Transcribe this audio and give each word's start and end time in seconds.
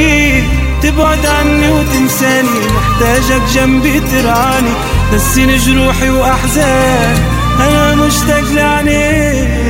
فيه 0.00 0.42
تبعد 0.82 1.26
عني 1.26 1.68
وتنساني 1.68 2.48
محتاجك 2.76 3.42
جنبي 3.54 4.00
ترعاني. 4.00 4.70
نسيني 5.14 5.56
جروحي 5.56 6.10
وأحزاني 6.10 7.18
أنا 7.60 7.94
مشتاق 7.94 8.44
لعينيك 8.54 9.69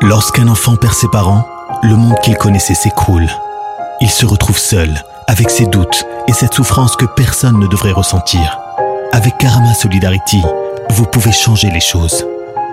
Lorsqu'un 0.00 0.46
enfant 0.46 0.76
perd 0.76 0.94
ses 0.94 1.08
parents, 1.08 1.44
le 1.82 1.96
monde 1.96 2.14
qu'il 2.22 2.36
connaissait 2.36 2.74
s'écroule. 2.74 3.28
Il 4.00 4.08
se 4.08 4.26
retrouve 4.26 4.56
seul, 4.56 5.02
avec 5.26 5.50
ses 5.50 5.66
doutes 5.66 6.06
et 6.28 6.32
cette 6.32 6.54
souffrance 6.54 6.94
que 6.94 7.04
personne 7.04 7.58
ne 7.58 7.66
devrait 7.66 7.92
ressentir. 7.92 8.60
Avec 9.12 9.38
Karama 9.38 9.74
Solidarity, 9.74 10.42
vous 10.90 11.04
pouvez 11.04 11.32
changer 11.32 11.70
les 11.70 11.80
choses. 11.80 12.24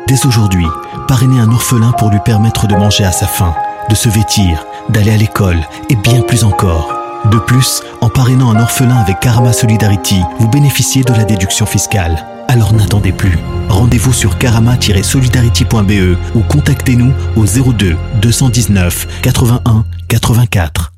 Dès 0.07 0.27
aujourd'hui, 0.27 0.67
parrainez 1.07 1.39
un 1.39 1.51
orphelin 1.51 1.93
pour 1.93 2.11
lui 2.11 2.19
permettre 2.19 2.67
de 2.67 2.75
manger 2.75 3.05
à 3.05 3.11
sa 3.11 3.25
faim, 3.25 3.55
de 3.89 3.95
se 3.95 4.07
vêtir, 4.07 4.63
d'aller 4.89 5.11
à 5.11 5.17
l'école 5.17 5.65
et 5.89 5.95
bien 5.95 6.21
plus 6.21 6.43
encore. 6.43 7.04
De 7.31 7.39
plus, 7.39 7.81
en 8.01 8.09
parrainant 8.09 8.51
un 8.51 8.59
orphelin 8.61 8.97
avec 8.97 9.19
Karama 9.19 9.51
Solidarity, 9.51 10.21
vous 10.39 10.47
bénéficiez 10.47 11.03
de 11.03 11.11
la 11.11 11.23
déduction 11.23 11.65
fiscale. 11.65 12.23
Alors 12.47 12.73
n'attendez 12.73 13.11
plus. 13.11 13.37
Rendez-vous 13.67 14.13
sur 14.13 14.37
karama-solidarity.be 14.37 16.17
ou 16.35 16.41
contactez-nous 16.41 17.11
au 17.35 17.45
02 17.45 17.95
219 18.21 19.21
81 19.23 19.85
84. 20.07 20.93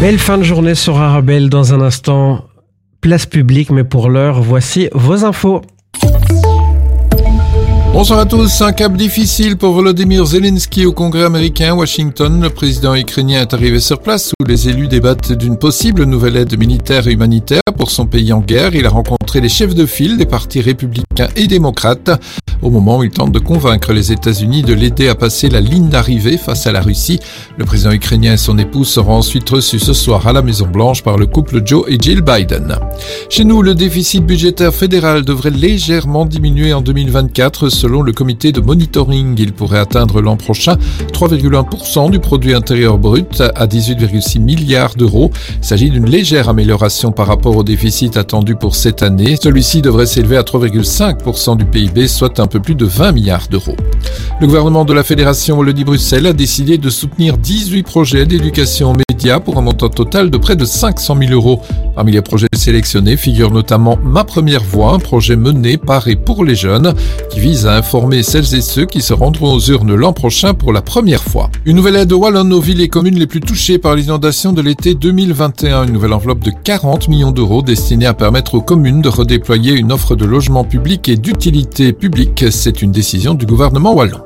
Belle 0.00 0.18
fin 0.18 0.38
de 0.38 0.42
journée 0.42 0.74
sur 0.74 1.00
Arabelle 1.00 1.48
dans 1.48 1.74
un 1.74 1.80
instant. 1.80 2.44
Place 3.00 3.26
publique, 3.26 3.70
mais 3.70 3.84
pour 3.84 4.08
l'heure, 4.08 4.42
voici 4.42 4.88
vos 4.92 5.24
infos. 5.24 5.62
Bonsoir 7.98 8.20
à 8.20 8.26
tous. 8.26 8.60
Un 8.60 8.70
cap 8.70 8.96
difficile 8.96 9.56
pour 9.56 9.72
Volodymyr 9.72 10.24
Zelensky 10.24 10.86
au 10.86 10.92
Congrès 10.92 11.24
américain. 11.24 11.74
Washington, 11.74 12.40
le 12.40 12.48
président 12.48 12.94
ukrainien 12.94 13.40
est 13.40 13.52
arrivé 13.52 13.80
sur 13.80 13.98
place 13.98 14.32
où 14.40 14.44
les 14.44 14.68
élus 14.68 14.86
débattent 14.86 15.32
d'une 15.32 15.58
possible 15.58 16.04
nouvelle 16.04 16.36
aide 16.36 16.56
militaire 16.56 17.08
et 17.08 17.12
humanitaire 17.14 17.60
pour 17.76 17.90
son 17.90 18.06
pays 18.06 18.32
en 18.32 18.38
guerre. 18.38 18.76
Il 18.76 18.86
a 18.86 18.90
rencontré 18.90 19.40
les 19.40 19.48
chefs 19.48 19.74
de 19.74 19.84
file 19.84 20.16
des 20.16 20.26
partis 20.26 20.60
républicains 20.60 21.26
et 21.34 21.48
démocrates 21.48 22.10
au 22.62 22.70
moment 22.70 22.98
où 22.98 23.04
il 23.04 23.10
tente 23.10 23.32
de 23.32 23.38
convaincre 23.38 23.92
les 23.92 24.12
États-Unis 24.12 24.62
de 24.62 24.74
l'aider 24.74 25.08
à 25.08 25.14
passer 25.14 25.48
la 25.48 25.60
ligne 25.60 25.88
d'arrivée 25.88 26.38
face 26.38 26.66
à 26.66 26.72
la 26.72 26.80
Russie. 26.80 27.20
Le 27.56 27.64
président 27.64 27.92
ukrainien 27.92 28.34
et 28.34 28.36
son 28.36 28.58
épouse 28.58 28.88
seront 28.88 29.14
ensuite 29.14 29.48
reçus 29.48 29.78
ce 29.78 29.92
soir 29.92 30.26
à 30.26 30.32
la 30.32 30.42
Maison-Blanche 30.42 31.02
par 31.02 31.16
le 31.16 31.26
couple 31.26 31.62
Joe 31.64 31.84
et 31.88 31.98
Jill 32.00 32.20
Biden. 32.20 32.76
Chez 33.28 33.44
nous, 33.44 33.62
le 33.62 33.74
déficit 33.74 34.24
budgétaire 34.24 34.74
fédéral 34.74 35.24
devrait 35.24 35.50
légèrement 35.50 36.26
diminuer 36.26 36.72
en 36.72 36.80
2024 36.80 37.68
selon 37.68 37.87
le 37.88 38.12
comité 38.12 38.52
de 38.52 38.60
monitoring. 38.60 39.34
Il 39.38 39.52
pourrait 39.52 39.78
atteindre 39.78 40.20
l'an 40.20 40.36
prochain 40.36 40.76
3,1% 41.12 42.10
du 42.10 42.18
produit 42.18 42.54
intérieur 42.54 42.98
brut 42.98 43.40
à 43.40 43.66
18,6 43.66 44.40
milliards 44.40 44.94
d'euros. 44.94 45.30
Il 45.62 45.64
s'agit 45.64 45.90
d'une 45.90 46.08
légère 46.08 46.48
amélioration 46.48 47.10
par 47.10 47.26
rapport 47.26 47.56
au 47.56 47.62
déficit 47.62 48.16
attendu 48.16 48.54
pour 48.54 48.76
cette 48.76 49.02
année. 49.02 49.36
Celui-ci 49.40 49.82
devrait 49.82 50.06
s'élever 50.06 50.36
à 50.36 50.42
3,5% 50.42 51.56
du 51.56 51.64
PIB, 51.64 52.06
soit 52.08 52.38
un 52.40 52.46
peu 52.46 52.60
plus 52.60 52.74
de 52.74 52.84
20 52.84 53.12
milliards 53.12 53.48
d'euros. 53.48 53.76
Le 54.40 54.46
gouvernement 54.46 54.84
de 54.84 54.92
la 54.92 55.02
Fédération 55.02 55.58
Wallonie-Bruxelles 55.58 56.26
a 56.26 56.32
décidé 56.32 56.78
de 56.78 56.90
soutenir 56.90 57.38
18 57.38 57.82
projets 57.82 58.26
d'éducation 58.26 58.92
médias 58.92 59.40
pour 59.40 59.58
un 59.58 59.62
montant 59.62 59.88
total 59.88 60.30
de 60.30 60.38
près 60.38 60.54
de 60.54 60.64
500 60.64 61.16
000 61.18 61.32
euros. 61.32 61.60
Parmi 61.94 62.12
les 62.12 62.22
projets 62.22 62.46
sélectionnés 62.54 63.16
figure 63.16 63.50
notamment 63.50 63.98
Ma 64.04 64.24
Première 64.24 64.62
Voix, 64.62 64.92
un 64.92 64.98
projet 64.98 65.34
mené 65.34 65.76
par 65.76 66.06
et 66.06 66.16
pour 66.16 66.44
les 66.44 66.54
jeunes 66.54 66.94
qui 67.30 67.40
vise 67.40 67.66
à 67.66 67.74
informer 67.78 68.24
celles 68.24 68.54
et 68.56 68.60
ceux 68.60 68.86
qui 68.86 69.00
se 69.00 69.12
rendront 69.12 69.52
aux 69.52 69.60
urnes 69.60 69.94
l'an 69.94 70.12
prochain 70.12 70.52
pour 70.52 70.72
la 70.72 70.82
première 70.82 71.22
fois. 71.22 71.48
Une 71.64 71.76
nouvelle 71.76 71.96
aide 71.96 72.12
wallonne 72.12 72.52
aux 72.52 72.60
villes 72.60 72.80
et 72.80 72.88
communes 72.88 73.18
les 73.18 73.28
plus 73.28 73.40
touchées 73.40 73.78
par 73.78 73.94
l'inondation 73.94 74.52
de 74.52 74.60
l'été 74.60 74.94
2021. 74.94 75.84
Une 75.84 75.92
nouvelle 75.92 76.12
enveloppe 76.12 76.42
de 76.44 76.50
40 76.50 77.08
millions 77.08 77.30
d'euros 77.30 77.62
destinée 77.62 78.06
à 78.06 78.14
permettre 78.14 78.54
aux 78.54 78.62
communes 78.62 79.00
de 79.00 79.08
redéployer 79.08 79.74
une 79.74 79.92
offre 79.92 80.16
de 80.16 80.24
logement 80.24 80.64
public 80.64 81.08
et 81.08 81.16
d'utilité 81.16 81.92
publique. 81.92 82.46
C'est 82.50 82.82
une 82.82 82.90
décision 82.90 83.34
du 83.34 83.46
gouvernement 83.46 83.94
wallon. 83.94 84.20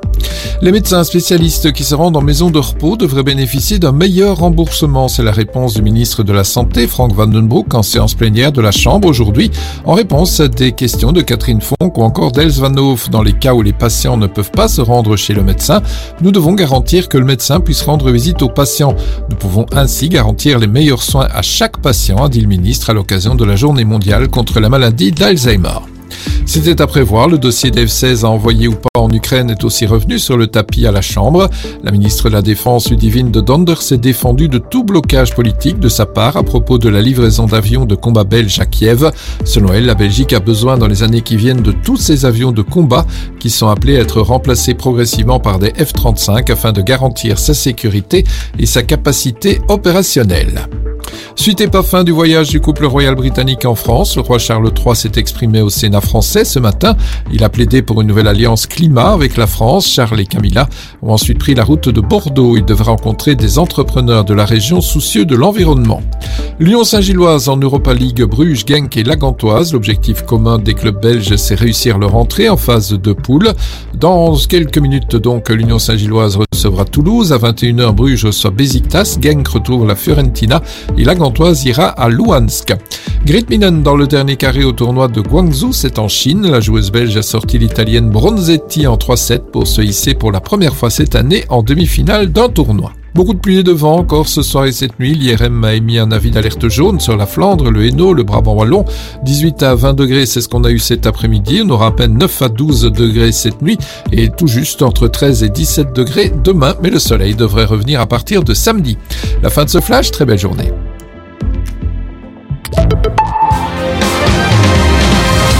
Les 0.61 0.71
médecins 0.71 1.03
spécialistes 1.03 1.71
qui 1.73 1.83
se 1.83 1.95
rendent 1.95 2.17
en 2.17 2.21
maison 2.21 2.49
de 2.49 2.59
repos 2.59 2.95
devraient 2.95 3.23
bénéficier 3.23 3.79
d'un 3.79 3.91
meilleur 3.91 4.37
remboursement. 4.37 5.07
C'est 5.07 5.23
la 5.23 5.31
réponse 5.31 5.73
du 5.73 5.81
ministre 5.81 6.23
de 6.23 6.33
la 6.33 6.43
Santé, 6.43 6.87
Frank 6.87 7.13
Vandenbroek, 7.13 7.73
en 7.73 7.83
séance 7.83 8.13
plénière 8.13 8.51
de 8.51 8.61
la 8.61 8.71
Chambre 8.71 9.07
aujourd'hui, 9.07 9.51
en 9.85 9.93
réponse 9.93 10.39
à 10.39 10.47
des 10.47 10.71
questions 10.71 11.11
de 11.11 11.21
Catherine 11.21 11.61
Fonck 11.61 11.97
ou 11.97 12.01
encore 12.01 12.31
d'Els 12.31 12.51
Van 12.51 12.73
Hoof. 12.75 13.09
Dans 13.09 13.21
les 13.21 13.32
cas 13.33 13.53
où 13.53 13.61
les 13.61 13.73
patients 13.73 14.17
ne 14.17 14.27
peuvent 14.27 14.51
pas 14.51 14.67
se 14.67 14.81
rendre 14.81 15.15
chez 15.15 15.33
le 15.33 15.43
médecin, 15.43 15.81
nous 16.21 16.31
devons 16.31 16.53
garantir 16.53 17.09
que 17.09 17.17
le 17.17 17.25
médecin 17.25 17.59
puisse 17.59 17.81
rendre 17.81 18.11
visite 18.11 18.41
aux 18.41 18.49
patients. 18.49 18.95
Nous 19.29 19.35
pouvons 19.35 19.65
ainsi 19.73 20.09
garantir 20.09 20.59
les 20.59 20.67
meilleurs 20.67 21.03
soins 21.03 21.27
à 21.33 21.41
chaque 21.41 21.77
patient, 21.77 22.23
a 22.23 22.29
dit 22.29 22.41
le 22.41 22.47
ministre 22.47 22.89
à 22.89 22.93
l'occasion 22.93 23.35
de 23.35 23.45
la 23.45 23.55
journée 23.55 23.85
mondiale 23.85 24.27
contre 24.27 24.59
la 24.59 24.69
maladie 24.69 25.11
d'Alzheimer. 25.11 25.92
C'était 26.45 26.81
à 26.81 26.87
prévoir, 26.87 27.27
le 27.27 27.37
dossier 27.37 27.71
d'F-16 27.71 28.25
à 28.25 28.29
envoyer 28.29 28.67
ou 28.67 28.75
pas 28.75 28.99
en 28.99 29.09
Ukraine 29.11 29.49
est 29.49 29.63
aussi 29.63 29.85
revenu 29.85 30.19
sur 30.19 30.37
le 30.37 30.47
tapis 30.47 30.85
à 30.85 30.91
la 30.91 31.01
Chambre. 31.01 31.49
La 31.83 31.91
ministre 31.91 32.29
de 32.29 32.33
la 32.33 32.41
Défense 32.41 32.89
Ludivine 32.89 33.31
de 33.31 33.41
Donder 33.41 33.75
s'est 33.81 33.97
défendue 33.97 34.47
de 34.47 34.57
tout 34.57 34.83
blocage 34.83 35.33
politique 35.33 35.79
de 35.79 35.89
sa 35.89 36.05
part 36.05 36.37
à 36.37 36.43
propos 36.43 36.77
de 36.77 36.89
la 36.89 37.01
livraison 37.01 37.45
d'avions 37.45 37.85
de 37.85 37.95
combat 37.95 38.23
belges 38.23 38.59
à 38.59 38.65
Kiev. 38.65 39.11
Selon 39.45 39.73
elle, 39.73 39.85
la 39.85 39.95
Belgique 39.95 40.33
a 40.33 40.39
besoin 40.39 40.77
dans 40.77 40.87
les 40.87 41.03
années 41.03 41.21
qui 41.21 41.35
viennent 41.35 41.61
de 41.61 41.71
tous 41.71 41.97
ces 41.97 42.25
avions 42.25 42.51
de 42.51 42.61
combat 42.61 43.05
qui 43.39 43.49
sont 43.49 43.67
appelés 43.67 43.97
à 43.97 44.01
être 44.01 44.21
remplacés 44.21 44.73
progressivement 44.73 45.39
par 45.39 45.59
des 45.59 45.69
F-35 45.71 46.51
afin 46.51 46.71
de 46.71 46.81
garantir 46.81 47.39
sa 47.39 47.53
sécurité 47.53 48.23
et 48.59 48.65
sa 48.65 48.83
capacité 48.83 49.59
opérationnelle. 49.67 50.67
Suite 51.35 51.61
et 51.61 51.67
pas 51.67 51.83
fin 51.83 52.03
du 52.03 52.11
voyage 52.11 52.49
du 52.49 52.61
couple 52.61 52.85
royal 52.85 53.15
britannique 53.15 53.65
en 53.65 53.75
France, 53.75 54.15
le 54.15 54.21
roi 54.21 54.37
Charles 54.37 54.71
III 54.77 54.95
s'est 54.95 55.11
exprimé 55.17 55.61
au 55.61 55.69
Sénat 55.69 55.99
français 55.99 56.45
ce 56.45 56.59
matin. 56.59 56.95
Il 57.33 57.43
a 57.43 57.49
plaidé 57.49 57.81
pour 57.81 58.01
une 58.01 58.07
nouvelle 58.07 58.27
alliance 58.27 58.67
climat 58.67 59.11
avec 59.11 59.35
la 59.35 59.47
France. 59.47 59.87
Charles 59.87 60.21
et 60.21 60.25
Camilla 60.25 60.69
ont 61.01 61.11
ensuite 61.11 61.39
pris 61.39 61.55
la 61.55 61.63
route 61.63 61.89
de 61.89 61.99
Bordeaux. 62.01 62.55
Il 62.55 62.63
devra 62.63 62.91
rencontrer 62.91 63.35
des 63.35 63.57
entrepreneurs 63.57 64.23
de 64.23 64.33
la 64.33 64.45
région 64.45 64.79
soucieux 64.79 65.25
de 65.25 65.35
l'environnement. 65.35 66.01
Lyon 66.59 66.83
Saint-Gilloise 66.83 67.49
en 67.49 67.57
Europa 67.57 67.93
League, 67.93 68.23
Bruges, 68.23 68.63
Genk 68.65 68.95
et 68.95 69.03
Lagantoise. 69.03 69.73
L'objectif 69.73 70.21
commun 70.21 70.59
des 70.59 70.75
clubs 70.75 71.01
belges, 71.01 71.35
c'est 71.35 71.55
réussir 71.55 71.97
leur 71.97 72.15
entrée 72.15 72.47
en 72.47 72.57
phase 72.57 72.91
de 72.91 73.11
poule. 73.11 73.51
Dans 73.95 74.37
quelques 74.37 74.77
minutes 74.77 75.15
donc, 75.15 75.49
l'Union 75.49 75.79
Saint-Gilloise 75.79 76.37
recevra 76.37 76.85
Toulouse. 76.85 77.33
À 77.33 77.37
21h, 77.37 77.91
Bruges 77.93 78.25
reçoit 78.25 78.51
Besiktas. 78.51 79.17
Genk 79.19 79.47
retrouve 79.47 79.87
la 79.87 79.95
Fiorentina 79.95 80.61
et 80.95 81.03
Lagantoise 81.03 81.22
ira 81.65 81.87
à 81.87 82.09
Luhansk. 82.09 82.73
Dans 83.83 83.95
le 83.95 84.07
dernier 84.07 84.35
carré 84.35 84.63
au 84.63 84.71
tournoi 84.73 85.07
de 85.07 85.21
Guangzhou, 85.21 85.71
c'est 85.71 85.99
en 85.99 86.07
Chine. 86.07 86.49
La 86.49 86.59
joueuse 86.59 86.91
belge 86.91 87.15
a 87.15 87.21
sorti 87.21 87.57
l'italienne 87.57 88.09
Bronzetti 88.09 88.87
en 88.87 88.95
3-7 88.95 89.51
pour 89.51 89.67
se 89.67 89.81
hisser 89.81 90.13
pour 90.13 90.31
la 90.31 90.41
première 90.41 90.75
fois 90.75 90.89
cette 90.89 91.15
année 91.15 91.45
en 91.49 91.63
demi-finale 91.63 92.31
d'un 92.31 92.49
tournoi. 92.49 92.91
Beaucoup 93.15 93.35
de 93.35 93.39
pluie 93.39 93.59
et 93.59 93.63
de 93.63 93.71
vent 93.71 93.97
encore 93.97 94.27
ce 94.27 94.41
soir 94.41 94.65
et 94.65 94.71
cette 94.71 94.99
nuit. 94.99 95.13
L'IRM 95.13 95.63
a 95.63 95.73
émis 95.73 95.99
un 95.99 96.11
avis 96.11 96.31
d'alerte 96.31 96.67
jaune 96.67 96.99
sur 96.99 97.15
la 97.15 97.27
Flandre, 97.27 97.69
le 97.69 97.85
Hainaut, 97.85 98.13
le 98.13 98.23
Brabant 98.23 98.55
Wallon. 98.55 98.85
18 99.23 99.63
à 99.63 99.75
20 99.75 99.93
degrés, 99.93 100.25
c'est 100.25 100.41
ce 100.41 100.49
qu'on 100.49 100.63
a 100.63 100.71
eu 100.71 100.79
cet 100.79 101.05
après-midi. 101.05 101.61
On 101.63 101.69
aura 101.69 101.87
à 101.87 101.91
peine 101.91 102.17
9 102.17 102.41
à 102.41 102.49
12 102.49 102.91
degrés 102.91 103.31
cette 103.31 103.61
nuit 103.61 103.77
et 104.11 104.29
tout 104.29 104.47
juste 104.47 104.81
entre 104.81 105.07
13 105.07 105.43
et 105.43 105.49
17 105.49 105.93
degrés 105.93 106.31
demain. 106.43 106.73
Mais 106.81 106.89
le 106.89 106.99
soleil 106.99 107.35
devrait 107.35 107.65
revenir 107.65 108.01
à 108.01 108.07
partir 108.07 108.43
de 108.43 108.55
samedi. 108.55 108.97
La 109.43 109.51
fin 109.51 109.65
de 109.65 109.69
ce 109.69 109.79
flash, 109.79 110.09
très 110.09 110.25
belle 110.25 110.39
journée. 110.39 110.71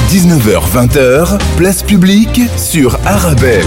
19h-20h, 0.09 1.39
place 1.57 1.83
publique 1.83 2.41
sur 2.57 2.97
Arabelle. 3.05 3.63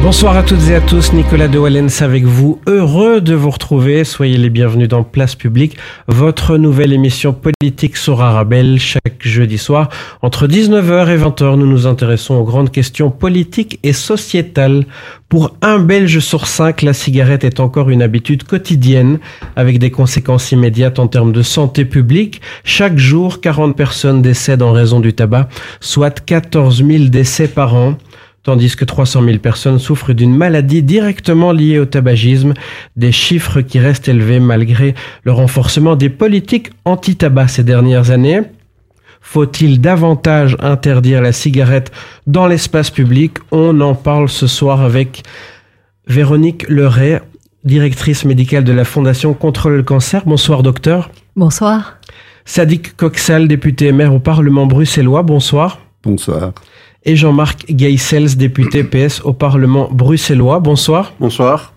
Bonsoir 0.00 0.36
à 0.36 0.44
toutes 0.44 0.68
et 0.68 0.76
à 0.76 0.80
tous, 0.80 1.12
Nicolas 1.12 1.48
de 1.48 1.58
Wallens 1.58 2.02
avec 2.02 2.22
vous. 2.24 2.60
Heureux 2.68 3.20
de 3.20 3.34
vous 3.34 3.50
retrouver. 3.50 4.04
Soyez 4.04 4.38
les 4.38 4.48
bienvenus 4.48 4.88
dans 4.88 5.02
Place 5.02 5.34
Publique, 5.34 5.76
votre 6.06 6.56
nouvelle 6.56 6.92
émission 6.92 7.32
politique 7.32 7.96
sur 7.96 8.22
Arabelle 8.22 8.78
chaque 8.78 9.20
jeudi 9.20 9.58
soir. 9.58 9.88
Entre 10.22 10.46
19h 10.46 11.08
et 11.08 11.18
20h, 11.18 11.56
nous 11.56 11.66
nous 11.66 11.88
intéressons 11.88 12.36
aux 12.36 12.44
grandes 12.44 12.70
questions 12.70 13.10
politiques 13.10 13.80
et 13.82 13.92
sociétales. 13.92 14.86
Pour 15.28 15.56
un 15.62 15.80
Belge 15.80 16.20
sur 16.20 16.46
cinq, 16.46 16.82
la 16.82 16.92
cigarette 16.94 17.42
est 17.42 17.58
encore 17.58 17.90
une 17.90 18.00
habitude 18.00 18.44
quotidienne 18.44 19.18
avec 19.56 19.80
des 19.80 19.90
conséquences 19.90 20.52
immédiates 20.52 21.00
en 21.00 21.08
termes 21.08 21.32
de 21.32 21.42
santé 21.42 21.84
publique. 21.84 22.40
Chaque 22.62 22.98
jour, 22.98 23.40
40 23.40 23.76
personnes 23.76 24.22
décèdent 24.22 24.62
en 24.62 24.72
raison 24.72 25.00
du 25.00 25.12
tabac, 25.12 25.48
soit 25.80 26.24
14 26.24 26.84
000 26.86 27.04
décès 27.06 27.48
par 27.48 27.74
an 27.74 27.98
tandis 28.48 28.76
que 28.76 28.86
300 28.86 29.24
000 29.24 29.38
personnes 29.40 29.78
souffrent 29.78 30.14
d'une 30.14 30.34
maladie 30.34 30.82
directement 30.82 31.52
liée 31.52 31.78
au 31.78 31.84
tabagisme, 31.84 32.54
des 32.96 33.12
chiffres 33.12 33.60
qui 33.60 33.78
restent 33.78 34.08
élevés 34.08 34.40
malgré 34.40 34.94
le 35.24 35.32
renforcement 35.32 35.96
des 35.96 36.08
politiques 36.08 36.70
anti-tabac 36.86 37.48
ces 37.48 37.62
dernières 37.62 38.10
années. 38.10 38.40
Faut-il 39.20 39.82
davantage 39.82 40.56
interdire 40.60 41.20
la 41.20 41.32
cigarette 41.32 41.92
dans 42.26 42.46
l'espace 42.46 42.90
public? 42.90 43.36
On 43.50 43.82
en 43.82 43.94
parle 43.94 44.30
ce 44.30 44.46
soir 44.46 44.80
avec 44.80 45.24
Véronique 46.06 46.66
Leray, 46.70 47.20
directrice 47.64 48.24
médicale 48.24 48.64
de 48.64 48.72
la 48.72 48.86
Fondation 48.86 49.34
Contre 49.34 49.68
le 49.68 49.82
cancer. 49.82 50.22
Bonsoir 50.24 50.62
docteur. 50.62 51.10
Bonsoir. 51.36 51.98
Sadiq 52.46 52.96
Coxal, 52.96 53.46
député 53.46 53.92
maire 53.92 54.14
au 54.14 54.20
Parlement 54.20 54.64
bruxellois. 54.64 55.22
Bonsoir. 55.22 55.80
Bonsoir 56.02 56.54
et 57.04 57.16
Jean-Marc 57.16 57.66
Geisels, 57.70 58.36
député 58.36 58.84
PS 58.84 59.20
au 59.24 59.32
Parlement 59.32 59.88
bruxellois. 59.90 60.60
Bonsoir. 60.60 61.14
Bonsoir. 61.20 61.72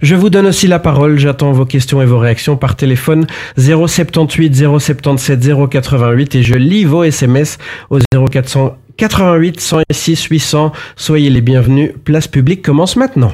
Je 0.00 0.14
vous 0.14 0.30
donne 0.30 0.46
aussi 0.46 0.66
la 0.66 0.78
parole. 0.78 1.18
J'attends 1.18 1.52
vos 1.52 1.64
questions 1.64 2.02
et 2.02 2.06
vos 2.06 2.18
réactions 2.18 2.56
par 2.56 2.76
téléphone 2.76 3.26
078 3.56 4.54
077 4.54 5.40
088 5.70 6.34
et 6.34 6.42
je 6.42 6.54
lis 6.54 6.84
vos 6.84 7.04
SMS 7.04 7.58
au 7.90 7.98
0488 7.98 9.60
106 9.60 10.24
800. 10.24 10.72
Soyez 10.96 11.30
les 11.30 11.40
bienvenus. 11.40 11.92
Place 12.04 12.28
publique 12.28 12.62
commence 12.62 12.96
maintenant. 12.96 13.32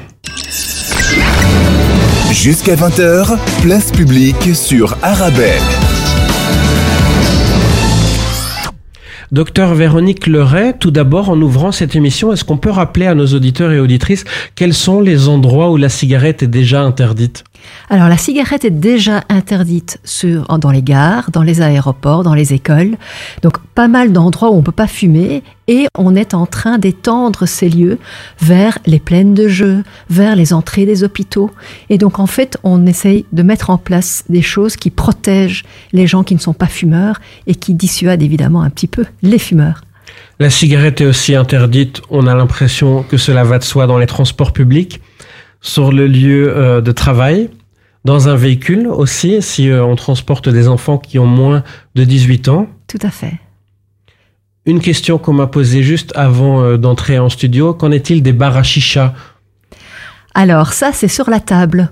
Jusqu'à 2.31 2.75
20h, 2.75 3.37
place 3.61 3.91
publique 3.91 4.55
sur 4.55 4.97
Arabelle. 5.01 5.59
Docteur 9.31 9.75
Véronique 9.75 10.25
Leray, 10.25 10.73
tout 10.79 10.89
d'abord, 10.89 11.29
en 11.29 11.39
ouvrant 11.39 11.71
cette 11.71 11.95
émission, 11.95 12.33
est-ce 12.33 12.43
qu'on 12.43 12.57
peut 12.57 12.71
rappeler 12.71 13.05
à 13.05 13.13
nos 13.13 13.27
auditeurs 13.27 13.71
et 13.71 13.79
auditrices 13.79 14.23
quels 14.55 14.73
sont 14.73 15.01
les 15.01 15.27
endroits 15.27 15.69
où 15.69 15.77
la 15.77 15.89
cigarette 15.89 16.41
est 16.41 16.47
déjà 16.47 16.81
interdite? 16.81 17.43
Alors 17.89 18.07
la 18.07 18.17
cigarette 18.17 18.65
est 18.65 18.69
déjà 18.69 19.23
interdite 19.29 19.99
sur, 20.03 20.59
dans 20.59 20.69
les 20.69 20.83
gares, 20.83 21.31
dans 21.31 21.41
les 21.41 21.61
aéroports, 21.61 22.23
dans 22.23 22.35
les 22.35 22.53
écoles. 22.53 22.97
Donc 23.41 23.57
pas 23.73 23.87
mal 23.87 24.11
d'endroits 24.11 24.51
où 24.51 24.53
on 24.53 24.57
ne 24.57 24.63
peut 24.63 24.71
pas 24.71 24.87
fumer 24.87 25.43
et 25.67 25.87
on 25.97 26.15
est 26.15 26.33
en 26.33 26.45
train 26.45 26.77
d'étendre 26.77 27.47
ces 27.47 27.67
lieux 27.67 27.97
vers 28.39 28.77
les 28.85 28.99
plaines 28.99 29.33
de 29.33 29.47
jeux, 29.47 29.83
vers 30.09 30.35
les 30.35 30.53
entrées 30.53 30.85
des 30.85 31.03
hôpitaux. 31.03 31.49
Et 31.89 31.97
donc 31.97 32.19
en 32.19 32.27
fait 32.27 32.57
on 32.63 32.85
essaye 32.85 33.25
de 33.31 33.41
mettre 33.41 33.71
en 33.71 33.77
place 33.77 34.23
des 34.29 34.43
choses 34.43 34.75
qui 34.75 34.91
protègent 34.91 35.63
les 35.91 36.05
gens 36.05 36.23
qui 36.23 36.35
ne 36.35 36.39
sont 36.39 36.53
pas 36.53 36.67
fumeurs 36.67 37.19
et 37.47 37.55
qui 37.55 37.73
dissuadent 37.73 38.21
évidemment 38.21 38.61
un 38.61 38.69
petit 38.69 38.87
peu 38.87 39.05
les 39.23 39.39
fumeurs. 39.39 39.81
La 40.39 40.49
cigarette 40.49 41.01
est 41.01 41.05
aussi 41.05 41.35
interdite, 41.35 42.01
on 42.09 42.25
a 42.27 42.35
l'impression 42.35 43.03
que 43.03 43.17
cela 43.17 43.43
va 43.43 43.59
de 43.59 43.63
soi 43.63 43.87
dans 43.87 43.97
les 43.97 44.05
transports 44.05 44.53
publics 44.53 45.01
sur 45.61 45.91
le 45.91 46.07
lieu 46.07 46.55
euh, 46.55 46.81
de 46.81 46.91
travail, 46.91 47.49
dans 48.05 48.29
un 48.29 48.35
véhicule 48.35 48.87
aussi, 48.87 49.41
si 49.41 49.69
euh, 49.69 49.83
on 49.83 49.95
transporte 49.95 50.49
des 50.49 50.67
enfants 50.67 50.97
qui 50.97 51.19
ont 51.19 51.25
moins 51.25 51.63
de 51.95 52.03
18 52.03 52.47
ans. 52.47 52.67
Tout 52.87 52.99
à 53.01 53.09
fait. 53.09 53.33
Une 54.65 54.79
question 54.79 55.17
qu'on 55.17 55.33
m'a 55.33 55.47
posée 55.47 55.83
juste 55.83 56.13
avant 56.15 56.61
euh, 56.63 56.77
d'entrer 56.77 57.19
en 57.19 57.29
studio, 57.29 57.73
qu'en 57.73 57.91
est-il 57.91 58.23
des 58.23 58.33
bars 58.33 58.57
à 58.57 58.63
chicha? 58.63 59.13
Alors 60.33 60.73
ça, 60.73 60.91
c'est 60.93 61.07
sur 61.07 61.29
la 61.29 61.39
table. 61.39 61.91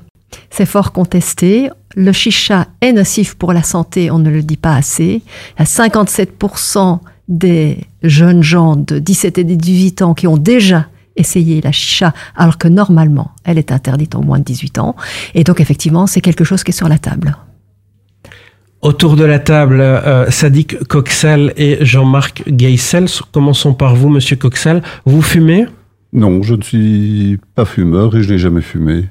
C'est 0.49 0.65
fort 0.65 0.91
contesté. 0.91 1.69
Le 1.95 2.11
chicha 2.11 2.67
est 2.81 2.93
nocif 2.93 3.35
pour 3.35 3.53
la 3.53 3.63
santé, 3.63 4.11
on 4.11 4.19
ne 4.19 4.29
le 4.29 4.43
dit 4.43 4.57
pas 4.57 4.75
assez. 4.75 5.21
Il 5.57 5.59
y 5.59 5.61
a 5.61 5.65
57% 5.65 6.99
des 7.27 7.79
jeunes 8.03 8.43
gens 8.43 8.75
de 8.75 8.99
17 8.99 9.37
et 9.39 9.43
18 9.43 10.01
ans 10.01 10.13
qui 10.13 10.27
ont 10.27 10.37
déjà 10.37 10.87
essayer 11.17 11.61
la 11.61 11.71
chicha 11.71 12.13
alors 12.35 12.57
que 12.57 12.67
normalement 12.67 13.31
elle 13.43 13.57
est 13.57 13.71
interdite 13.71 14.15
en 14.15 14.23
moins 14.23 14.39
de 14.39 14.43
18 14.43 14.79
ans. 14.79 14.95
Et 15.33 15.43
donc 15.43 15.59
effectivement 15.59 16.07
c'est 16.07 16.21
quelque 16.21 16.43
chose 16.43 16.63
qui 16.63 16.71
est 16.71 16.77
sur 16.77 16.89
la 16.89 16.97
table. 16.97 17.35
Autour 18.81 19.15
de 19.15 19.25
la 19.25 19.39
table, 19.39 19.81
euh, 19.81 20.29
Sadiq 20.29 20.77
Coxal 20.87 21.51
et 21.57 21.83
Jean-Marc 21.83 22.43
Geisel. 22.47 23.07
Commençons 23.31 23.73
par 23.73 23.95
vous, 23.95 24.09
Monsieur 24.09 24.35
Coxal. 24.35 24.83
Vous 25.05 25.23
fumez? 25.23 25.65
Non, 26.13 26.43
je 26.43 26.53
ne 26.53 26.61
suis 26.61 27.39
pas 27.55 27.65
fumeur 27.65 28.15
et 28.15 28.21
je 28.21 28.31
n'ai 28.31 28.37
jamais 28.37 28.61
fumé. 28.61 29.05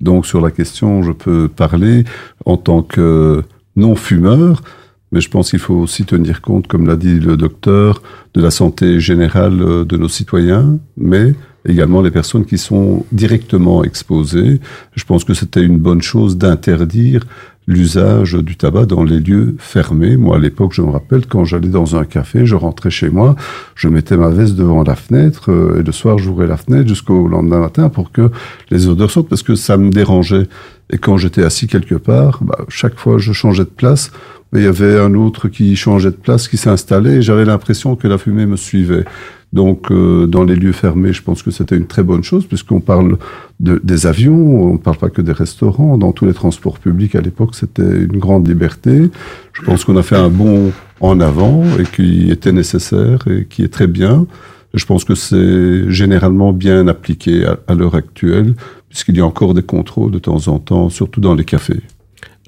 Donc 0.00 0.26
sur 0.26 0.40
la 0.40 0.50
question, 0.50 1.02
je 1.02 1.12
peux 1.12 1.48
parler 1.48 2.04
en 2.44 2.56
tant 2.56 2.82
que 2.82 3.42
non-fumeur. 3.76 4.62
Mais 5.12 5.20
je 5.20 5.30
pense 5.30 5.50
qu'il 5.50 5.58
faut 5.58 5.74
aussi 5.74 6.04
tenir 6.04 6.42
compte, 6.42 6.66
comme 6.66 6.86
l'a 6.86 6.96
dit 6.96 7.20
le 7.20 7.36
docteur, 7.36 8.02
de 8.34 8.40
la 8.40 8.50
santé 8.50 9.00
générale 9.00 9.62
euh, 9.62 9.84
de 9.84 9.96
nos 9.96 10.08
citoyens, 10.08 10.78
mais 10.96 11.34
également 11.68 12.02
les 12.02 12.10
personnes 12.10 12.44
qui 12.44 12.58
sont 12.58 13.04
directement 13.12 13.84
exposées. 13.84 14.60
Je 14.94 15.04
pense 15.04 15.24
que 15.24 15.34
c'était 15.34 15.62
une 15.62 15.78
bonne 15.78 16.02
chose 16.02 16.36
d'interdire 16.36 17.24
l'usage 17.66 18.34
du 18.34 18.56
tabac 18.56 18.86
dans 18.86 19.02
les 19.02 19.18
lieux 19.18 19.56
fermés. 19.58 20.16
Moi, 20.16 20.36
à 20.36 20.38
l'époque, 20.38 20.72
je 20.72 20.82
me 20.82 20.90
rappelle, 20.90 21.26
quand 21.26 21.44
j'allais 21.44 21.68
dans 21.68 21.96
un 21.96 22.04
café, 22.04 22.46
je 22.46 22.54
rentrais 22.54 22.90
chez 22.90 23.10
moi, 23.10 23.34
je 23.74 23.88
mettais 23.88 24.16
ma 24.16 24.28
veste 24.28 24.54
devant 24.54 24.84
la 24.84 24.94
fenêtre, 24.94 25.50
euh, 25.50 25.80
et 25.80 25.82
le 25.82 25.92
soir, 25.92 26.18
j'ouvrais 26.18 26.46
la 26.46 26.56
fenêtre 26.56 26.88
jusqu'au 26.88 27.26
lendemain 27.26 27.58
matin 27.58 27.88
pour 27.88 28.12
que 28.12 28.30
les 28.70 28.86
odeurs 28.86 29.10
sortent, 29.10 29.28
parce 29.28 29.42
que 29.42 29.56
ça 29.56 29.76
me 29.76 29.90
dérangeait. 29.90 30.46
Et 30.90 30.98
quand 30.98 31.16
j'étais 31.16 31.42
assis 31.42 31.66
quelque 31.66 31.96
part, 31.96 32.38
bah, 32.44 32.58
chaque 32.68 32.96
fois, 32.96 33.18
je 33.18 33.32
changeais 33.32 33.64
de 33.64 33.70
place, 33.70 34.12
il 34.54 34.62
y 34.62 34.66
avait 34.66 34.98
un 34.98 35.14
autre 35.14 35.48
qui 35.48 35.76
changeait 35.76 36.10
de 36.10 36.16
place, 36.16 36.48
qui 36.48 36.56
s'installait, 36.56 37.16
et 37.16 37.22
j'avais 37.22 37.44
l'impression 37.44 37.96
que 37.96 38.08
la 38.08 38.18
fumée 38.18 38.46
me 38.46 38.56
suivait. 38.56 39.04
Donc, 39.52 39.90
euh, 39.90 40.26
dans 40.26 40.44
les 40.44 40.56
lieux 40.56 40.72
fermés, 40.72 41.12
je 41.12 41.22
pense 41.22 41.42
que 41.42 41.50
c'était 41.50 41.76
une 41.76 41.86
très 41.86 42.02
bonne 42.02 42.22
chose, 42.22 42.46
puisqu'on 42.46 42.80
parle 42.80 43.16
de, 43.60 43.80
des 43.82 44.06
avions, 44.06 44.34
on 44.34 44.72
ne 44.74 44.78
parle 44.78 44.98
pas 44.98 45.08
que 45.08 45.22
des 45.22 45.32
restaurants. 45.32 45.96
Dans 45.98 46.12
tous 46.12 46.26
les 46.26 46.34
transports 46.34 46.78
publics, 46.78 47.14
à 47.14 47.20
l'époque, 47.20 47.54
c'était 47.54 47.82
une 47.82 48.18
grande 48.18 48.46
liberté. 48.48 49.10
Je 49.52 49.62
pense 49.62 49.84
qu'on 49.84 49.96
a 49.96 50.02
fait 50.02 50.16
un 50.16 50.28
bond 50.28 50.72
en 51.00 51.20
avant, 51.20 51.64
et 51.78 51.84
qui 51.84 52.30
était 52.30 52.52
nécessaire, 52.52 53.20
et 53.28 53.46
qui 53.46 53.62
est 53.62 53.72
très 53.72 53.86
bien. 53.86 54.26
Je 54.74 54.84
pense 54.84 55.04
que 55.04 55.14
c'est 55.14 55.90
généralement 55.90 56.52
bien 56.52 56.86
appliqué 56.88 57.46
à, 57.46 57.74
l'heure 57.74 57.94
actuelle, 57.94 58.54
puisqu'il 58.88 59.16
y 59.16 59.20
a 59.20 59.26
encore 59.26 59.54
des 59.54 59.62
contrôles 59.62 60.10
de 60.10 60.18
temps 60.18 60.48
en 60.48 60.58
temps, 60.58 60.90
surtout 60.90 61.20
dans 61.20 61.34
les 61.34 61.44
cafés. 61.44 61.80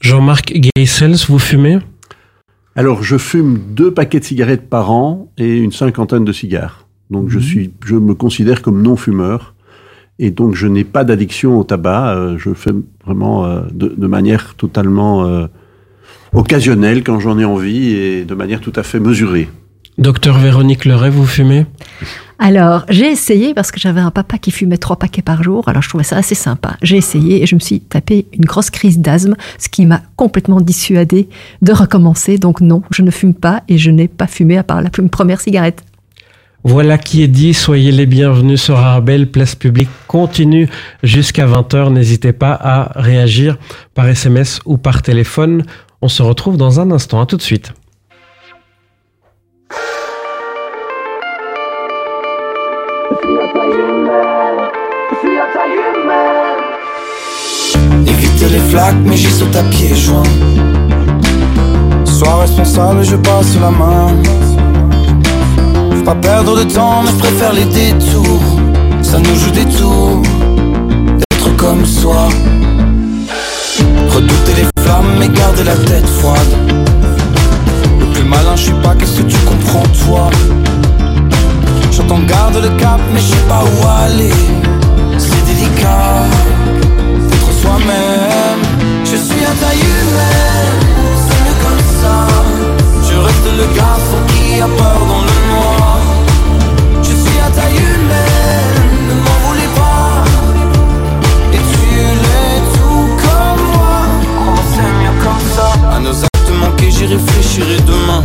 Jean-Marc 0.01 0.53
Geisels, 0.77 1.17
vous 1.29 1.39
fumez? 1.39 1.79
Alors, 2.79 3.03
je 3.03 3.19
fume 3.19 3.59
deux 3.75 3.93
paquets 3.93 4.21
de 4.21 4.25
cigarettes 4.25 4.71
par 4.71 4.93
an 4.93 5.33
et 5.37 5.59
une 5.59 5.73
cinquantaine 5.73 6.25
de 6.25 6.31
cigares. 6.31 6.87
Donc, 7.11 7.29
je, 7.29 7.39
mhm. 7.39 7.43
suis, 7.43 7.71
je 7.85 7.97
me 7.97 8.15
considère 8.15 8.63
comme 8.63 8.83
non-fumeur. 8.83 9.57
Et 10.21 10.31
donc, 10.31 10.55
je 10.55 10.69
n'ai 10.69 10.85
pas 10.85 11.03
d'addiction 11.03 11.59
au 11.59 11.65
tabac. 11.65 12.15
Euh, 12.15 12.39
je 12.39 12.55
fais 12.55 12.71
vraiment 13.05 13.45
euh, 13.45 13.63
de, 13.73 13.89
de, 13.89 14.07
manière 14.07 14.55
totalement 14.55 15.27
euh, 15.27 15.49
occasionnelle 16.33 17.03
quand 17.03 17.19
j'en 17.19 17.37
ai 17.41 17.45
envie 17.45 17.97
et 17.97 18.25
de 18.25 18.35
manière 18.37 18.61
tout 18.61 18.73
à 18.77 18.85
fait 18.85 19.01
mesurée. 19.01 19.49
Docteur 19.99 20.39
Véronique 20.39 20.85
Leray, 20.85 21.11
vous 21.11 21.27
fumez? 21.27 21.67
Alors, 22.41 22.85
j'ai 22.89 23.11
essayé 23.11 23.53
parce 23.53 23.73
que 23.73 23.81
j'avais 23.81 24.01
un 24.01 24.13
papa 24.13 24.39
qui 24.39 24.53
fumait 24.53 24.79
trois 24.79 24.97
paquets 24.97 25.23
par 25.23 25.43
jour, 25.43 25.69
alors 25.69 25.83
je 25.83 25.89
trouvais 25.89 26.05
ça 26.05 26.17
assez 26.17 26.37
sympa. 26.37 26.77
J'ai 26.83 26.97
essayé 26.97 27.43
et 27.43 27.47
je 27.47 27.57
me 27.57 27.61
suis 27.61 27.81
tapé 27.81 28.27
une 28.33 28.45
grosse 28.45 28.71
crise 28.71 29.01
d'asthme, 29.01 29.35
ce 29.59 29.69
qui 29.69 29.87
m'a 29.87 30.03
complètement 30.15 30.61
dissuadé 30.61 31.29
de 31.63 31.73
recommencer. 31.73 32.39
Donc 32.39 32.61
non, 32.61 32.83
je 32.93 33.03
ne 33.03 33.11
fume 33.11 33.35
pas 33.35 33.65
et 33.69 33.77
je 33.77 33.91
n'ai 33.91 34.07
pas 34.07 34.29
fumé 34.29 34.57
à 34.57 34.63
part 34.63 34.83
la 34.83 34.91
première 34.91 35.41
cigarette. 35.41 35.83
Voilà 36.63 36.97
qui 36.97 37.23
est 37.23 37.29
dit, 37.29 37.55
soyez 37.55 37.91
les 37.91 38.07
bienvenus 38.07 38.63
sur 38.63 38.79
Arbel, 38.79 39.31
place 39.31 39.57
publique 39.57 39.89
continue 40.07 40.69
jusqu'à 41.03 41.47
20h. 41.47 41.93
N'hésitez 41.93 42.33
pas 42.33 42.53
à 42.53 43.01
réagir 43.01 43.59
par 43.95 44.07
SMS 44.07 44.61
ou 44.65 44.77
par 44.77 45.03
téléphone. 45.03 45.65
On 46.03 46.09
se 46.09 46.23
retrouve 46.23 46.57
dans 46.57 46.79
un 46.79 46.93
instant, 46.93 47.21
à 47.21 47.27
tout 47.27 47.37
de 47.37 47.43
suite. 47.43 47.73
Les 58.51 58.59
flaques, 58.59 58.97
mais 59.05 59.17
j'y 59.17 59.31
saute 59.31 59.55
à 59.57 59.63
pieds 59.65 59.95
joints. 59.95 60.23
Sois 62.05 62.41
responsable, 62.41 63.05
je 63.05 63.17
passe 63.17 63.57
la 63.61 63.71
main. 63.71 64.09
Faut 65.97 66.05
pas 66.05 66.15
perdre 66.15 66.57
de 66.57 66.65
temps, 66.65 67.03
mais 67.05 67.11
je 67.11 67.17
préfère 67.17 67.53
les 67.53 67.65
détours. 67.65 68.59
Ça 69.03 69.19
nous 69.19 69.35
joue 69.37 69.51
des 69.51 69.67
tours 69.67 70.23
d'être 71.19 71.57
comme 71.57 71.85
soi. 71.85 72.29
Redouter 74.11 74.55
les 74.57 74.83
flammes 74.83 75.13
mais 75.19 75.29
garder 75.29 75.65
la 75.65 75.77
tête 75.77 76.09
froide. 76.09 76.53
Le 78.01 78.07
plus 78.07 78.25
malin, 78.25 78.57
je 78.57 78.63
suis 78.63 78.81
pas, 78.83 78.95
qu'est-ce 78.95 79.21
que 79.21 79.29
tu 79.29 79.39
comprends 79.39 79.87
toi? 80.05 80.31
J'entends 81.93 82.21
garde 82.27 82.57
le 82.57 82.71
cap, 82.81 83.01
mais 83.13 83.21
je 83.21 83.27
sais 83.27 83.47
pas 83.49 83.63
où 83.65 83.87
aller. 84.05 84.33
C'est 85.19 85.45
délicat 85.47 86.25
Je 89.05 89.17
suis 89.17 89.45
à 89.45 89.53
taille 89.61 89.79
humaine, 89.79 90.81
c'est 91.27 91.41
mieux 91.45 91.59
comme 91.65 91.83
ça. 92.01 92.15
Je 93.03 93.17
reste 93.17 93.49
le 93.57 93.67
garçon 93.75 94.19
qui 94.29 94.61
a 94.61 94.67
peur 94.67 95.01
dans 95.07 95.23
le 95.23 95.37
noir. 95.51 95.99
Je 97.03 97.09
suis 97.09 97.39
à 97.47 97.51
taille 97.51 97.77
humaine, 97.77 99.09
ne 99.09 99.15
m'en 99.15 99.39
voulez 99.47 99.71
pas. 99.77 100.25
Et 101.53 101.57
tu 101.57 101.89
l'es 102.23 102.61
tout 102.75 103.09
comme 103.25 103.65
moi. 103.73 104.01
C'est 104.73 104.93
mieux 105.01 105.17
comme 105.25 105.47
ça. 105.57 105.97
À 105.97 106.01
nos 106.01 106.25
actes 106.25 106.53
manqués, 106.61 106.91
j'y 106.91 107.07
réfléchirai 107.07 107.79
demain. 107.87 108.23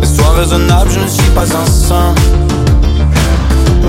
Mais 0.00 0.06
sois 0.06 0.32
raisonnable, 0.36 0.90
je 0.90 1.00
ne 1.00 1.08
suis 1.08 1.30
pas 1.30 1.44
un 1.44 1.66
saint. 1.66 2.14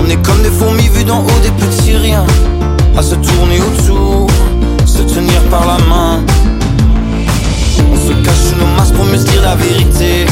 On 0.00 0.08
est 0.08 0.22
comme 0.24 0.42
des 0.42 0.50
fourmis 0.50 0.88
vues 0.88 1.04
d'en 1.04 1.20
haut, 1.20 1.40
des 1.42 1.50
petits 1.50 1.96
riens. 1.96 2.26
À 2.96 3.02
se 3.02 3.14
tourner 3.14 3.58
autour, 3.60 4.26
se 4.84 4.98
tenir 4.98 5.40
par 5.50 5.66
la 5.66 5.78
main. 5.88 6.20
On 7.90 7.96
se 7.96 8.12
cache 8.24 8.42
sous 8.50 8.56
nos 8.56 8.66
masques 8.76 8.94
pour 8.94 9.06
mieux 9.06 9.18
se 9.18 9.24
dire 9.24 9.42
la 9.42 9.56
vérité. 9.56 10.26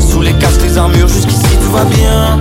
Sous 0.00 0.22
les 0.22 0.32
casques, 0.34 0.62
les 0.62 0.78
armures, 0.78 1.08
jusqu'ici 1.08 1.56
tout 1.62 1.72
va 1.72 1.84
bien. 1.84 2.38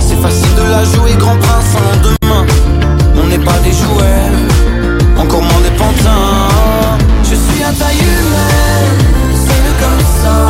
C'est 0.00 0.20
facile 0.22 0.54
de 0.54 0.70
la 0.70 0.84
jouer, 0.84 1.14
grand 1.18 1.36
prince 1.36 1.74
en 1.76 1.80
lendemain. 1.96 2.46
On 3.20 3.26
n'est 3.26 3.44
pas 3.44 3.58
des 3.64 3.72
jouets, 3.72 4.30
encore 5.18 5.42
moins 5.42 5.62
des 5.62 5.76
pantins. 5.76 6.48
Je 7.24 7.34
suis 7.34 7.64
à 7.64 7.72
taille 7.72 7.96
humaine, 7.96 8.98
c'est 9.44 9.74
comme 9.82 10.04
ça. 10.22 10.48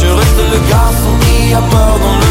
Je 0.00 0.06
reste 0.06 0.40
le 0.52 0.58
garçon 0.70 1.12
qui 1.20 1.52
a 1.52 1.62
peur 1.62 1.98
dans 2.04 2.16
le 2.20 2.29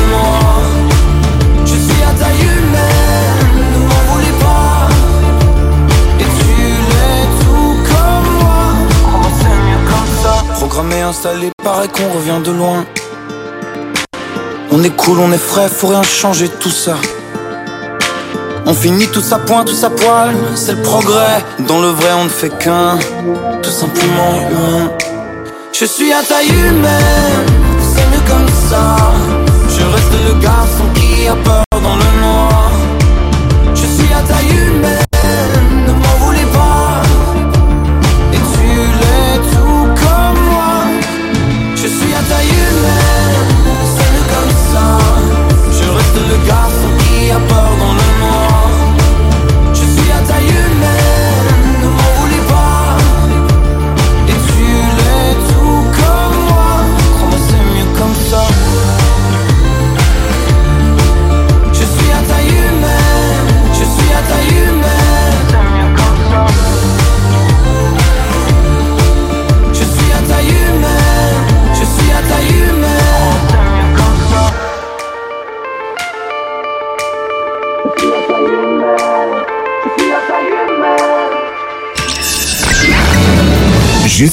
installé, 11.20 11.50
paraît 11.62 11.90
qu'on 11.90 12.10
revient 12.18 12.42
de 12.46 12.52
loin. 12.52 12.86
On 14.72 14.82
est 14.84 14.96
cool, 14.96 15.20
on 15.20 15.34
est 15.34 15.46
frais, 15.52 15.68
faut 15.68 15.88
rien 15.88 16.02
changer 16.02 16.48
tout 16.48 16.70
ça. 16.70 16.96
On 18.66 18.74
finit 18.74 19.08
tout 19.08 19.22
sa 19.22 19.38
pointe, 19.40 19.68
tout 19.68 19.76
sa 19.76 19.90
poil, 19.90 20.34
c'est 20.56 20.76
le 20.78 20.82
progrès. 20.82 21.44
Dans 21.68 21.82
le 21.82 21.90
vrai, 21.90 22.14
on 22.22 22.24
ne 22.24 22.30
fait 22.30 22.58
qu'un, 22.58 22.98
tout 23.62 23.70
simplement 23.70 24.32
humain. 24.50 24.92
Je 25.74 25.84
suis 25.84 26.14
à 26.14 26.24
taille 26.24 26.48
humaine, 26.48 27.46
c'est 27.92 28.08
mieux 28.12 28.26
comme 28.26 28.50
ça. 28.70 28.96
Je 29.68 29.84
reste 29.94 30.16
le 30.26 30.42
garçon 30.42 30.86
qui 30.96 31.28
a 31.28 31.36
peur 31.36 31.66
dans 31.72 31.98
le 31.98 32.22
noir. 32.22 32.72
Je 33.76 33.86
suis 33.96 34.14
à 34.14 34.22
taille 34.22 34.56
humaine, 34.56 34.99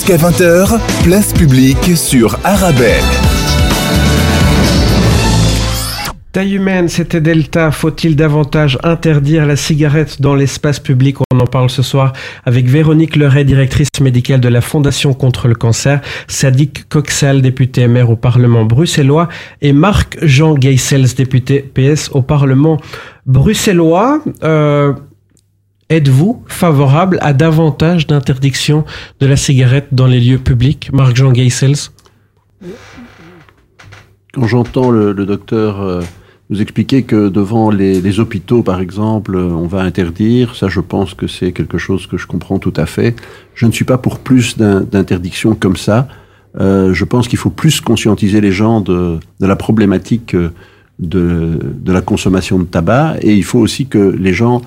Jusqu'à 0.06 0.28
20h, 0.28 0.78
place 1.02 1.32
publique 1.32 1.96
sur 1.96 2.38
Arabelle. 2.44 3.02
Taille 6.30 6.54
humaine, 6.54 6.88
c'était 6.88 7.20
Delta. 7.20 7.72
Faut-il 7.72 8.14
davantage 8.14 8.78
interdire 8.84 9.46
la 9.46 9.56
cigarette 9.56 10.22
dans 10.22 10.36
l'espace 10.36 10.78
public? 10.78 11.16
On 11.32 11.40
en 11.40 11.46
parle 11.46 11.70
ce 11.70 11.82
soir 11.82 12.12
avec 12.44 12.66
Véronique 12.66 13.16
Leray, 13.16 13.44
directrice 13.44 13.88
médicale 14.00 14.38
de 14.38 14.48
la 14.48 14.60
Fondation 14.60 15.12
contre 15.12 15.48
le 15.48 15.56
cancer, 15.56 16.00
Sadiq 16.28 16.84
Coxal, 16.88 17.42
député 17.42 17.88
maire 17.88 18.08
au 18.08 18.16
Parlement 18.16 18.64
bruxellois, 18.64 19.28
et 19.60 19.72
Marc-Jean 19.72 20.54
Geisels, 20.54 21.14
député 21.16 21.62
PS 21.74 22.10
au 22.12 22.22
Parlement 22.22 22.78
bruxellois. 23.26 24.20
Euh, 24.44 24.92
Êtes-vous 25.88 26.42
favorable 26.48 27.16
à 27.20 27.32
davantage 27.32 28.08
d'interdiction 28.08 28.84
de 29.20 29.26
la 29.26 29.36
cigarette 29.36 29.86
dans 29.92 30.08
les 30.08 30.18
lieux 30.18 30.38
publics 30.38 30.90
Marc-Jean 30.92 31.32
Geisels 31.32 31.76
Quand 34.34 34.48
j'entends 34.48 34.90
le, 34.90 35.14
docteur 35.14 35.80
euh, 35.80 36.02
nous 36.50 36.60
expliquer 36.60 37.04
que 37.04 37.28
devant 37.28 37.70
les, 37.70 38.18
hôpitaux, 38.18 38.64
par 38.64 38.80
exemple, 38.80 39.36
euh, 39.36 39.44
on 39.44 39.68
va 39.68 39.82
interdire, 39.82 40.56
ça 40.56 40.68
je 40.68 40.80
pense 40.80 41.14
que 41.14 41.28
c'est 41.28 41.52
quelque 41.52 41.78
chose 41.78 42.08
que 42.08 42.16
je 42.16 42.26
comprends 42.26 42.58
tout 42.58 42.74
à 42.74 42.86
fait. 42.86 43.14
Je 43.54 43.64
ne 43.66 43.70
suis 43.70 43.84
pas 43.84 43.98
pour 43.98 44.18
plus 44.18 44.56
d'in- 44.56 44.80
d'interdictions 44.80 45.54
comme 45.54 45.76
ça. 45.76 46.08
Euh, 46.58 46.94
je 46.94 47.04
pense 47.04 47.28
qu'il 47.28 47.38
faut 47.38 47.50
plus 47.50 47.80
conscientiser 47.80 48.40
les 48.40 48.50
gens 48.50 48.80
de, 48.80 49.20
la 49.38 49.54
problématique 49.54 50.34
de 50.98 51.60
la 51.86 52.00
consommation 52.00 52.58
de 52.58 52.64
tabac 52.64 53.18
et 53.20 53.34
il 53.34 53.44
faut 53.44 53.60
aussi 53.60 53.86
que 53.86 54.16
les 54.18 54.32
gens 54.32 54.62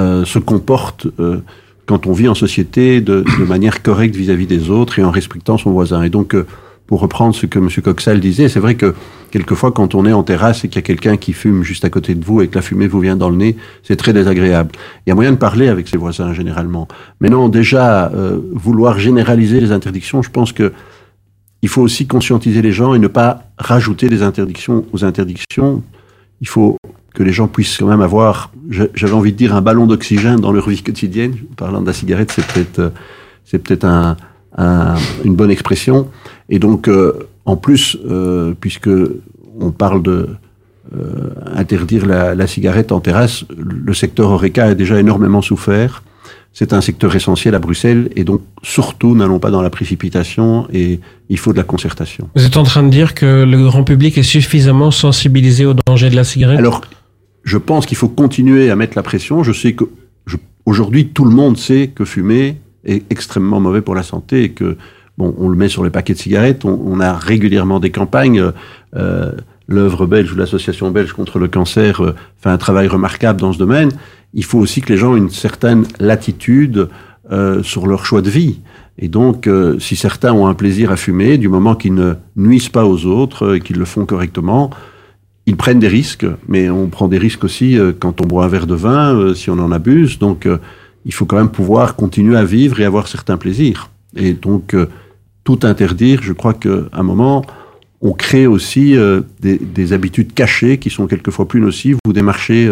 euh, 0.00 0.24
se 0.24 0.38
comportent 0.38 1.06
euh, 1.18 1.40
quand 1.86 2.06
on 2.06 2.12
vit 2.12 2.28
en 2.28 2.34
société 2.34 3.00
de, 3.00 3.24
de 3.38 3.44
manière 3.44 3.82
correcte 3.82 4.16
vis-à-vis 4.16 4.46
des 4.46 4.70
autres 4.70 4.98
et 4.98 5.04
en 5.04 5.10
respectant 5.10 5.58
son 5.58 5.70
voisin. 5.70 6.02
Et 6.02 6.10
donc, 6.10 6.34
euh, 6.34 6.46
pour 6.86 7.00
reprendre 7.00 7.34
ce 7.34 7.46
que 7.46 7.58
M. 7.58 7.68
Coxal 7.82 8.20
disait, 8.20 8.48
c'est 8.48 8.60
vrai 8.60 8.74
que 8.74 8.94
quelquefois, 9.30 9.72
quand 9.72 9.94
on 9.94 10.04
est 10.04 10.12
en 10.12 10.22
terrasse 10.22 10.64
et 10.64 10.68
qu'il 10.68 10.76
y 10.76 10.78
a 10.78 10.82
quelqu'un 10.82 11.16
qui 11.16 11.32
fume 11.32 11.62
juste 11.62 11.84
à 11.84 11.90
côté 11.90 12.14
de 12.14 12.24
vous 12.24 12.42
et 12.42 12.48
que 12.48 12.56
la 12.56 12.62
fumée 12.62 12.88
vous 12.88 13.00
vient 13.00 13.16
dans 13.16 13.30
le 13.30 13.36
nez, 13.36 13.56
c'est 13.82 13.96
très 13.96 14.12
désagréable. 14.12 14.72
Il 15.06 15.10
y 15.10 15.12
a 15.12 15.14
moyen 15.14 15.32
de 15.32 15.36
parler 15.36 15.68
avec 15.68 15.88
ses 15.88 15.96
voisins 15.96 16.34
généralement. 16.34 16.86
Mais 17.20 17.30
non, 17.30 17.48
déjà, 17.48 18.12
euh, 18.12 18.38
vouloir 18.52 18.98
généraliser 18.98 19.60
les 19.60 19.72
interdictions, 19.72 20.22
je 20.22 20.30
pense 20.30 20.52
que 20.52 20.72
il 21.62 21.68
faut 21.70 21.80
aussi 21.80 22.06
conscientiser 22.06 22.60
les 22.60 22.72
gens 22.72 22.92
et 22.92 22.98
ne 22.98 23.06
pas 23.06 23.44
rajouter 23.56 24.10
des 24.10 24.22
interdictions 24.22 24.84
aux 24.92 25.02
interdictions. 25.02 25.82
Il 26.42 26.48
faut 26.48 26.76
que 27.14 27.22
les 27.22 27.32
gens 27.32 27.46
puissent 27.48 27.78
quand 27.78 27.86
même 27.86 28.00
avoir, 28.02 28.50
j'avais 28.94 29.12
envie 29.12 29.32
de 29.32 29.36
dire, 29.38 29.54
un 29.54 29.62
ballon 29.62 29.86
d'oxygène 29.86 30.40
dans 30.40 30.52
leur 30.52 30.68
vie 30.68 30.82
quotidienne. 30.82 31.34
Parlant 31.56 31.80
de 31.80 31.86
la 31.86 31.92
cigarette, 31.92 32.32
c'est 32.34 32.44
peut-être, 32.46 32.78
euh, 32.80 32.90
c'est 33.44 33.58
peut-être 33.60 33.84
un, 33.84 34.16
un- 34.58 34.96
une 35.24 35.34
bonne 35.36 35.50
expression. 35.50 36.08
Et 36.48 36.58
donc, 36.58 36.88
euh, 36.88 37.12
en 37.46 37.56
plus, 37.56 37.96
euh, 38.10 38.52
puisque 38.60 38.90
on 39.60 39.70
parle 39.70 40.02
de 40.02 40.28
euh, 40.94 41.30
interdire 41.54 42.04
la, 42.04 42.34
la 42.34 42.46
cigarette 42.46 42.90
en 42.92 43.00
terrasse, 43.00 43.44
le 43.56 43.94
secteur 43.94 44.30
Horeca 44.30 44.64
a 44.66 44.74
déjà 44.74 44.98
énormément 44.98 45.40
souffert. 45.40 46.02
C'est 46.52 46.72
un 46.72 46.80
secteur 46.80 47.14
essentiel 47.16 47.54
à 47.54 47.58
Bruxelles 47.58 48.10
et 48.16 48.22
donc 48.22 48.42
surtout 48.62 49.16
n'allons 49.16 49.38
pas 49.40 49.50
dans 49.50 49.62
la 49.62 49.70
précipitation 49.70 50.68
et 50.72 51.00
il 51.28 51.38
faut 51.38 51.52
de 51.52 51.56
la 51.58 51.64
concertation. 51.64 52.28
Vous 52.36 52.44
êtes 52.44 52.56
en 52.56 52.62
train 52.62 52.82
de 52.84 52.90
dire 52.90 53.14
que 53.14 53.44
le 53.44 53.64
grand 53.64 53.82
public 53.82 54.18
est 54.18 54.22
suffisamment 54.22 54.90
sensibilisé 54.92 55.64
au 55.66 55.74
danger 55.86 56.10
de 56.10 56.16
la 56.16 56.22
cigarette? 56.22 56.58
Alors, 56.58 56.82
je 57.44 57.58
pense 57.58 57.86
qu'il 57.86 57.96
faut 57.96 58.08
continuer 58.08 58.70
à 58.70 58.76
mettre 58.76 58.96
la 58.96 59.02
pression. 59.02 59.42
Je 59.42 59.52
sais 59.52 59.74
que 59.74 59.84
aujourd'hui 60.66 61.08
tout 61.08 61.24
le 61.24 61.30
monde 61.30 61.56
sait 61.56 61.88
que 61.94 62.04
fumer 62.04 62.56
est 62.84 63.10
extrêmement 63.10 63.60
mauvais 63.60 63.82
pour 63.82 63.94
la 63.94 64.02
santé 64.02 64.44
et 64.44 64.50
que 64.50 64.76
bon, 65.18 65.34
on 65.38 65.48
le 65.48 65.56
met 65.56 65.68
sur 65.68 65.84
les 65.84 65.90
paquets 65.90 66.14
de 66.14 66.18
cigarettes. 66.18 66.64
On, 66.64 66.80
on 66.84 67.00
a 67.00 67.12
régulièrement 67.14 67.80
des 67.80 67.90
campagnes. 67.90 68.52
Euh, 68.96 69.32
L'œuvre 69.66 70.04
belge 70.04 70.30
ou 70.30 70.36
l'association 70.36 70.90
belge 70.90 71.14
contre 71.14 71.38
le 71.38 71.48
cancer 71.48 72.02
euh, 72.02 72.14
fait 72.36 72.50
un 72.50 72.58
travail 72.58 72.86
remarquable 72.86 73.40
dans 73.40 73.50
ce 73.50 73.58
domaine. 73.58 73.88
Il 74.34 74.44
faut 74.44 74.58
aussi 74.58 74.82
que 74.82 74.92
les 74.92 74.98
gens 74.98 75.14
aient 75.14 75.18
une 75.18 75.30
certaine 75.30 75.86
latitude 75.98 76.90
euh, 77.32 77.62
sur 77.62 77.86
leur 77.86 78.04
choix 78.04 78.20
de 78.20 78.28
vie. 78.28 78.60
Et 78.98 79.08
donc, 79.08 79.46
euh, 79.46 79.78
si 79.78 79.96
certains 79.96 80.34
ont 80.34 80.46
un 80.46 80.52
plaisir 80.52 80.92
à 80.92 80.96
fumer, 80.96 81.38
du 81.38 81.48
moment 81.48 81.74
qu'ils 81.74 81.94
ne 81.94 82.14
nuisent 82.36 82.68
pas 82.68 82.84
aux 82.84 83.06
autres 83.06 83.46
euh, 83.46 83.54
et 83.56 83.60
qu'ils 83.60 83.78
le 83.78 83.86
font 83.86 84.04
correctement, 84.04 84.68
ils 85.46 85.56
prennent 85.56 85.78
des 85.78 85.88
risques, 85.88 86.26
mais 86.48 86.70
on 86.70 86.88
prend 86.88 87.08
des 87.08 87.18
risques 87.18 87.44
aussi 87.44 87.78
euh, 87.78 87.92
quand 87.98 88.20
on 88.20 88.26
boit 88.26 88.44
un 88.44 88.48
verre 88.48 88.66
de 88.66 88.74
vin, 88.74 89.14
euh, 89.14 89.34
si 89.34 89.50
on 89.50 89.58
en 89.58 89.72
abuse. 89.72 90.18
Donc, 90.18 90.46
euh, 90.46 90.58
il 91.04 91.12
faut 91.12 91.26
quand 91.26 91.36
même 91.36 91.50
pouvoir 91.50 91.96
continuer 91.96 92.36
à 92.36 92.44
vivre 92.44 92.80
et 92.80 92.84
avoir 92.84 93.08
certains 93.08 93.36
plaisirs. 93.36 93.90
Et 94.16 94.32
donc, 94.32 94.74
tout 95.42 95.58
interdire, 95.64 96.22
je 96.22 96.32
crois 96.32 96.54
qu'à 96.54 96.70
un 96.92 97.02
moment, 97.02 97.44
on 98.00 98.12
crée 98.12 98.46
aussi 98.46 98.96
des, 99.40 99.58
des, 99.58 99.92
habitudes 99.92 100.32
cachées 100.32 100.78
qui 100.78 100.88
sont 100.88 101.06
quelquefois 101.06 101.46
plus 101.46 101.60
nocives 101.60 101.98
ou 102.06 102.14
des 102.14 102.22
marchés, 102.22 102.70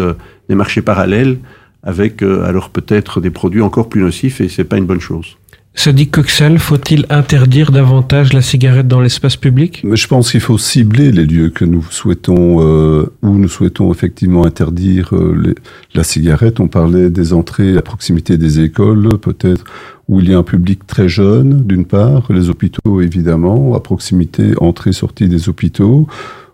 des 0.49 0.55
marchés 0.55 0.81
parallèles 0.81 1.41
avec 1.83 2.23
alors 2.23 2.71
peut-être 2.71 3.21
des 3.21 3.31
produits 3.31 3.61
encore 3.61 3.91
plus 3.91 4.01
nocifs 4.01 4.41
et 4.41 4.49
c'est 4.49 4.65
pas 4.65 4.79
une 4.79 4.87
bonne 4.87 5.01
chose. 5.01 5.37
Se 5.75 5.89
dit 5.89 6.09
Coxel, 6.09 6.59
faut-il 6.59 7.07
interdire 7.09 7.73
davantage 7.73 8.35
la 8.35 8.43
cigarette 8.43 8.89
dans 8.89 9.01
l'espace 9.01 9.37
public? 9.37 9.85
Je 9.91 10.07
pense 10.07 10.31
qu'il 10.31 10.41
faut 10.41 10.59
cibler 10.59 11.11
les 11.11 11.25
lieux 11.25 11.49
que 11.49 11.65
nous 11.65 11.83
souhaitons, 11.91 12.59
euh, 12.61 13.11
où 13.23 13.31
nous 13.39 13.49
souhaitons 13.49 13.91
effectivement 13.91 14.45
interdire 14.45 15.15
euh, 15.15 15.55
la 15.95 16.05
cigarette. 16.05 16.61
On 16.61 16.69
parlait 16.69 17.09
des 17.09 17.33
entrées 17.33 17.77
à 17.79 17.83
proximité 17.83 18.37
des 18.37 18.61
écoles, 18.61 19.09
peut-être 19.19 19.65
où 20.09 20.21
il 20.21 20.31
y 20.31 20.35
a 20.35 20.39
un 20.39 20.43
public 20.43 20.87
très 20.87 21.09
jeune, 21.09 21.63
d'une 21.65 21.87
part, 21.87 22.31
les 22.31 22.51
hôpitaux 22.51 23.01
évidemment, 23.01 23.75
à 23.75 23.81
proximité, 23.81 24.53
entrée-sortie 24.61 25.29
des 25.29 25.49
hôpitaux. 25.49 26.07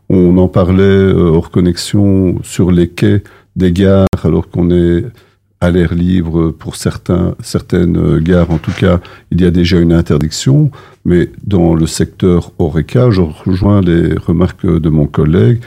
On 0.09 0.39
en 0.39 0.49
parlait 0.49 0.85
euh, 0.85 1.33
hors 1.33 1.51
connexion 1.51 2.37
sur 2.45 2.71
les 2.71 2.89
quais 2.89 3.25
des 3.57 3.73
gares, 3.73 4.07
alors 4.23 4.49
qu'on 4.49 4.71
est 4.71 5.05
à 5.61 5.71
l'air 5.71 5.95
libre 5.95 6.50
pour 6.50 6.77
certains, 6.77 7.35
certaines 7.41 8.19
gares, 8.19 8.50
en 8.50 8.59
tout 8.59 8.73
cas, 8.73 9.00
il 9.31 9.41
y 9.41 9.45
a 9.45 9.50
déjà 9.50 9.79
une 9.79 9.93
interdiction. 9.93 10.71
Mais 11.05 11.31
dans 11.45 11.75
le 11.75 11.87
secteur 11.87 12.53
Oreca, 12.59 13.11
je 13.11 13.23
rejoins 13.23 13.81
les 13.81 14.15
remarques 14.15 14.67
de 14.67 14.88
mon 14.88 15.07
collègue. 15.07 15.61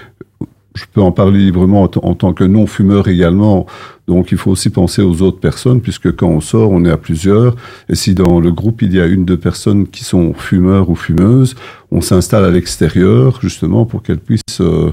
Je 0.75 0.85
peux 0.93 1.01
en 1.01 1.11
parler 1.11 1.39
librement 1.39 1.81
en, 1.81 2.15
tant 2.15 2.33
que 2.33 2.45
non-fumeur 2.45 3.09
également. 3.09 3.65
Donc 4.07 4.31
il 4.31 4.37
faut 4.37 4.51
aussi 4.51 4.69
penser 4.69 5.01
aux 5.01 5.21
autres 5.21 5.39
personnes, 5.39 5.81
puisque 5.81 6.15
quand 6.15 6.29
on 6.29 6.39
sort, 6.39 6.71
on 6.71 6.85
est 6.85 6.91
à 6.91 6.97
plusieurs. 6.97 7.57
Et 7.89 7.95
si 7.95 8.13
dans 8.13 8.39
le 8.39 8.51
groupe, 8.51 8.81
il 8.81 8.93
y 8.93 9.01
a 9.01 9.05
une, 9.05 9.25
deux 9.25 9.37
personnes 9.37 9.87
qui 9.87 10.05
sont 10.05 10.33
fumeurs 10.33 10.89
ou 10.89 10.95
fumeuses, 10.95 11.55
on 11.91 11.99
s'installe 11.99 12.45
à 12.45 12.51
l'extérieur, 12.51 13.39
justement, 13.41 13.85
pour 13.85 14.01
qu'elles 14.01 14.19
puissent 14.19 14.61
euh, 14.61 14.91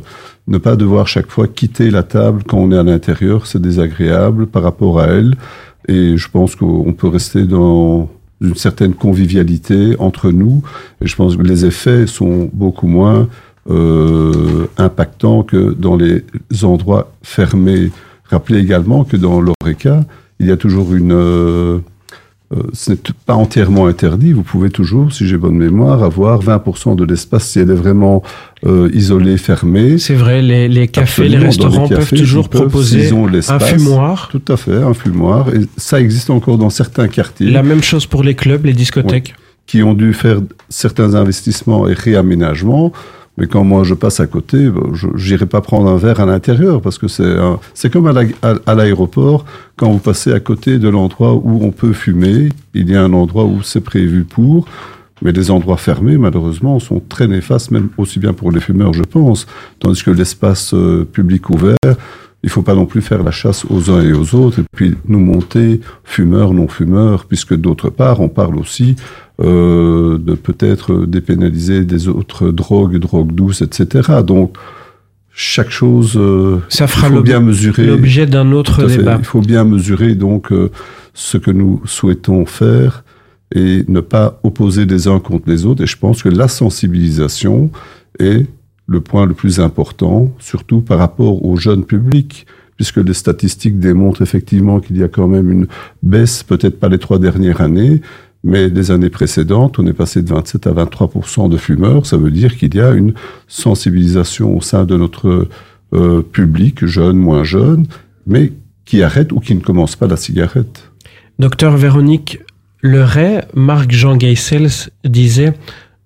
ne 0.48 0.58
pas 0.58 0.76
devoir 0.76 1.06
chaque 1.06 1.30
fois 1.30 1.46
quitter 1.46 1.90
la 1.90 2.02
table 2.02 2.42
quand 2.46 2.58
on 2.58 2.72
est 2.72 2.78
à 2.78 2.82
l'intérieur, 2.82 3.46
c'est 3.46 3.60
désagréable 3.60 4.46
par 4.46 4.62
rapport 4.62 4.98
à 5.00 5.06
elle. 5.06 5.36
Et 5.86 6.16
je 6.16 6.28
pense 6.30 6.56
qu'on 6.56 6.92
peut 6.92 7.08
rester 7.08 7.44
dans 7.44 8.08
une 8.40 8.54
certaine 8.54 8.94
convivialité 8.94 9.96
entre 9.98 10.30
nous. 10.30 10.62
Et 11.00 11.06
je 11.06 11.16
pense 11.16 11.36
que 11.36 11.42
les 11.42 11.64
effets 11.64 12.06
sont 12.06 12.50
beaucoup 12.52 12.86
moins 12.86 13.28
euh, 13.70 14.66
impactants 14.78 15.42
que 15.42 15.72
dans 15.72 15.96
les 15.96 16.24
endroits 16.62 17.12
fermés. 17.22 17.90
Rappelez 18.24 18.58
également 18.58 19.04
que 19.04 19.16
dans 19.16 19.40
l'ORECA, 19.40 20.04
il 20.40 20.46
y 20.46 20.50
a 20.50 20.56
toujours 20.56 20.94
une... 20.94 21.12
Euh, 21.12 21.78
euh, 22.56 22.62
ce 22.72 22.92
n'est 22.92 22.98
pas 23.26 23.34
entièrement 23.34 23.86
interdit. 23.86 24.32
Vous 24.32 24.42
pouvez 24.42 24.70
toujours, 24.70 25.12
si 25.12 25.28
j'ai 25.28 25.36
bonne 25.36 25.56
mémoire, 25.56 26.02
avoir 26.02 26.42
20% 26.42 26.96
de 26.96 27.04
l'espace 27.04 27.46
si 27.46 27.58
elle 27.58 27.70
est 27.70 27.74
vraiment 27.74 28.22
euh, 28.64 28.88
isolée, 28.94 29.36
fermée. 29.36 29.98
C'est 29.98 30.14
vrai, 30.14 30.40
les, 30.40 30.66
les 30.66 30.88
cafés, 30.88 31.28
les 31.28 31.36
restaurants 31.36 31.88
peuvent 31.88 32.08
toujours 32.08 32.48
proposer 32.48 33.10
un 33.48 33.58
fumoir. 33.58 34.28
Tout 34.30 34.42
à 34.48 34.56
fait, 34.56 34.76
un 34.76 34.94
fumoir. 34.94 35.54
Et 35.54 35.60
ça 35.76 36.00
existe 36.00 36.30
encore 36.30 36.56
dans 36.56 36.70
certains 36.70 37.08
quartiers. 37.08 37.50
La 37.50 37.62
même 37.62 37.82
chose 37.82 38.06
pour 38.06 38.22
les 38.22 38.34
clubs, 38.34 38.64
les 38.64 38.72
discothèques. 38.72 39.34
qui 39.66 39.82
ont 39.82 39.92
dû 39.92 40.14
faire 40.14 40.38
certains 40.70 41.14
investissements 41.14 41.86
et 41.86 41.92
réaménagements. 41.92 42.92
Mais 43.38 43.46
quand 43.46 43.62
moi 43.62 43.84
je 43.84 43.94
passe 43.94 44.18
à 44.18 44.26
côté, 44.26 44.68
je 44.94 45.06
n'irai 45.30 45.46
pas 45.46 45.60
prendre 45.60 45.88
un 45.88 45.96
verre 45.96 46.18
à 46.20 46.26
l'intérieur 46.26 46.82
parce 46.82 46.98
que 46.98 47.06
c'est 47.06 47.36
c'est 47.72 47.90
comme 47.90 48.06
à 48.08 48.74
l'aéroport 48.74 49.44
quand 49.76 49.90
vous 49.90 49.98
passez 49.98 50.32
à 50.32 50.40
côté 50.40 50.78
de 50.78 50.88
l'endroit 50.88 51.34
où 51.34 51.60
on 51.62 51.70
peut 51.70 51.92
fumer, 51.92 52.48
il 52.74 52.90
y 52.90 52.96
a 52.96 53.02
un 53.02 53.12
endroit 53.12 53.44
où 53.44 53.62
c'est 53.62 53.80
prévu 53.80 54.24
pour. 54.24 54.66
Mais 55.22 55.32
les 55.32 55.50
endroits 55.50 55.76
fermés, 55.76 56.16
malheureusement, 56.16 56.78
sont 56.78 57.00
très 57.00 57.26
néfastes, 57.26 57.70
même 57.70 57.88
aussi 57.96 58.20
bien 58.20 58.32
pour 58.32 58.52
les 58.52 58.60
fumeurs, 58.60 58.92
je 58.92 59.02
pense. 59.02 59.46
Tandis 59.80 60.02
que 60.02 60.12
l'espace 60.12 60.74
euh, 60.74 61.04
public 61.04 61.50
ouvert, 61.50 61.76
il 62.44 62.50
faut 62.50 62.62
pas 62.62 62.74
non 62.74 62.86
plus 62.86 63.02
faire 63.02 63.24
la 63.24 63.32
chasse 63.32 63.64
aux 63.68 63.90
uns 63.90 64.00
et 64.02 64.12
aux 64.12 64.34
autres, 64.36 64.60
et 64.60 64.64
puis 64.76 64.94
nous 65.08 65.18
monter 65.18 65.80
fumeurs, 66.04 66.54
non-fumeurs, 66.54 67.24
puisque 67.24 67.54
d'autre 67.54 67.90
part, 67.90 68.20
on 68.20 68.28
parle 68.28 68.56
aussi 68.56 68.94
euh, 69.40 70.18
de 70.18 70.34
peut-être 70.34 71.06
dépénaliser 71.06 71.84
des 71.84 72.08
autres 72.08 72.50
drogues, 72.50 72.96
drogues 72.96 73.32
douces, 73.32 73.62
etc. 73.62 74.22
Donc, 74.24 74.56
chaque 75.32 75.70
chose, 75.70 76.16
euh, 76.16 76.58
ça 76.68 76.88
fera 76.88 77.06
il 77.08 77.14
faut 77.14 77.22
bien 77.22 77.38
mesurer 77.38 77.86
l'objet 77.86 78.26
d'un 78.26 78.50
autre 78.50 78.84
débat. 78.84 79.16
Il 79.20 79.24
faut 79.24 79.40
bien 79.40 79.62
mesurer 79.62 80.16
donc 80.16 80.50
euh, 80.50 80.72
ce 81.14 81.38
que 81.38 81.52
nous 81.52 81.80
souhaitons 81.84 82.46
faire 82.46 83.04
et 83.54 83.84
ne 83.86 84.00
pas 84.00 84.40
opposer 84.42 84.86
les 84.86 85.06
uns 85.06 85.20
contre 85.20 85.48
les 85.48 85.64
autres. 85.64 85.84
Et 85.84 85.86
je 85.86 85.96
pense 85.96 86.24
que 86.24 86.28
la 86.28 86.48
sensibilisation 86.48 87.70
est 88.18 88.44
le 88.88 89.00
point 89.00 89.24
le 89.24 89.34
plus 89.34 89.60
important, 89.60 90.34
surtout 90.40 90.80
par 90.80 90.98
rapport 90.98 91.44
au 91.44 91.56
jeune 91.56 91.84
public 91.84 92.46
puisque 92.78 92.98
les 92.98 93.12
statistiques 93.12 93.80
démontrent 93.80 94.22
effectivement 94.22 94.78
qu'il 94.78 94.96
y 94.98 95.02
a 95.02 95.08
quand 95.08 95.26
même 95.26 95.50
une 95.50 95.66
baisse, 96.04 96.44
peut-être 96.44 96.78
pas 96.78 96.88
les 96.88 96.98
trois 96.98 97.18
dernières 97.18 97.60
années, 97.60 98.00
mais 98.44 98.68
les 98.68 98.90
années 98.90 99.10
précédentes, 99.10 99.78
on 99.78 99.86
est 99.86 99.92
passé 99.92 100.22
de 100.22 100.28
27 100.28 100.66
à 100.66 100.72
23% 100.72 101.48
de 101.48 101.56
fumeurs. 101.56 102.06
Ça 102.06 102.16
veut 102.16 102.30
dire 102.30 102.56
qu'il 102.56 102.74
y 102.74 102.80
a 102.80 102.92
une 102.92 103.14
sensibilisation 103.48 104.56
au 104.56 104.60
sein 104.60 104.84
de 104.84 104.96
notre 104.96 105.48
euh, 105.92 106.22
public, 106.22 106.86
jeune, 106.86 107.16
moins 107.16 107.44
jeune, 107.44 107.86
mais 108.26 108.52
qui 108.84 109.02
arrête 109.02 109.32
ou 109.32 109.40
qui 109.40 109.54
ne 109.54 109.60
commence 109.60 109.96
pas 109.96 110.06
la 110.06 110.16
cigarette. 110.16 110.90
Docteur 111.38 111.76
Véronique 111.76 112.38
Leray, 112.82 113.44
Marc-Jean 113.54 114.16
Geisels 114.16 114.90
disait 115.04 115.54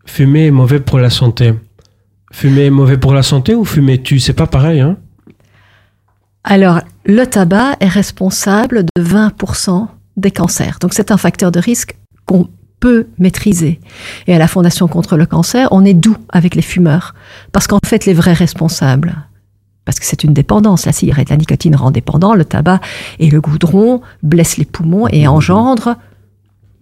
Fumer 0.05 0.47
est 0.47 0.51
mauvais 0.51 0.81
pour 0.81 0.99
la 0.99 1.11
santé. 1.11 1.55
Fumer 2.33 2.67
est 2.67 2.71
mauvais 2.71 2.97
pour 2.97 3.13
la 3.13 3.23
santé 3.23 3.55
ou 3.55 3.65
fumer 3.65 4.03
tu 4.03 4.19
C'est 4.19 4.33
pas 4.33 4.47
pareil, 4.47 4.81
hein? 4.81 4.97
Alors, 6.45 6.81
le 7.07 7.25
tabac 7.25 7.77
est 7.81 7.89
responsable 7.89 8.85
de 8.97 9.03
20% 9.03 9.87
des 10.17 10.31
cancers. 10.31 10.79
Donc 10.81 10.93
c'est 10.95 11.11
un 11.11 11.17
facteur 11.17 11.53
de 11.53 11.61
risque 11.61 11.97
qu'on 12.27 12.49
peut 12.81 13.07
maîtriser. 13.19 13.81
Et 14.27 14.35
à 14.35 14.39
la 14.39 14.49
Fondation 14.49 14.89
contre 14.89 15.17
le 15.17 15.27
cancer, 15.27 15.69
on 15.71 15.85
est 15.85 15.95
doux 15.95 16.17
avec 16.31 16.55
les 16.55 16.63
fumeurs. 16.63 17.15
Parce 17.53 17.67
qu'en 17.67 17.79
fait, 17.85 18.07
les 18.07 18.15
vrais 18.15 18.33
responsables, 18.33 19.15
parce 19.85 19.99
que 19.99 20.07
c'est 20.07 20.25
une 20.25 20.33
dépendance, 20.33 20.87
la 20.87 20.93
cigarette, 20.93 21.31
la 21.31 21.37
nicotine 21.37 21.77
rend 21.77 21.91
dépendant, 21.91 22.35
le 22.35 22.45
tabac 22.45 22.81
et 23.19 23.31
le 23.31 23.41
goudron 23.41 24.01
blessent 24.23 24.57
les 24.57 24.65
poumons 24.65 25.09
et 25.09 25.27
engendrent 25.27 25.97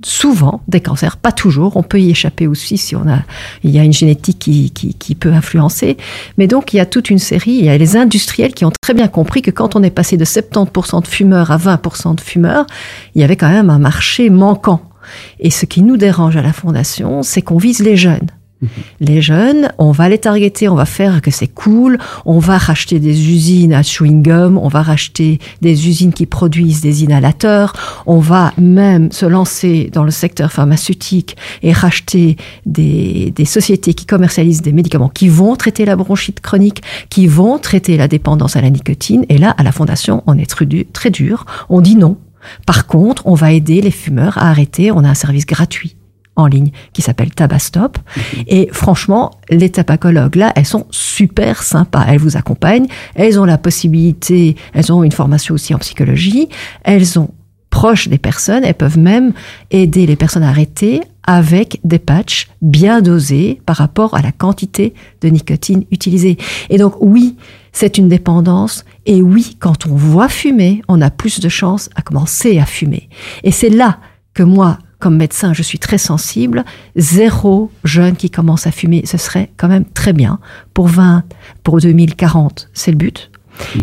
souvent 0.02 0.62
des 0.68 0.80
cancers, 0.80 1.16
pas 1.16 1.32
toujours, 1.32 1.76
on 1.76 1.82
peut 1.82 2.00
y 2.00 2.10
échapper 2.10 2.46
aussi 2.46 2.78
si 2.78 2.96
on 2.96 3.06
a, 3.08 3.18
il 3.62 3.70
y 3.70 3.78
a 3.78 3.84
une 3.84 3.92
génétique 3.92 4.38
qui, 4.38 4.70
qui, 4.70 4.94
qui, 4.94 5.14
peut 5.14 5.32
influencer. 5.32 5.96
Mais 6.38 6.46
donc 6.46 6.72
il 6.72 6.78
y 6.78 6.80
a 6.80 6.86
toute 6.86 7.10
une 7.10 7.18
série, 7.18 7.52
il 7.52 7.64
y 7.64 7.68
a 7.68 7.76
les 7.76 7.96
industriels 7.96 8.54
qui 8.54 8.64
ont 8.64 8.72
très 8.80 8.94
bien 8.94 9.08
compris 9.08 9.42
que 9.42 9.50
quand 9.50 9.76
on 9.76 9.82
est 9.82 9.90
passé 9.90 10.16
de 10.16 10.24
70% 10.24 11.02
de 11.02 11.06
fumeurs 11.06 11.50
à 11.50 11.58
20% 11.58 12.14
de 12.14 12.20
fumeurs, 12.20 12.66
il 13.14 13.20
y 13.20 13.24
avait 13.24 13.36
quand 13.36 13.50
même 13.50 13.70
un 13.70 13.78
marché 13.78 14.30
manquant. 14.30 14.89
Et 15.38 15.50
ce 15.50 15.66
qui 15.66 15.82
nous 15.82 15.96
dérange 15.96 16.36
à 16.36 16.42
la 16.42 16.52
Fondation, 16.52 17.22
c'est 17.22 17.42
qu'on 17.42 17.58
vise 17.58 17.80
les 17.80 17.96
jeunes. 17.96 18.28
Mhm. 18.60 18.68
Les 19.00 19.22
jeunes, 19.22 19.72
on 19.78 19.90
va 19.90 20.08
les 20.08 20.18
targeter, 20.18 20.68
on 20.68 20.74
va 20.74 20.84
faire 20.84 21.22
que 21.22 21.30
c'est 21.30 21.48
cool, 21.48 21.98
on 22.26 22.38
va 22.38 22.58
racheter 22.58 22.98
des 22.98 23.30
usines 23.30 23.72
à 23.72 23.80
chewing-gum, 23.80 24.58
on 24.58 24.68
va 24.68 24.82
racheter 24.82 25.38
des 25.62 25.88
usines 25.88 26.12
qui 26.12 26.26
produisent 26.26 26.82
des 26.82 27.02
inhalateurs, 27.02 27.72
on 28.04 28.18
va 28.18 28.52
même 28.58 29.10
se 29.12 29.24
lancer 29.24 29.90
dans 29.92 30.04
le 30.04 30.10
secteur 30.10 30.52
pharmaceutique 30.52 31.36
et 31.62 31.72
racheter 31.72 32.36
des, 32.66 33.32
des 33.34 33.44
sociétés 33.46 33.94
qui 33.94 34.04
commercialisent 34.04 34.62
des 34.62 34.72
médicaments 34.72 35.08
qui 35.08 35.28
vont 35.28 35.56
traiter 35.56 35.86
la 35.86 35.96
bronchite 35.96 36.40
chronique, 36.40 36.82
qui 37.08 37.26
vont 37.26 37.58
traiter 37.58 37.96
la 37.96 38.08
dépendance 38.08 38.56
à 38.56 38.60
la 38.60 38.68
nicotine. 38.68 39.24
Et 39.30 39.38
là, 39.38 39.54
à 39.56 39.62
la 39.62 39.72
Fondation, 39.72 40.22
on 40.26 40.36
est 40.36 40.46
très 40.92 41.10
dur, 41.10 41.46
on 41.70 41.80
dit 41.80 41.96
non, 41.96 42.18
par 42.66 42.86
contre, 42.86 43.26
on 43.26 43.34
va 43.34 43.52
aider 43.52 43.80
les 43.80 43.90
fumeurs 43.90 44.38
à 44.38 44.50
arrêter. 44.50 44.90
On 44.90 45.04
a 45.04 45.08
un 45.08 45.14
service 45.14 45.46
gratuit 45.46 45.96
en 46.36 46.46
ligne 46.46 46.70
qui 46.92 47.02
s'appelle 47.02 47.34
Tabastop. 47.34 47.98
Et 48.46 48.68
franchement, 48.72 49.32
les 49.50 49.70
tabacologues, 49.70 50.36
là, 50.36 50.52
elles 50.56 50.66
sont 50.66 50.86
super 50.90 51.62
sympas. 51.62 52.04
Elles 52.08 52.18
vous 52.18 52.36
accompagnent. 52.36 52.86
Elles 53.14 53.38
ont 53.38 53.44
la 53.44 53.58
possibilité, 53.58 54.56
elles 54.72 54.92
ont 54.92 55.02
une 55.02 55.12
formation 55.12 55.54
aussi 55.54 55.74
en 55.74 55.78
psychologie. 55.78 56.48
Elles 56.84 57.06
sont 57.06 57.30
proches 57.70 58.08
des 58.08 58.18
personnes. 58.18 58.64
Elles 58.64 58.74
peuvent 58.74 58.98
même 58.98 59.32
aider 59.70 60.06
les 60.06 60.16
personnes 60.16 60.42
à 60.42 60.48
arrêter 60.48 61.02
avec 61.30 61.78
des 61.84 62.00
patchs 62.00 62.48
bien 62.60 63.02
dosés 63.02 63.62
par 63.64 63.76
rapport 63.76 64.14
à 64.14 64.20
la 64.20 64.32
quantité 64.32 64.94
de 65.20 65.28
nicotine 65.28 65.84
utilisée. 65.92 66.38
Et 66.70 66.76
donc, 66.76 66.94
oui, 67.00 67.36
c'est 67.72 67.98
une 67.98 68.08
dépendance. 68.08 68.84
Et 69.06 69.22
oui, 69.22 69.56
quand 69.60 69.86
on 69.86 69.94
voit 69.94 70.28
fumer, 70.28 70.82
on 70.88 71.00
a 71.00 71.08
plus 71.08 71.38
de 71.38 71.48
chances 71.48 71.88
à 71.94 72.02
commencer 72.02 72.58
à 72.58 72.66
fumer. 72.66 73.08
Et 73.44 73.52
c'est 73.52 73.68
là 73.68 74.00
que 74.34 74.42
moi, 74.42 74.78
comme 74.98 75.16
médecin, 75.16 75.52
je 75.52 75.62
suis 75.62 75.78
très 75.78 75.98
sensible. 75.98 76.64
Zéro 76.96 77.70
jeune 77.84 78.16
qui 78.16 78.28
commence 78.28 78.66
à 78.66 78.72
fumer, 78.72 79.02
ce 79.06 79.16
serait 79.16 79.52
quand 79.56 79.68
même 79.68 79.84
très 79.84 80.12
bien. 80.12 80.40
Pour 80.74 80.88
20, 80.88 81.22
pour 81.62 81.78
2040, 81.78 82.70
c'est 82.72 82.90
le 82.90 82.96
but. 82.96 83.30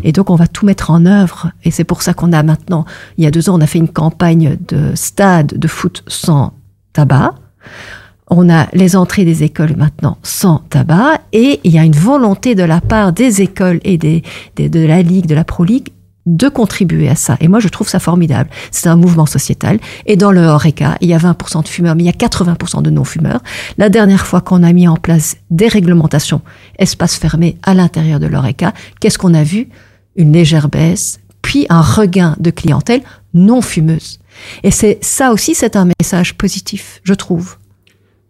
Et 0.04 0.12
donc, 0.12 0.30
on 0.30 0.36
va 0.36 0.48
tout 0.48 0.66
mettre 0.66 0.92
en 0.92 1.06
œuvre. 1.06 1.52
Et 1.64 1.72
c'est 1.72 1.86
pour 1.86 2.02
ça 2.02 2.14
qu'on 2.14 2.34
a 2.34 2.44
maintenant, 2.44 2.84
il 3.18 3.24
y 3.24 3.28
a 3.28 3.32
deux 3.32 3.50
ans, 3.50 3.58
on 3.58 3.62
a 3.62 3.68
fait 3.68 3.80
une 3.80 3.88
campagne 3.88 4.58
de 4.68 4.92
stade 4.96 5.58
de 5.58 5.68
foot 5.70 6.04
sans 6.08 6.57
tabac. 6.98 7.36
On 8.28 8.50
a 8.50 8.68
les 8.74 8.96
entrées 8.96 9.24
des 9.24 9.44
écoles 9.44 9.76
maintenant 9.78 10.18
sans 10.24 10.64
tabac 10.70 11.22
et 11.32 11.60
il 11.64 11.72
y 11.72 11.78
a 11.78 11.84
une 11.84 11.96
volonté 11.96 12.56
de 12.56 12.64
la 12.64 12.82
part 12.82 13.14
des 13.14 13.44
écoles 13.44 13.80
et 13.84 14.00
des, 14.00 14.24
de 14.58 14.80
la 14.80 15.04
Ligue, 15.04 15.28
de 15.28 15.36
la 15.36 15.44
Pro 15.44 15.64
League 15.64 15.90
de 16.26 16.50
contribuer 16.50 17.08
à 17.08 17.16
ça. 17.16 17.38
Et 17.40 17.48
moi, 17.48 17.60
je 17.60 17.70
trouve 17.70 17.88
ça 17.88 18.00
formidable. 18.00 18.50
C'est 18.72 18.90
un 18.90 18.98
mouvement 18.98 19.28
sociétal. 19.28 19.80
Et 20.08 20.18
dans 20.18 20.32
le 20.32 20.42
Horeca, 20.42 20.98
il 21.00 21.08
y 21.08 21.14
a 21.14 21.20
20% 21.20 21.64
de 21.64 21.68
fumeurs, 21.70 21.96
mais 21.96 22.04
il 22.04 22.08
y 22.08 22.10
a 22.10 22.12
80% 22.12 22.82
de 22.82 22.90
non-fumeurs. 22.90 23.42
La 23.78 23.88
dernière 23.88 24.26
fois 24.26 24.42
qu'on 24.42 24.62
a 24.64 24.74
mis 24.74 24.90
en 24.90 24.98
place 24.98 25.38
des 25.52 25.70
réglementations, 25.70 26.42
espace 26.80 27.16
fermé 27.16 27.58
à 27.64 27.76
l'intérieur 27.76 28.20
de 28.20 28.26
l'Horeca, 28.26 28.74
qu'est-ce 29.00 29.18
qu'on 29.18 29.36
a 29.36 29.44
vu? 29.44 29.70
Une 30.18 30.34
légère 30.34 30.68
baisse, 30.68 31.22
puis 31.42 31.66
un 31.70 31.82
regain 31.82 32.36
de 32.42 32.50
clientèle 32.50 33.04
non 33.34 33.62
fumeuse. 33.62 34.20
Et 34.64 34.72
c'est 34.72 35.00
ça 35.02 35.32
aussi, 35.32 35.56
c'est 35.56 35.76
un 35.76 35.88
message 36.00 36.36
positif, 36.36 37.02
je 37.04 37.14
trouve. 37.14 37.58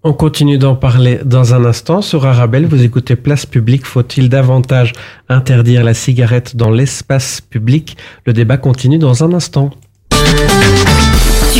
On 0.03 0.13
continue 0.13 0.57
d'en 0.57 0.75
parler 0.75 1.19
dans 1.25 1.53
un 1.53 1.65
instant. 1.65 2.01
Sur 2.01 2.25
Arabelle, 2.25 2.65
vous 2.65 2.83
écoutez 2.83 3.15
Place 3.15 3.45
publique. 3.45 3.85
Faut-il 3.85 4.29
davantage 4.29 4.93
interdire 5.27 5.83
la 5.83 5.93
cigarette 5.93 6.55
dans 6.55 6.69
l'espace 6.69 7.41
public? 7.41 7.97
Le 8.25 8.31
débat 8.31 8.57
continue 8.57 8.99
dans 8.99 9.23
un 9.23 9.33
instant. 9.33 9.71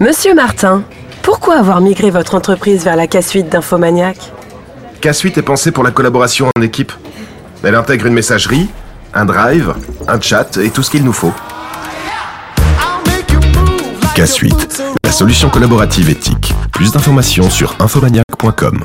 Monsieur 0.00 0.32
Martin, 0.32 0.84
pourquoi 1.22 1.56
avoir 1.58 1.80
migré 1.80 2.10
votre 2.10 2.36
entreprise 2.36 2.84
vers 2.84 2.94
la 2.94 3.08
K-Suite 3.08 3.48
d'Infomaniac? 3.48 4.16
K-Suite 5.00 5.38
est 5.38 5.42
pensée 5.42 5.72
pour 5.72 5.82
la 5.82 5.90
collaboration 5.90 6.48
en 6.56 6.62
équipe. 6.62 6.92
Elle 7.64 7.74
intègre 7.74 8.06
une 8.06 8.14
messagerie, 8.14 8.68
un 9.12 9.24
drive, 9.24 9.74
un 10.06 10.20
chat 10.20 10.56
et 10.58 10.70
tout 10.70 10.84
ce 10.84 10.90
qu'il 10.92 11.02
nous 11.02 11.12
faut. 11.12 11.32
K-Suite, 14.14 14.82
la 15.02 15.10
solution 15.10 15.50
collaborative 15.50 16.10
éthique. 16.10 16.54
Plus 16.72 16.92
d'informations 16.92 17.50
sur 17.50 17.74
infomaniac.com. 17.80 18.84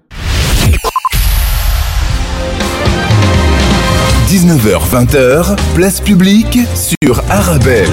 19h-20h, 4.31 5.57
place 5.75 5.99
publique 5.99 6.57
sur 6.73 7.21
Arabelle. 7.29 7.89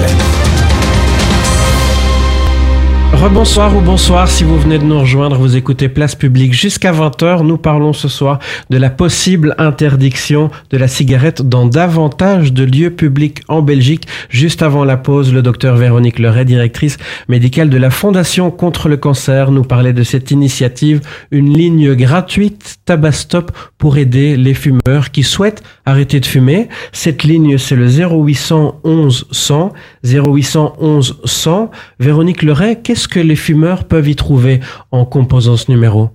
Rebonsoir 3.11 3.75
ou 3.75 3.81
bonsoir 3.81 4.29
si 4.29 4.43
vous 4.43 4.57
venez 4.57 4.77
de 4.77 4.83
nous 4.83 4.99
rejoindre, 4.99 5.37
vous 5.37 5.57
écoutez 5.57 5.89
Place 5.89 6.15
Publique 6.15 6.53
jusqu'à 6.53 6.93
20h. 6.93 7.43
Nous 7.43 7.57
parlons 7.57 7.91
ce 7.91 8.07
soir 8.07 8.39
de 8.69 8.77
la 8.77 8.89
possible 8.89 9.55
interdiction 9.57 10.51
de 10.69 10.77
la 10.77 10.87
cigarette 10.87 11.41
dans 11.41 11.65
davantage 11.65 12.53
de 12.53 12.63
lieux 12.63 12.91
publics 12.91 13.41
en 13.47 13.61
Belgique. 13.61 14.07
Juste 14.29 14.61
avant 14.61 14.85
la 14.85 14.95
pause, 14.95 15.33
le 15.33 15.41
docteur 15.41 15.75
Véronique 15.75 16.19
Leray, 16.19 16.45
directrice 16.45 16.97
médicale 17.27 17.69
de 17.69 17.77
la 17.77 17.89
Fondation 17.89 18.51
contre 18.51 18.87
le 18.87 18.95
cancer, 18.95 19.51
nous 19.51 19.63
parlait 19.63 19.93
de 19.93 20.03
cette 20.03 20.31
initiative, 20.31 21.01
une 21.31 21.51
ligne 21.51 21.95
gratuite 21.95 22.77
Tabastop 22.85 23.51
pour 23.77 23.97
aider 23.97 24.37
les 24.37 24.53
fumeurs 24.53 25.11
qui 25.11 25.23
souhaitent 25.23 25.63
arrêter 25.85 26.19
de 26.19 26.25
fumer. 26.25 26.69
Cette 26.93 27.23
ligne, 27.23 27.57
c'est 27.57 27.75
le 27.75 27.87
0811 27.87 29.27
100, 29.31 29.73
0811 30.05 31.21
100. 31.25 31.71
Véronique 31.99 32.43
Leray, 32.43 32.79
qu'est-ce 32.81 32.98
que 33.07 33.19
les 33.19 33.35
fumeurs 33.35 33.85
peuvent 33.85 34.07
y 34.07 34.15
trouver 34.15 34.59
en 34.91 35.05
composant 35.05 35.57
ce 35.57 35.71
numéro 35.71 36.09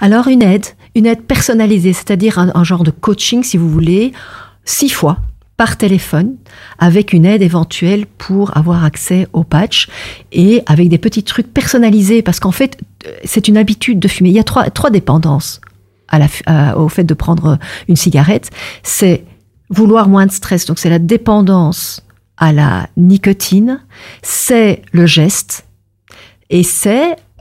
Alors 0.00 0.28
une 0.28 0.42
aide, 0.42 0.66
une 0.94 1.06
aide 1.06 1.22
personnalisée, 1.22 1.92
c'est-à-dire 1.92 2.38
un, 2.38 2.64
genre 2.64 2.84
de 2.84 2.90
coaching 2.90 3.42
si 3.42 3.56
vous 3.56 3.68
voulez, 3.68 4.12
six 4.64 4.88
fois 4.88 5.18
par 5.56 5.76
téléphone 5.76 6.34
avec 6.78 7.12
une 7.12 7.24
aide 7.24 7.42
éventuelle 7.42 8.06
pour 8.06 8.56
avoir 8.56 8.84
accès 8.84 9.28
au 9.32 9.44
patch 9.44 9.88
et 10.32 10.62
avec 10.66 10.88
des 10.88 10.98
petits 10.98 11.22
trucs 11.22 11.52
personnalisés 11.52 12.22
parce 12.22 12.40
qu'en 12.40 12.50
fait 12.50 12.76
c'est 13.24 13.46
une 13.46 13.56
habitude 13.56 14.00
de 14.00 14.08
fumer. 14.08 14.30
Il 14.30 14.34
y 14.34 14.40
a 14.40 14.44
trois, 14.44 14.70
trois 14.70 14.90
dépendances 14.90 15.60
au 16.76 16.88
fait 16.88 17.04
de 17.04 17.14
prendre 17.14 17.58
une 17.88 17.96
cigarette. 17.96 18.50
C'est 18.82 19.24
vouloir 19.70 20.08
moins 20.08 20.26
de 20.26 20.32
stress, 20.32 20.66
donc 20.66 20.78
c'est 20.78 20.90
la 20.90 20.98
dépendance 20.98 22.02
à 22.36 22.52
la 22.52 22.88
nicotine, 22.96 23.80
c'est 24.22 24.82
le 24.92 25.06
geste, 25.06 25.63
et 26.50 26.62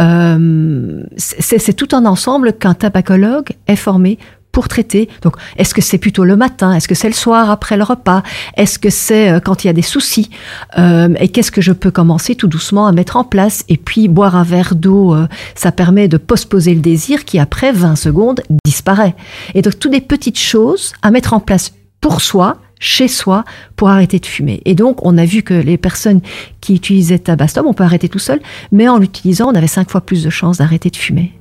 euh, 0.02 1.04
c'est 1.18 1.60
c'est 1.60 1.74
tout 1.74 1.90
un 1.94 2.06
ensemble 2.06 2.54
qu'un 2.54 2.74
tabacologue 2.74 3.52
est 3.68 3.76
formé 3.76 4.18
pour 4.52 4.68
traiter. 4.68 5.10
Donc, 5.24 5.36
est-ce 5.58 5.74
que 5.74 5.82
c'est 5.82 5.98
plutôt 5.98 6.24
le 6.24 6.36
matin? 6.36 6.74
Est-ce 6.74 6.88
que 6.88 6.94
c'est 6.94 7.08
le 7.08 7.16
soir 7.16 7.50
après 7.50 7.76
le 7.76 7.82
repas? 7.84 8.22
Est-ce 8.56 8.78
que 8.78 8.92
c'est 8.92 9.32
euh, 9.32 9.40
quand 9.40 9.64
il 9.64 9.68
y 9.68 9.70
a 9.70 9.74
des 9.74 9.82
soucis? 9.82 10.30
Euh, 10.78 11.10
Et 11.20 11.30
qu'est-ce 11.30 11.52
que 11.52 11.62
je 11.62 11.72
peux 11.72 11.90
commencer 11.90 12.36
tout 12.36 12.48
doucement 12.48 12.86
à 12.86 12.92
mettre 12.92 13.18
en 13.18 13.24
place? 13.24 13.66
Et 13.68 13.78
puis, 13.78 14.08
boire 14.08 14.36
un 14.36 14.44
verre 14.44 14.76
d'eau, 14.76 15.16
ça 15.56 15.72
permet 15.72 16.08
de 16.08 16.18
postposer 16.18 16.76
le 16.76 16.82
désir 16.82 17.26
qui, 17.26 17.40
après 17.40 17.72
20 17.72 17.96
secondes, 17.96 18.42
disparaît. 18.64 19.16
Et 19.56 19.64
donc, 19.64 19.80
toutes 19.80 19.92
des 19.92 20.02
petites 20.02 20.40
choses 20.40 20.94
à 21.02 21.10
mettre 21.10 21.34
en 21.34 21.40
place 21.40 21.74
pour 22.00 22.22
soi, 22.22 22.58
chez 22.84 23.08
soi 23.08 23.46
pour 23.78 23.90
arrêter 23.90 24.20
de 24.20 24.26
fumer. 24.26 24.62
Et 24.66 24.76
donc, 24.76 25.06
on 25.06 25.18
a 25.18 25.26
vu 25.26 25.42
que 25.42 25.54
les 25.54 25.78
personnes 25.78 26.20
qui 26.60 26.76
utilisaient 26.76 27.18
Tabastom, 27.18 27.66
on 27.66 27.74
peut 27.74 27.86
arrêter 27.86 28.10
tout 28.10 28.20
seul, 28.20 28.42
mais 28.72 28.90
en 28.90 28.98
l'utilisant, 28.98 29.50
on 29.50 29.56
avait 29.56 29.68
cinq 29.68 29.90
fois 29.90 30.02
plus 30.02 30.24
de 30.24 30.30
chances 30.30 30.58
d'arrêter 30.58 30.90
de 30.90 30.98
fumer. 30.98 31.32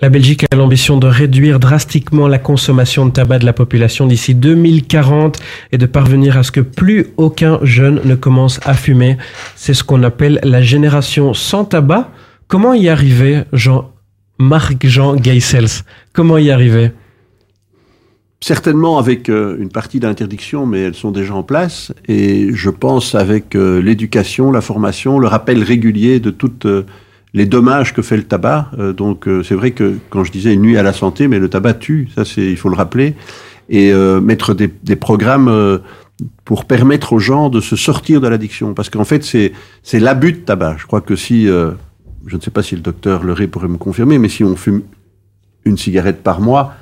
La 0.00 0.08
Belgique 0.08 0.46
a 0.50 0.56
l'ambition 0.56 0.98
de 0.98 1.06
réduire 1.06 1.60
drastiquement 1.60 2.28
la 2.28 2.38
consommation 2.38 3.06
de 3.06 3.10
tabac 3.10 3.40
de 3.40 3.44
la 3.44 3.52
population 3.52 4.06
d'ici 4.06 4.34
2040 4.34 5.38
et 5.72 5.78
de 5.78 5.86
parvenir 5.86 6.36
à 6.36 6.42
ce 6.42 6.52
que 6.52 6.60
plus 6.60 7.08
aucun 7.16 7.58
jeune 7.62 8.00
ne 8.04 8.14
commence 8.14 8.60
à 8.64 8.74
fumer. 8.74 9.16
C'est 9.56 9.74
ce 9.74 9.84
qu'on 9.84 10.02
appelle 10.02 10.40
la 10.42 10.62
génération 10.62 11.34
sans 11.34 11.64
tabac. 11.64 12.10
Comment 12.48 12.74
y 12.74 12.88
arriver, 12.88 13.42
Jean, 13.52 13.92
Marc-Jean 14.38 15.16
Geisels 15.16 15.84
Comment 16.12 16.38
y 16.38 16.50
arriver? 16.50 16.92
Certainement 18.42 18.98
avec 18.98 19.28
euh, 19.28 19.56
une 19.60 19.68
partie 19.68 20.00
d'interdiction, 20.00 20.66
mais 20.66 20.80
elles 20.80 20.96
sont 20.96 21.12
déjà 21.12 21.32
en 21.32 21.44
place. 21.44 21.92
Et 22.08 22.48
je 22.52 22.70
pense 22.70 23.14
avec 23.14 23.54
euh, 23.54 23.80
l'éducation, 23.80 24.50
la 24.50 24.60
formation, 24.60 25.20
le 25.20 25.28
rappel 25.28 25.62
régulier 25.62 26.18
de 26.18 26.30
toutes 26.30 26.66
euh, 26.66 26.84
les 27.34 27.46
dommages 27.46 27.94
que 27.94 28.02
fait 28.02 28.16
le 28.16 28.24
tabac. 28.24 28.72
donc 28.94 29.26
c'est 29.42 29.54
vrai 29.54 29.70
que 29.70 29.96
quand 30.10 30.22
je 30.22 30.30
disais 30.30 30.52
une 30.52 30.60
nuit 30.60 30.76
à 30.76 30.82
la 30.82 30.92
santé, 30.92 31.28
mais 31.28 31.38
le 31.38 31.48
tabac 31.48 31.74
tue, 31.74 32.10
ça 32.14 32.26
c'est 32.26 32.44
il 32.44 32.58
faut 32.58 32.68
le 32.68 32.74
rappeler. 32.76 33.14
Et 33.70 33.90
mettre 34.20 34.52
des, 34.52 34.68
des 34.82 34.96
programmes 34.96 35.80
pour 36.44 36.66
permettre 36.66 37.14
aux 37.14 37.18
gens 37.18 37.48
de 37.48 37.62
se 37.62 37.74
sortir 37.74 38.20
de 38.20 38.28
l'addiction. 38.28 38.74
Parce 38.74 38.90
qu'en 38.90 39.04
fait 39.04 39.24
c'est 39.24 39.52
c'est 39.82 39.98
l'abus 39.98 40.32
de 40.32 40.38
tabac. 40.40 40.76
Je 40.76 40.84
crois 40.84 41.00
que 41.00 41.16
si 41.16 41.46
je 41.46 42.36
ne 42.36 42.40
sais 42.42 42.50
pas 42.50 42.62
si 42.62 42.74
le 42.74 42.82
docteur 42.82 43.24
Leray 43.24 43.46
pourrait 43.46 43.68
me 43.68 43.78
confirmer, 43.78 44.18
mais 44.18 44.28
si 44.28 44.44
on 44.44 44.54
fume 44.54 44.82
une 45.64 45.78
cigarette 45.78 46.22
par 46.22 46.42
mois, 46.42 46.74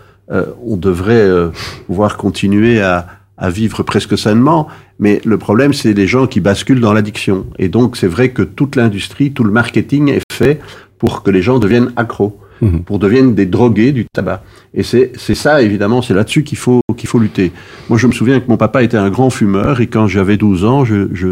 on 0.64 0.76
devrait 0.76 1.14
euh, 1.14 1.48
pouvoir 1.86 2.16
continuer 2.16 2.80
à, 2.80 3.06
vivre 3.48 3.82
presque 3.82 4.18
sainement. 4.18 4.68
Mais 4.98 5.22
le 5.24 5.38
problème, 5.38 5.72
c'est 5.72 5.94
les 5.94 6.06
gens 6.06 6.26
qui 6.26 6.40
basculent 6.40 6.80
dans 6.80 6.92
l'addiction. 6.92 7.46
Et 7.58 7.68
donc, 7.70 7.96
c'est 7.96 8.06
vrai 8.06 8.32
que 8.32 8.42
toute 8.42 8.76
l'industrie, 8.76 9.32
tout 9.32 9.44
le 9.44 9.50
marketing 9.50 10.10
est 10.10 10.20
fait 10.30 10.60
pour 10.98 11.22
que 11.22 11.30
les 11.30 11.40
gens 11.40 11.58
deviennent 11.58 11.90
accros. 11.96 12.38
mhm. 12.60 12.82
pour 12.82 12.98
devenir 12.98 13.32
des 13.32 13.46
drogués 13.46 13.92
du 13.92 14.04
tabac. 14.04 14.42
Et 14.74 14.82
c'est 14.82 15.34
ça, 15.34 15.62
évidemment, 15.62 16.02
c'est 16.02 16.12
là-dessus 16.12 16.44
qu'il 16.44 16.58
faut, 16.58 16.82
qu'il 16.94 17.08
faut 17.08 17.18
lutter. 17.18 17.52
Moi, 17.88 17.98
je 17.98 18.06
me 18.06 18.12
souviens 18.12 18.38
que 18.40 18.48
mon 18.48 18.58
papa 18.58 18.82
était 18.82 18.98
un 18.98 19.08
grand 19.08 19.30
fumeur 19.30 19.80
et 19.80 19.86
quand 19.86 20.06
j'avais 20.06 20.36
12 20.36 20.64
ans, 20.66 20.84
je, 20.84 21.08
je, 21.14 21.28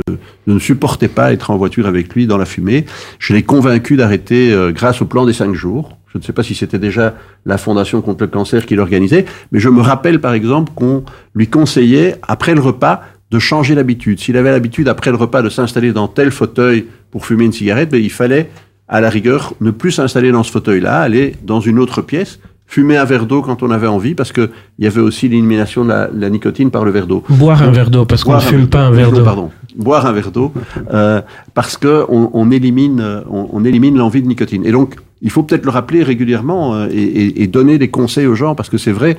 ne 0.46 0.58
supportais 0.58 1.08
pas 1.08 1.34
être 1.34 1.50
en 1.50 1.58
voiture 1.58 1.87
avec 1.87 2.14
lui 2.14 2.26
dans 2.26 2.38
la 2.38 2.46
fumée. 2.46 2.87
Je 3.18 3.34
l'ai 3.34 3.42
convaincu 3.42 3.96
d'arrêter 3.96 4.50
euh, 4.50 4.72
grâce 4.72 5.02
au 5.02 5.04
plan 5.04 5.26
des 5.26 5.34
5 5.34 5.52
jours. 5.52 5.97
Je 6.12 6.18
ne 6.18 6.23
sais 6.23 6.33
pas 6.33 6.42
si 6.42 6.55
c'était 6.55 6.79
déjà 6.79 7.14
la 7.44 7.59
Fondation 7.59 8.01
contre 8.01 8.25
le 8.25 8.31
cancer 8.31 8.64
qui 8.66 8.75
l'organisait, 8.75 9.27
mais 9.53 9.61
je 9.61 9.68
me 9.68 9.81
rappelle 9.81 10.21
par 10.21 10.33
exemple 10.33 10.73
qu'on 10.75 11.05
lui 11.35 11.49
conseillait, 11.49 12.16
après 12.27 12.55
le 12.55 12.61
repas, 12.61 13.03
de 13.31 13.38
changer 13.38 13.75
l'habitude. 13.75 14.21
S'il 14.21 14.37
avait 14.37 14.51
l'habitude, 14.51 14.88
après 14.88 15.11
le 15.11 15.16
repas, 15.16 15.42
de 15.42 15.51
s'installer 15.51 15.92
dans 15.92 16.09
tel 16.09 16.31
fauteuil 16.31 16.87
pour 17.11 17.27
fumer 17.27 17.44
une 17.44 17.53
cigarette, 17.53 17.90
ben, 17.90 18.03
il 18.03 18.11
fallait, 18.11 18.51
à 18.88 19.01
la 19.01 19.11
rigueur, 19.11 19.53
ne 19.61 19.71
plus 19.71 19.92
s'installer 19.92 20.33
dans 20.33 20.42
ce 20.42 20.51
fauteuil-là, 20.51 21.01
aller 21.01 21.35
dans 21.44 21.61
une 21.61 21.79
autre 21.79 22.01
pièce, 22.01 22.40
fumer 22.66 22.97
un 22.97 23.05
verre 23.05 23.27
d'eau 23.27 23.42
quand 23.42 23.62
on 23.62 23.71
avait 23.71 23.87
envie, 23.87 24.14
parce 24.14 24.33
qu'il 24.33 24.49
y 24.79 24.87
avait 24.87 25.01
aussi 25.01 25.29
l'élimination 25.29 25.85
de 25.85 25.92
la, 26.12 26.31
nicotine 26.31 26.71
par 26.71 26.85
le 26.85 26.90
verre 26.90 27.07
d'eau. 27.07 27.23
Boire 27.29 27.62
un 27.62 27.71
verre 27.71 27.90
d'eau, 27.90 28.07
parce 28.07 28.25
qu'on 28.25 28.37
ne 28.37 28.40
fume 28.40 28.68
pas 28.68 28.81
un 28.81 28.90
verre 28.90 29.12
d'eau. 29.12 29.25
Pardon, 29.25 29.51
boire 29.77 30.07
un 30.07 30.12
verre 30.12 30.31
d'eau, 30.31 30.53
euh, 30.92 31.21
parce 31.53 31.77
qu'on 31.77 32.31
on 32.33 32.51
élimine, 32.51 33.23
on, 33.31 33.64
élimine 33.64 33.97
l'envie 33.97 34.23
de 34.23 34.29
nicotine. 34.29 34.64
Et 34.64 34.73
donc, 34.73 34.97
il 35.22 35.31
faut 35.31 35.42
peut-être 35.42 35.64
le 35.64 35.70
rappeler 35.70 36.02
régulièrement 36.02 36.74
euh, 36.74 36.88
et, 36.90 37.42
et, 37.42 37.46
donner 37.46 37.78
des 37.78 37.88
conseils 37.88 38.26
aux 38.26 38.35
gens, 38.35 38.54
parce 38.54 38.68
que 38.68 38.78
c'est 38.78 38.92
vrai, 38.92 39.18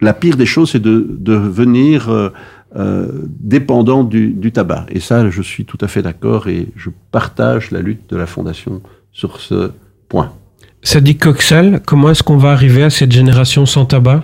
la 0.00 0.12
pire 0.12 0.36
des 0.36 0.46
choses, 0.46 0.72
c'est 0.72 0.82
de, 0.82 1.06
de 1.08 1.34
venir... 1.34 2.08
Euh, 2.10 2.30
euh, 2.76 3.06
dépendant 3.40 4.04
du, 4.04 4.28
du, 4.28 4.52
tabac. 4.52 4.84
Et 4.90 5.00
ça, 5.00 5.30
je 5.30 5.40
suis 5.40 5.64
tout 5.64 5.78
à 5.80 5.88
fait 5.88 6.02
d'accord 6.02 6.48
et 6.48 6.68
je 6.76 6.90
partage 7.10 7.70
la 7.70 7.80
lutte 7.80 8.10
de 8.10 8.16
la 8.16 8.26
Fondation 8.26 8.82
sur 9.10 9.40
ce 9.40 9.70
point. 10.10 10.32
Ça 10.82 11.00
dit 11.00 11.16
Coxal, 11.16 11.80
comment 11.86 12.10
est-ce 12.10 12.22
qu'on 12.22 12.36
va 12.36 12.50
arriver 12.50 12.82
à 12.82 12.90
cette 12.90 13.10
génération 13.10 13.64
sans 13.64 13.86
tabac? 13.86 14.22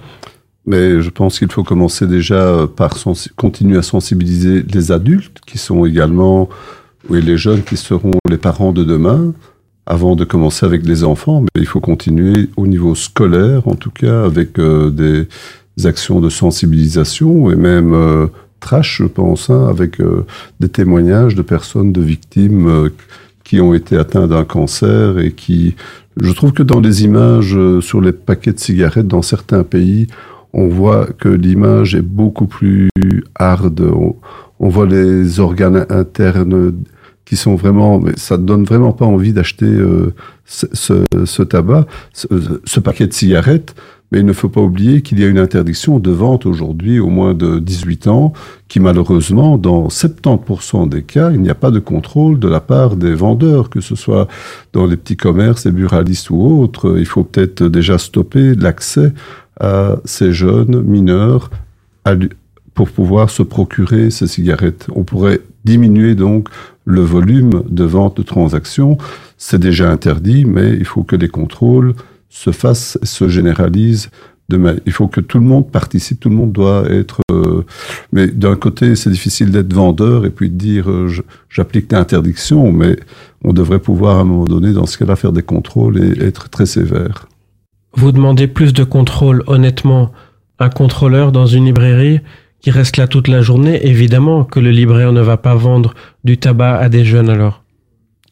Mais 0.66 1.00
je 1.00 1.08
pense 1.08 1.38
qu'il 1.38 1.50
faut 1.50 1.64
commencer 1.64 2.06
déjà 2.06 2.66
par 2.76 2.98
continuer 3.36 3.78
à 3.78 3.82
sensibiliser 3.82 4.62
les 4.62 4.92
adultes 4.92 5.40
qui 5.46 5.56
sont 5.56 5.86
également, 5.86 6.50
oui, 7.08 7.22
les 7.22 7.38
jeunes 7.38 7.62
qui 7.62 7.78
seront 7.78 8.12
les 8.28 8.36
parents 8.36 8.72
de 8.72 8.84
demain, 8.84 9.32
avant 9.86 10.16
de 10.16 10.24
commencer 10.24 10.64
avec 10.64 10.84
les 10.86 11.04
enfants. 11.04 11.42
Mais 11.42 11.60
il 11.60 11.66
faut 11.66 11.80
continuer 11.80 12.48
au 12.56 12.66
niveau 12.66 12.94
scolaire, 12.94 13.66
en 13.68 13.74
tout 13.74 13.90
cas, 13.90 14.24
avec 14.24 14.58
euh, 14.58 14.90
des, 14.90 15.28
actions 15.84 16.20
de 16.20 16.28
sensibilisation 16.28 17.50
et 17.50 17.56
même 17.56 17.94
euh, 17.94 18.28
trash, 18.60 18.98
je 19.02 19.08
pense, 19.08 19.50
hein, 19.50 19.66
avec 19.68 20.00
euh, 20.00 20.24
des 20.60 20.68
témoignages 20.68 21.34
de 21.34 21.42
personnes, 21.42 21.92
de 21.92 22.00
victimes 22.00 22.68
euh, 22.68 22.88
qui 23.42 23.60
ont 23.60 23.74
été 23.74 23.96
atteintes 23.96 24.30
d'un 24.30 24.44
cancer 24.44 25.18
et 25.18 25.32
qui, 25.32 25.74
je 26.16 26.32
trouve 26.32 26.52
que 26.52 26.62
dans 26.62 26.80
les 26.80 27.04
images 27.04 27.58
sur 27.80 28.00
les 28.00 28.12
paquets 28.12 28.52
de 28.52 28.58
cigarettes 28.60 29.08
dans 29.08 29.20
certains 29.20 29.64
pays, 29.64 30.06
on 30.52 30.68
voit 30.68 31.06
que 31.06 31.28
l'image 31.28 31.96
est 31.96 32.02
beaucoup 32.02 32.46
plus 32.46 32.88
hard. 33.34 33.80
On, 33.80 34.14
on, 34.60 34.68
voit 34.68 34.86
les 34.86 35.40
organes 35.40 35.84
internes 35.90 36.72
qui 37.24 37.36
sont 37.36 37.54
vraiment, 37.54 37.98
mais 38.00 38.12
ça 38.16 38.36
ne 38.36 38.44
donne 38.44 38.64
vraiment 38.64 38.92
pas 38.92 39.06
envie 39.06 39.32
d'acheter 39.32 39.66
ce, 40.44 40.66
ce, 41.24 41.42
tabac, 41.42 41.86
ce, 42.12 42.26
ce, 42.64 42.80
paquet 42.80 43.06
de 43.06 43.12
cigarettes. 43.12 43.74
Mais 44.12 44.20
il 44.20 44.26
ne 44.26 44.32
faut 44.32 44.48
pas 44.48 44.60
oublier 44.60 45.02
qu'il 45.02 45.18
y 45.18 45.24
a 45.24 45.26
une 45.26 45.38
interdiction 45.38 45.98
de 45.98 46.10
vente 46.10 46.46
aujourd'hui 46.46 47.00
au 47.00 47.08
moins 47.08 47.34
de 47.34 47.58
18 47.58 48.06
ans, 48.06 48.32
qui 48.68 48.78
malheureusement, 48.78 49.58
dans 49.58 49.88
70% 49.88 50.88
des 50.88 51.02
cas, 51.02 51.30
il 51.32 51.40
n'y 51.40 51.50
a 51.50 51.54
pas 51.54 51.70
de 51.70 51.80
contrôle 51.80 52.38
de 52.38 52.46
la 52.46 52.60
part 52.60 52.96
des 52.96 53.14
vendeurs, 53.14 53.70
que 53.70 53.80
ce 53.80 53.96
soit 53.96 54.28
dans 54.72 54.86
les 54.86 54.96
petits 54.96 55.16
commerces, 55.16 55.64
les 55.64 55.72
buralistes 55.72 56.30
ou 56.30 56.40
autres. 56.42 56.96
Il 56.98 57.06
faut 57.06 57.24
peut-être 57.24 57.64
déjà 57.64 57.98
stopper 57.98 58.54
l'accès 58.54 59.12
à 59.58 59.96
ces 60.04 60.32
jeunes 60.32 60.82
mineurs 60.82 61.50
pour 62.74 62.90
pouvoir 62.90 63.30
se 63.30 63.42
procurer 63.42 64.10
ces 64.10 64.26
cigarettes. 64.26 64.86
On 64.94 65.04
pourrait 65.04 65.40
diminuer 65.64 66.14
donc 66.14 66.48
le 66.84 67.00
volume 67.00 67.62
de 67.68 67.84
vente 67.84 68.16
de 68.16 68.22
transactions. 68.22 68.98
C'est 69.38 69.58
déjà 69.58 69.90
interdit, 69.90 70.44
mais 70.44 70.74
il 70.74 70.84
faut 70.84 71.02
que 71.02 71.16
les 71.16 71.28
contrôles 71.28 71.94
se 72.28 72.50
fasse, 72.50 72.98
se 73.02 73.28
généralise. 73.28 74.10
De 74.50 74.60
Il 74.84 74.92
faut 74.92 75.08
que 75.08 75.22
tout 75.22 75.38
le 75.38 75.44
monde 75.44 75.70
participe, 75.70 76.20
tout 76.20 76.28
le 76.28 76.34
monde 76.36 76.52
doit 76.52 76.84
être. 76.90 77.20
Euh, 77.30 77.64
mais 78.12 78.26
d'un 78.26 78.56
côté, 78.56 78.94
c'est 78.94 79.08
difficile 79.08 79.50
d'être 79.50 79.72
vendeur 79.72 80.26
et 80.26 80.30
puis 80.30 80.50
de 80.50 80.56
dire 80.56 80.90
euh, 80.90 81.08
j'applique 81.48 81.90
l'interdiction, 81.90 82.70
mais 82.70 82.96
on 83.42 83.54
devrait 83.54 83.78
pouvoir 83.78 84.18
à 84.18 84.20
un 84.20 84.24
moment 84.24 84.44
donné, 84.44 84.72
dans 84.72 84.84
ce 84.84 84.98
cas-là, 84.98 85.16
faire 85.16 85.32
des 85.32 85.42
contrôles 85.42 85.98
et 85.98 86.22
être 86.22 86.50
très 86.50 86.66
sévère. 86.66 87.26
Vous 87.94 88.12
demandez 88.12 88.46
plus 88.46 88.74
de 88.74 88.84
contrôle, 88.84 89.42
honnêtement. 89.46 90.12
Un 90.58 90.68
contrôleur 90.68 91.32
dans 91.32 91.46
une 91.46 91.64
librairie 91.64 92.20
qui 92.64 92.70
reste 92.70 92.96
là 92.96 93.06
toute 93.06 93.28
la 93.28 93.42
journée, 93.42 93.86
évidemment 93.86 94.42
que 94.42 94.58
le 94.58 94.70
libraire 94.70 95.12
ne 95.12 95.20
va 95.20 95.36
pas 95.36 95.54
vendre 95.54 95.92
du 96.24 96.38
tabac 96.38 96.78
à 96.78 96.88
des 96.88 97.04
jeunes 97.04 97.28
alors. 97.28 97.62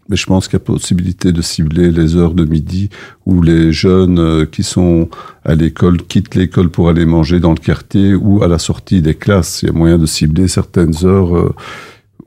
Mais 0.08 0.16
je 0.16 0.24
pense 0.24 0.48
qu'il 0.48 0.54
y 0.54 0.56
a 0.56 0.64
possibilité 0.64 1.32
de 1.32 1.42
cibler 1.42 1.90
les 1.90 2.16
heures 2.16 2.32
de 2.32 2.46
midi 2.46 2.88
où 3.26 3.42
les 3.42 3.74
jeunes 3.74 4.18
euh, 4.18 4.46
qui 4.46 4.62
sont 4.62 5.10
à 5.44 5.54
l'école 5.54 5.98
quittent 5.98 6.34
l'école 6.34 6.70
pour 6.70 6.88
aller 6.88 7.04
manger 7.04 7.40
dans 7.40 7.50
le 7.50 7.58
quartier 7.58 8.14
ou 8.14 8.42
à 8.42 8.48
la 8.48 8.58
sortie 8.58 9.02
des 9.02 9.14
classes. 9.14 9.60
Il 9.62 9.66
y 9.66 9.68
a 9.68 9.74
moyen 9.74 9.98
de 9.98 10.06
cibler 10.06 10.48
certaines 10.48 11.04
heures 11.04 11.36
euh, 11.36 11.54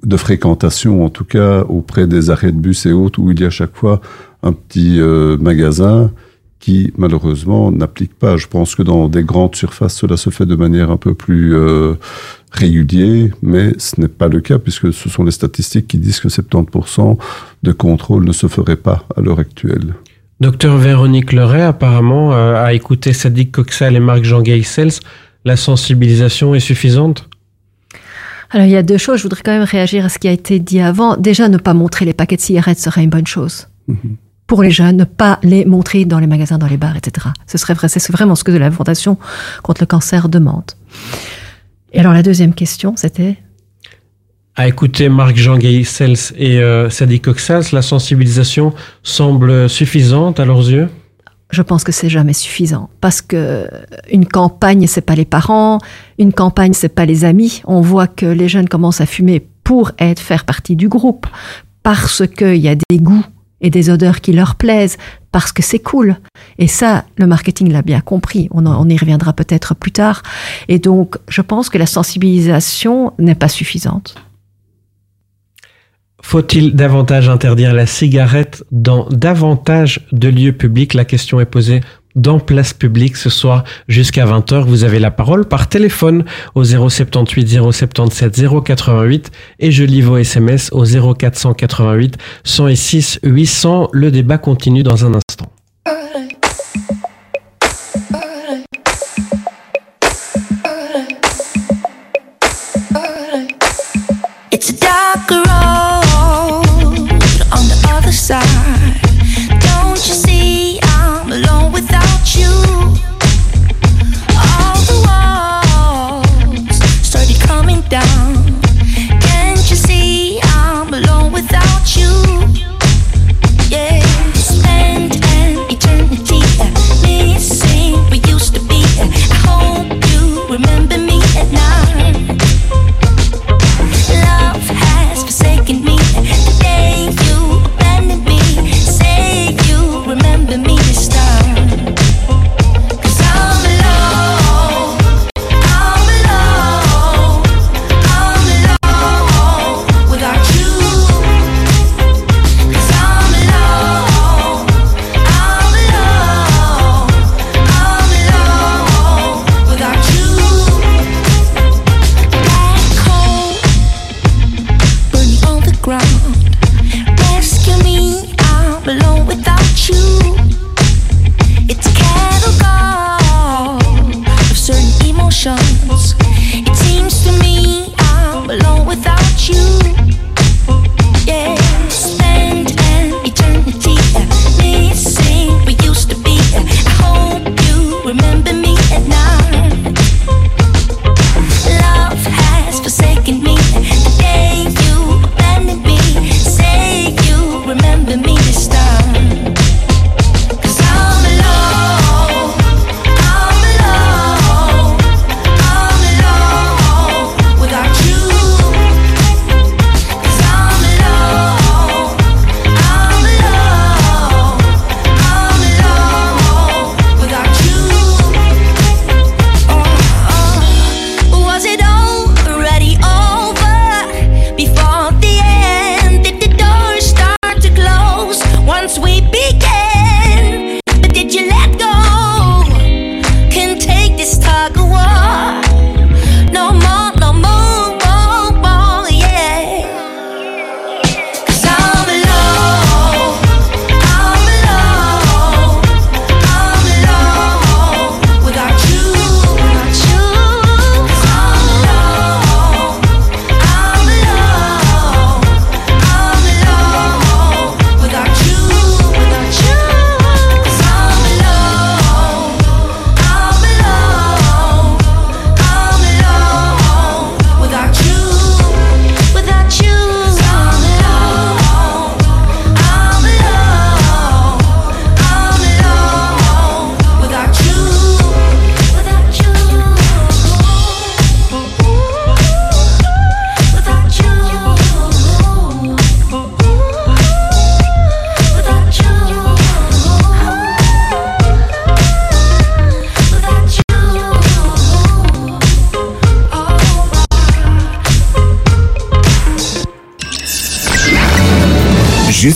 de 0.04 0.16
fréquentation, 0.16 1.04
en 1.04 1.10
tout 1.10 1.26
cas 1.26 1.62
auprès 1.62 2.06
des 2.06 2.30
arrêts 2.30 2.52
de 2.52 2.60
bus 2.60 2.86
et 2.86 2.94
autres, 2.94 3.20
où 3.20 3.32
il 3.32 3.40
y 3.40 3.46
a 3.46 3.50
chaque 3.50 3.76
fois 3.76 4.00
un 4.44 4.52
petit 4.52 5.00
euh, 5.00 5.38
magasin 5.40 6.12
qui 6.66 6.92
malheureusement 6.98 7.72
n'applique 7.72 8.16
pas. 8.18 8.38
Je 8.38 8.48
pense 8.48 8.74
que 8.74 8.82
dans 8.82 9.08
des 9.08 9.24
grandes 9.24 9.56
surfaces, 9.56 9.98
cela 9.98 10.18
se 10.18 10.32
fait 10.32 10.48
de 10.48 10.56
manière 10.56 10.90
un 10.90 10.98
peu 10.98 11.14
plus 11.14 11.54
régulier, 12.52 13.32
mais 13.44 13.74
ce 13.78 14.02
n'est 14.02 14.08
pas 14.08 14.28
le 14.28 14.42
cas 14.42 14.58
puisque 14.58 14.92
ce 14.92 15.08
sont 15.08 15.24
les 15.24 15.32
statistiques 15.32 15.88
qui 15.88 16.00
disent 16.00 16.20
que 16.20 16.28
70% 16.28 17.20
de 17.62 17.72
contrôle 17.72 18.26
ne 18.26 18.32
se 18.32 18.48
ferait 18.48 18.78
pas 18.78 19.06
à 19.16 19.22
l'heure 19.22 19.38
actuelle. 19.38 19.94
Docteur 20.40 20.78
Véronique 20.78 21.34
Leray, 21.34 21.62
apparemment, 21.62 22.34
euh, 22.34 22.56
a 22.56 22.74
écouté 22.74 23.14
Sadiq 23.14 23.52
Coxal 23.52 23.96
et 23.96 24.00
Marc-Jean 24.00 24.44
Geisels. 24.44 25.00
La 25.46 25.58
sensibilisation 25.58 26.56
est 26.56 26.60
suffisante? 26.60 27.30
Alors, 28.50 28.66
il 28.66 28.72
y 28.72 28.76
a 28.76 28.84
deux 28.84 28.98
choses. 28.98 29.18
Je 29.18 29.24
voudrais 29.24 29.42
quand 29.46 29.52
même 29.52 29.64
réagir 29.64 30.04
à 30.04 30.10
ce 30.10 30.18
qui 30.18 30.28
a 30.28 30.32
été 30.32 30.58
dit 30.58 30.80
avant. 30.80 31.16
Déjà, 31.16 31.48
ne 31.48 31.58
pas 31.58 31.76
montrer 31.76 32.06
les 32.06 32.14
paquets 32.14 32.38
de 32.38 32.42
cigarettes 32.42 32.80
serait 32.80 33.04
une 33.04 33.12
bonne 33.12 33.28
chose. 33.28 33.68
Mhm. 33.88 34.18
Pour 34.48 34.62
les 34.62 34.72
jeunes, 34.72 34.98
ne 34.98 35.04
pas 35.06 35.40
les 35.42 35.66
montrer 35.66 36.06
dans 36.06 36.20
les 36.20 36.28
magasins, 36.28 36.58
dans 36.58 36.68
les 36.68 36.78
bars, 36.78 36.96
etc. 36.96 37.28
Ce 37.48 37.58
serait 37.58 37.74
vrai, 37.74 37.88
c'est 37.90 38.12
vraiment 38.12 38.36
ce 38.36 38.44
que 38.44 38.52
la 38.52 38.70
Fondation 38.70 39.18
contre 39.64 39.82
le 39.82 39.88
cancer 39.88 40.30
demande. 40.30 40.72
Et 41.94 42.00
alors 42.00 42.14
la 42.14 42.22
deuxième 42.22 42.54
question, 42.54 42.94
c'était? 42.96 43.38
À 44.56 44.68
écouter 44.68 45.10
Marc-Jean 45.10 45.58
Geisels 45.58 46.18
et 46.38 46.60
euh, 46.60 46.90
Sadi 46.90 47.20
Coxals, 47.20 47.66
la 47.74 47.82
sensibilisation 47.82 48.74
semble 49.02 49.68
suffisante 49.70 50.40
à 50.40 50.46
leurs 50.46 50.70
yeux? 50.70 50.90
Je 51.52 51.62
pense 51.62 51.84
que 51.84 51.92
c'est 51.92 52.10
jamais 52.10 52.34
suffisant 52.34 52.90
parce 53.02 53.22
que 53.22 53.70
une 54.12 54.26
campagne 54.26 54.88
c'est 54.88 55.02
pas 55.02 55.16
les 55.16 55.26
parents, 55.26 55.80
une 56.18 56.34
campagne 56.34 56.74
c'est 56.74 56.90
pas 56.90 57.06
les 57.06 57.24
amis. 57.24 57.62
On 57.66 57.82
voit 57.82 58.08
que 58.08 58.26
les 58.26 58.48
jeunes 58.48 58.68
commencent 58.68 59.02
à 59.02 59.06
fumer 59.06 59.48
pour 59.64 59.92
être 60.00 60.20
faire 60.20 60.46
partie 60.46 60.76
du 60.76 60.90
groupe 60.90 61.28
parce 61.84 62.24
qu'il 62.28 62.58
y 62.58 62.68
a 62.68 62.76
des 62.76 62.98
goûts 62.98 63.26
et 63.62 63.70
des 63.70 63.90
odeurs 63.90 64.22
qui 64.22 64.34
leur 64.34 64.56
plaisent 64.56 64.98
parce 65.32 65.52
que 65.52 65.62
c'est 65.62 65.80
cool. 65.80 66.18
Et 66.60 66.68
ça, 66.68 67.06
le 67.18 67.28
marketing 67.28 67.72
l'a 67.72 67.82
bien 67.82 68.02
compris. 68.02 68.48
On, 68.52 68.90
y 68.90 68.98
reviendra 68.98 69.34
peut-être 69.34 69.76
plus 69.76 69.92
tard. 69.92 70.24
Et 70.68 70.80
donc, 70.80 71.18
je 71.28 71.42
pense 71.42 71.70
que 71.70 71.78
la 71.78 71.86
sensibilisation 71.86 73.14
n'est 73.20 73.36
pas 73.36 73.50
suffisante. 73.50 74.16
Faut-il 76.22 76.74
davantage 76.74 77.30
interdire 77.30 77.74
la 77.74 77.86
cigarette 77.86 78.64
dans 78.72 79.08
davantage 79.10 80.08
de 80.12 80.28
lieux 80.28 80.54
publics? 80.54 80.94
La 80.94 81.06
question 81.06 81.40
est 81.40 81.46
posée 81.46 81.82
dans 82.16 82.40
Place 82.40 82.74
Publique 82.74 83.18
ce 83.18 83.30
soir 83.30 83.64
jusqu'à 83.88 84.26
20h. 84.26 84.64
Vous 84.66 84.84
avez 84.84 85.00
la 85.00 85.12
parole 85.12 85.46
par 85.46 85.68
téléphone 85.68 86.26
au 86.56 86.64
078 86.64 87.60
077 87.72 88.42
088 88.64 89.32
et 89.60 89.72
je 89.72 89.84
lis 89.84 90.02
vos 90.02 90.18
SMS 90.18 90.70
au 90.72 90.86
0488 90.86 92.18
106 92.44 93.20
800. 93.24 93.90
Le 93.92 94.12
débat 94.12 94.38
continue 94.38 94.84
dans 94.84 95.06
un 95.06 95.14
instant. 95.16 95.52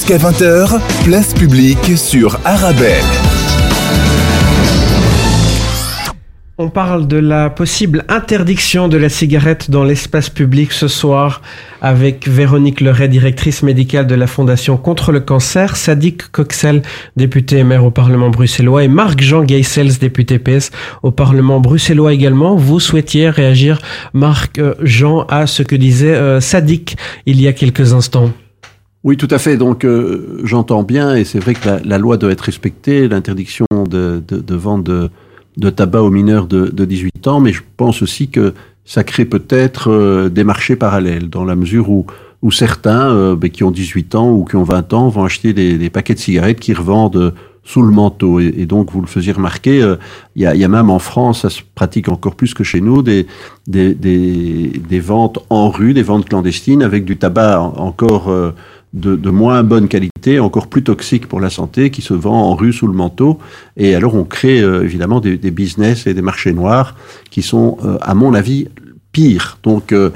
Jusqu'à 0.09 0.27
20h, 0.27 0.79
place 1.05 1.35
publique 1.35 1.95
sur 1.95 2.39
Arabelle. 2.43 3.03
On 6.57 6.69
parle 6.69 7.07
de 7.07 7.17
la 7.17 7.51
possible 7.51 8.05
interdiction 8.09 8.87
de 8.87 8.97
la 8.97 9.09
cigarette 9.09 9.69
dans 9.69 9.83
l'espace 9.83 10.31
public 10.31 10.71
ce 10.71 10.87
soir 10.87 11.43
avec 11.79 12.27
Véronique 12.27 12.81
Leray, 12.81 13.07
directrice 13.07 13.61
médicale 13.61 14.07
de 14.07 14.15
la 14.15 14.25
Fondation 14.25 14.77
contre 14.77 15.11
le 15.11 15.19
cancer, 15.19 15.75
Sadiq 15.75 16.23
Coxel, 16.31 16.81
député 17.15 17.59
et 17.59 17.63
maire 17.63 17.85
au 17.85 17.91
Parlement 17.91 18.31
bruxellois, 18.31 18.83
et 18.83 18.87
Marc-Jean 18.87 19.43
Geisels, 19.43 19.99
député 19.99 20.39
PS 20.39 20.71
au 21.03 21.11
Parlement 21.11 21.59
bruxellois 21.59 22.13
également. 22.13 22.55
Vous 22.55 22.79
souhaitiez 22.79 23.29
réagir, 23.29 23.79
Marc-Jean, 24.13 25.27
à 25.29 25.45
ce 25.45 25.61
que 25.61 25.75
disait 25.75 26.15
euh, 26.15 26.39
il 27.27 27.39
y 27.39 27.47
a 27.47 27.53
quelques 27.53 27.93
instants. 27.93 28.31
Oui, 29.03 29.15
tout 29.15 29.29
à 29.31 29.38
fait. 29.38 29.55
Donc, 29.57 29.85
euh, 29.85 30.41
j'entends 30.43 30.83
bien, 30.83 31.15
et 31.15 31.23
c'est 31.23 31.39
vrai 31.39 31.53
que 31.53 31.67
la, 31.83 31.97
loi 31.97 32.17
doit 32.17 32.31
être 32.31 32.41
respectée, 32.41 33.07
l'interdiction 33.07 33.65
de, 33.71 34.21
de, 34.27 34.39
de 34.39 34.55
vente 34.55 34.83
de 34.83 35.09
de 35.59 35.69
tabac 35.69 36.01
aux 36.01 36.09
mineurs 36.09 36.47
de, 36.47 36.67
de 36.67 36.85
18 36.85 37.27
ans, 37.27 37.39
mais 37.39 37.53
je 37.53 37.62
pense 37.77 38.01
aussi 38.01 38.29
que 38.29 38.53
ça 38.85 39.03
crée 39.03 39.25
peut-être 39.25 39.91
euh, 39.91 40.29
des 40.29 40.43
marchés 40.43 40.75
parallèles, 40.75 41.29
dans 41.29 41.45
la 41.45 41.55
mesure 41.55 41.89
où, 41.89 42.05
où 42.41 42.51
certains 42.51 43.13
euh, 43.13 43.35
ben, 43.35 43.49
qui 43.49 43.63
ont 43.63 43.71
18 43.71 44.15
ans 44.15 44.31
ou 44.31 44.45
qui 44.45 44.55
ont 44.55 44.63
20 44.63 44.93
ans 44.93 45.09
vont 45.09 45.25
acheter 45.25 45.53
des, 45.53 45.77
des 45.77 45.89
paquets 45.89 46.15
de 46.15 46.19
cigarettes 46.19 46.59
qui 46.59 46.73
revendent 46.73 47.33
sous 47.63 47.83
le 47.83 47.91
manteau. 47.91 48.39
Et, 48.39 48.65
donc, 48.65 48.91
vous 48.91 49.01
le 49.01 49.07
faisiez 49.07 49.33
remarquer, 49.33 49.81
euh, 49.83 49.97
il 50.35 50.41
y, 50.41 50.47
a, 50.47 50.55
y, 50.55 50.63
a, 50.63 50.67
même 50.67 50.89
en 50.89 50.97
France, 50.97 51.41
ça 51.41 51.49
se 51.49 51.62
pratique 51.75 52.07
encore 52.07 52.35
plus 52.35 52.55
que 52.55 52.63
chez 52.63 52.81
nous, 52.81 53.03
des, 53.03 53.27
des, 53.67 53.93
des, 53.93 54.71
des 54.89 54.99
ventes 54.99 55.39
en 55.51 55.69
rue, 55.69 55.93
des 55.93 56.01
ventes 56.01 56.27
clandestines 56.27 56.81
avec 56.81 57.05
du 57.05 57.17
tabac 57.17 57.59
encore 57.59 58.31
de, 58.93 59.15
de, 59.15 59.30
moins 59.30 59.63
bonne 59.63 59.88
qualité, 59.88 60.39
encore 60.39 60.67
plus 60.67 60.84
toxique 60.84 61.28
pour 61.28 61.39
la 61.39 61.49
santé, 61.49 61.91
qui 61.91 62.02
se 62.02 62.13
vend 62.13 62.49
en 62.49 62.56
rue 62.56 62.73
sous 62.73 62.88
le 62.88 62.93
manteau. 62.93 63.39
Et 63.78 63.95
alors 63.95 64.15
on 64.15 64.23
crée 64.23 64.62
euh, 64.62 64.84
évidemment 64.84 65.19
des, 65.19 65.38
des, 65.38 65.52
business 65.52 66.08
et 66.08 66.13
des 66.13 66.21
marchés 66.21 66.54
noirs 66.54 66.95
qui 67.30 67.41
sont, 67.41 67.78
euh, 67.86 67.97
à 68.02 68.15
mon 68.15 68.34
avis, 68.34 68.67
pires. 69.12 69.60
Donc 69.63 69.91
euh, 69.91 70.10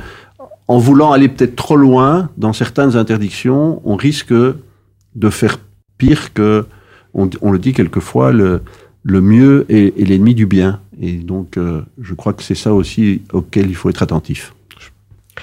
en 0.68 0.80
voulant 0.80 1.12
aller 1.12 1.30
peut-être 1.30 1.56
trop 1.56 1.76
loin 1.76 2.30
dans 2.38 2.54
certaines 2.54 2.96
interdictions, 2.96 3.82
on 3.86 3.96
risque 3.96 4.34
de 4.34 5.30
faire 5.30 5.60
pire 5.98 6.34
que, 6.34 6.66
on, 7.14 7.30
on 7.42 7.52
le 7.52 7.60
dit 7.60 7.74
quelquefois, 7.74 8.32
le, 8.32 8.62
le 9.04 9.22
mieux 9.22 9.66
est, 9.70 10.00
est 10.00 10.06
l'ennemi 10.06 10.34
du 10.34 10.48
bien. 10.48 10.80
Et 11.00 11.14
donc 11.18 11.60
je 12.02 12.14
crois 12.14 12.34
que 12.34 12.44
c'est 12.44 12.56
ça 12.56 12.74
aussi 12.74 13.22
auquel 13.34 13.68
il 13.68 13.76
faut 13.76 13.90
être 13.90 14.02
attentif. 14.02 14.54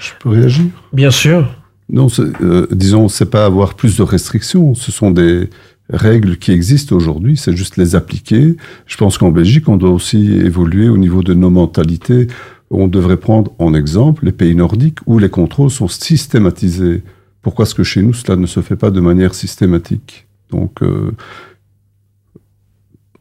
Je 0.01 0.13
peux 0.19 0.31
réagir? 0.31 0.67
Bien 0.93 1.11
sûr. 1.11 1.47
Non, 1.93 2.07
euh, 2.19 2.67
disons, 2.71 3.09
c'est 3.09 3.31
pas 3.31 3.45
avoir 3.45 3.75
plus 3.75 3.97
de 3.97 4.03
restrictions. 4.03 4.75
Ce 4.75 4.93
sont 4.93 5.11
des 5.11 5.51
règles 5.93 6.37
qui 6.37 6.53
existent 6.53 6.95
aujourd'hui. 6.95 7.37
C'est 7.37 7.57
juste 7.57 7.77
les 7.77 7.97
appliquer. 7.97 8.57
Je 8.87 8.97
pense 8.97 9.19
qu'en 9.19 9.31
Belgique, 9.31 9.69
on 9.69 9.77
doit 9.77 9.91
aussi 9.91 10.33
évoluer 10.33 10.89
au 10.89 10.97
niveau 10.97 11.23
de 11.23 11.35
nos 11.35 11.51
mentalités. 11.51 12.29
On 12.71 12.87
devrait 12.87 13.17
prendre 13.17 13.53
en 13.59 13.75
exemple 13.75 14.25
les 14.25 14.33
pays 14.33 14.55
nordiques 14.55 14.99
où 15.07 15.19
les 15.19 15.29
contrôles 15.31 15.71
sont 15.71 15.89
systématisés. 15.89 17.03
Pourquoi 17.43 17.65
est-ce 17.65 17.75
que 17.75 17.83
chez 17.83 18.03
nous, 18.03 18.15
cela 18.15 18.37
ne 18.37 18.47
se 18.47 18.61
fait 18.61 18.77
pas 18.77 18.91
de 18.91 19.01
manière 19.01 19.35
systématique? 19.35 20.29
Donc, 20.51 20.83
euh, 20.83 21.11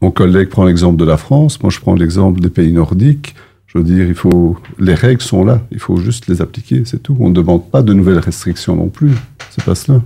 mon 0.00 0.12
collègue 0.12 0.48
prend 0.48 0.64
l'exemple 0.64 0.96
de 0.96 1.04
la 1.04 1.16
France. 1.16 1.60
Moi, 1.62 1.70
je 1.70 1.80
prends 1.80 1.94
l'exemple 1.94 2.40
des 2.40 2.50
pays 2.50 2.72
nordiques. 2.72 3.34
Je 3.72 3.78
veux 3.78 3.84
dire, 3.84 4.08
il 4.08 4.14
faut, 4.14 4.56
les 4.80 4.94
règles 4.94 5.22
sont 5.22 5.44
là, 5.44 5.62
il 5.70 5.78
faut 5.78 5.96
juste 5.96 6.26
les 6.26 6.42
appliquer, 6.42 6.82
c'est 6.84 7.00
tout. 7.00 7.16
On 7.20 7.28
ne 7.28 7.34
demande 7.34 7.70
pas 7.70 7.82
de 7.82 7.92
nouvelles 7.92 8.18
restrictions 8.18 8.74
non 8.74 8.88
plus, 8.88 9.12
c'est 9.50 9.64
pas 9.64 9.76
cela. 9.76 10.02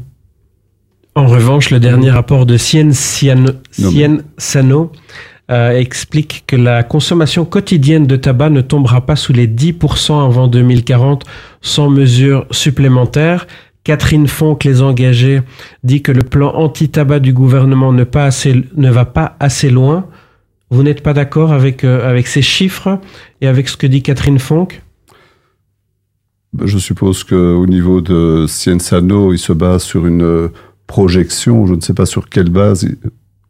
En 1.14 1.26
revanche, 1.26 1.70
le 1.70 1.80
dernier 1.80 2.10
rapport 2.10 2.44
de 2.44 2.58
Cien 2.58 2.90
Sano 2.92 4.92
euh, 5.50 5.70
explique 5.70 6.44
que 6.46 6.56
la 6.56 6.82
consommation 6.82 7.46
quotidienne 7.46 8.06
de 8.06 8.16
tabac 8.16 8.50
ne 8.50 8.60
tombera 8.60 9.06
pas 9.06 9.16
sous 9.16 9.32
les 9.32 9.46
10% 9.46 10.26
avant 10.26 10.46
2040 10.46 11.24
sans 11.62 11.88
mesures 11.88 12.46
supplémentaires. 12.50 13.46
Catherine 13.84 14.26
Fonck, 14.26 14.64
les 14.64 14.82
engagés, 14.82 15.40
dit 15.84 16.02
que 16.02 16.12
le 16.12 16.22
plan 16.22 16.54
anti-tabac 16.54 17.20
du 17.20 17.32
gouvernement 17.32 17.92
ne, 17.92 18.04
pas 18.04 18.24
assez, 18.24 18.62
ne 18.76 18.90
va 18.90 19.06
pas 19.06 19.36
assez 19.40 19.70
loin. 19.70 20.06
Vous 20.70 20.82
n'êtes 20.82 21.02
pas 21.02 21.12
d'accord 21.12 21.52
avec, 21.52 21.84
euh, 21.84 22.08
avec 22.08 22.26
ces 22.26 22.42
chiffres 22.42 22.98
et 23.40 23.46
avec 23.46 23.68
ce 23.68 23.76
que 23.76 23.86
dit 23.86 24.02
Catherine 24.02 24.38
Fonck? 24.38 24.82
Ben, 26.52 26.66
Je 26.66 26.78
suppose 26.78 27.24
qu'au 27.24 27.66
niveau 27.66 28.00
de 28.00 28.46
Cienzano, 28.48 29.32
il 29.32 29.38
se 29.38 29.52
base 29.52 29.82
sur 29.82 30.06
une 30.06 30.22
euh, 30.22 30.48
projection, 30.86 31.66
je 31.66 31.74
ne 31.74 31.80
sais 31.80 31.94
pas 31.94 32.06
sur 32.06 32.28
quelle 32.28 32.50
base 32.50 32.88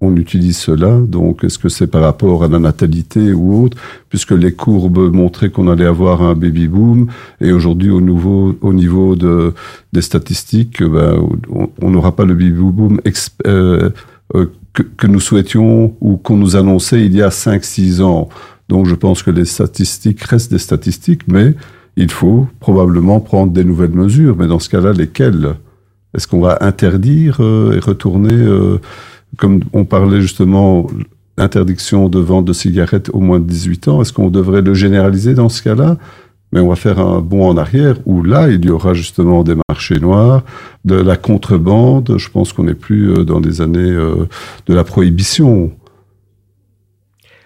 on 0.01 0.17
utilise 0.17 0.59
cela. 0.59 1.01
Donc, 1.01 1.45
est-ce 1.45 1.59
que 1.59 1.69
c'est 1.69 1.87
par 1.87 2.03
rapport 2.03 2.45
à 2.45 2.49
la 2.49 2.59
natalité 2.59 3.33
ou 3.33 3.65
autre? 3.65 3.77
Puisque 4.09 4.33
les 4.33 4.53
courbes 4.53 5.13
montraient 5.13 5.51
qu'on 5.51 5.69
allait 5.69 5.87
avoir 5.87 6.23
un 6.23 6.35
baby 6.35 6.69
boom, 6.69 7.09
et 7.41 7.53
aujourd'hui, 7.53 7.91
au, 7.91 8.01
nouveau, 8.01 8.57
au 8.61 8.73
niveau 8.73 9.17
de, 9.17 9.55
des 9.93 10.03
statistiques, 10.03 10.83
ben, 10.83 11.17
on 11.81 11.91
n'aura 11.91 12.15
pas 12.15 12.25
le 12.25 12.35
baby 12.35 12.51
boom 12.51 13.01
euh, 13.47 13.91
que, 14.75 14.83
que, 14.83 15.07
nous 15.07 15.21
souhaitions 15.21 15.97
ou 16.01 16.17
qu'on 16.17 16.37
nous 16.37 16.57
annonçait 16.57 17.07
il 17.07 17.15
y 17.15 17.23
a 17.23 17.31
5-6 17.31 18.03
ans. 18.03 18.29
Donc 18.69 18.87
je 18.87 18.95
pense 18.95 19.23
que 19.23 19.31
les 19.31 19.45
statistiques 19.47 20.23
restent 20.23 20.51
des 20.51 20.59
statistiques, 20.59 21.23
mais 21.29 21.55
il 21.97 22.11
faut 22.11 22.47
probablement 22.61 23.21
prendre 23.21 23.53
des 23.53 23.65
nouvelles 23.65 23.93
mesures. 23.93 24.37
Mais 24.37 24.47
dans 24.47 24.59
ce 24.59 24.69
cas-là, 24.69 24.93
lesquelles? 24.93 25.55
Est-ce 26.15 26.29
qu'on 26.29 26.41
va 26.41 26.59
interdire 26.61 27.39
euh, 27.41 27.77
et 27.77 27.81
retourner, 27.81 28.35
euh, 28.35 28.79
comme 29.37 29.61
on 29.73 29.85
parlait 29.85 30.21
justement, 30.21 30.87
interdiction 31.37 32.09
de 32.09 32.21
vente 32.21 32.45
de 32.45 32.53
cigarettes 32.53 33.11
au 33.13 33.21
moins 33.21 33.41
de 33.41 33.47
18 33.47 33.89
ans? 33.89 34.03
Est-ce 34.03 34.13
qu'on 34.13 34.31
devrait 34.31 34.63
le 34.63 34.75
généraliser 34.75 35.35
dans 35.35 35.49
ce 35.49 35.63
cas-là? 35.63 35.99
Mais 36.55 36.61
on 36.61 36.69
va 36.69 36.77
faire 36.77 37.01
un 37.01 37.21
bond 37.21 37.49
en 37.49 37.57
arrière 37.57 37.97
où 38.07 38.23
là, 38.23 38.49
il 38.49 38.65
y 38.65 38.71
aura 38.71 38.95
justement 38.95 39.43
des 39.43 39.57
marchés 39.69 39.99
noirs, 39.99 40.45
de 40.85 40.95
la 40.95 41.17
contrebande. 41.17 42.15
Je 42.17 42.31
pense 42.31 42.53
qu'on 42.53 42.63
n'est 42.63 42.75
plus 42.75 43.11
euh, 43.11 43.25
dans 43.25 43.41
des 43.41 43.61
années 43.61 43.81
euh, 43.81 44.29
de 44.67 44.75
la 44.75 44.85
prohibition. 44.85 45.73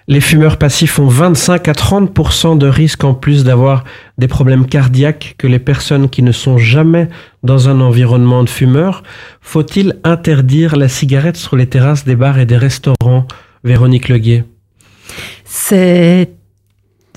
Les 0.09 0.21
fumeurs 0.21 0.59
passifs 0.59 0.99
ont 0.99 1.09
25 1.09 1.69
à 1.69 1.73
30% 1.73 2.59
de 2.59 2.67
risque 2.67 3.03
en 3.03 3.15
plus 3.15 3.45
d'avoir 3.45 3.85
des 4.19 4.29
problèmes 4.29 4.67
cardiaques 4.67 5.37
que 5.39 5.47
les 5.47 5.59
personnes 5.59 6.11
qui 6.11 6.23
ne 6.23 6.33
sont 6.33 6.59
jamais 6.59 7.09
dans 7.43 7.71
un 7.71 7.81
environnement 7.81 8.45
de 8.45 8.51
fumeurs. 8.51 9.03
Faut-il 9.41 9.97
interdire 10.05 10.77
la 10.77 10.89
cigarette 10.89 11.39
sur 11.39 11.57
les 11.57 11.67
terrasses 11.67 12.05
des 12.05 12.17
bars 12.17 12.39
et 12.39 12.47
des 12.47 12.59
restaurants? 12.59 13.27
Véronique 13.65 14.09
Leguet 14.09 14.45
C'est 15.45 16.38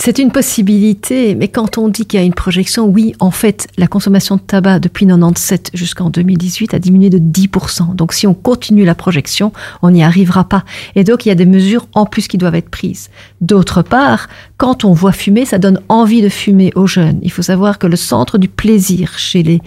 c'est 0.04 0.18
une 0.18 0.32
possibilité, 0.32 1.36
mais 1.36 1.48
quand 1.48 1.78
on 1.78 1.88
dit 1.88 2.08
qu'il 2.08 2.20
y 2.20 2.24
a 2.24 2.26
une 2.26 2.34
projection, 2.34 2.88
oui, 2.88 3.14
en 3.20 3.30
fait, 3.30 3.68
la 3.78 3.86
consommation 3.86 4.36
de 4.36 4.42
tabac 4.42 4.80
depuis 4.80 5.06
97 5.06 5.70
jusqu'en 5.76 6.10
2018 6.10 6.74
a 6.74 6.80
diminué 6.80 7.12
de 7.12 7.20
10%. 7.20 7.94
Donc 7.94 8.14
si 8.14 8.26
on 8.26 8.34
continue 8.34 8.84
la 8.84 8.96
projection, 8.96 9.54
on 9.84 9.92
n'y 9.92 10.04
arrivera 10.04 10.44
pas. 10.46 10.66
Et 10.96 11.04
donc 11.04 11.28
il 11.28 11.30
y 11.30 11.32
a 11.32 11.36
des 11.36 11.46
mesures 11.46 11.86
en 11.94 12.08
plus 12.08 12.28
qui 12.28 12.40
doivent 12.40 12.56
être 12.56 12.70
prises. 12.70 13.12
D'autre 13.42 13.84
part, 13.84 14.28
quand 14.58 14.86
on 14.86 14.94
voit 14.94 15.12
fumer, 15.12 15.46
ça 15.46 15.60
donne 15.60 15.80
envie 15.88 16.24
de 16.24 16.30
fumer 16.30 16.72
aux 16.74 16.88
jeunes. 16.88 17.20
Il 17.22 17.32
faut 17.32 17.44
savoir 17.44 17.78
que 17.78 17.86
le 17.86 17.96
centre 17.96 18.40
du 18.40 18.48
plaisir 18.48 19.20
chez 19.20 19.44
les 19.44 19.62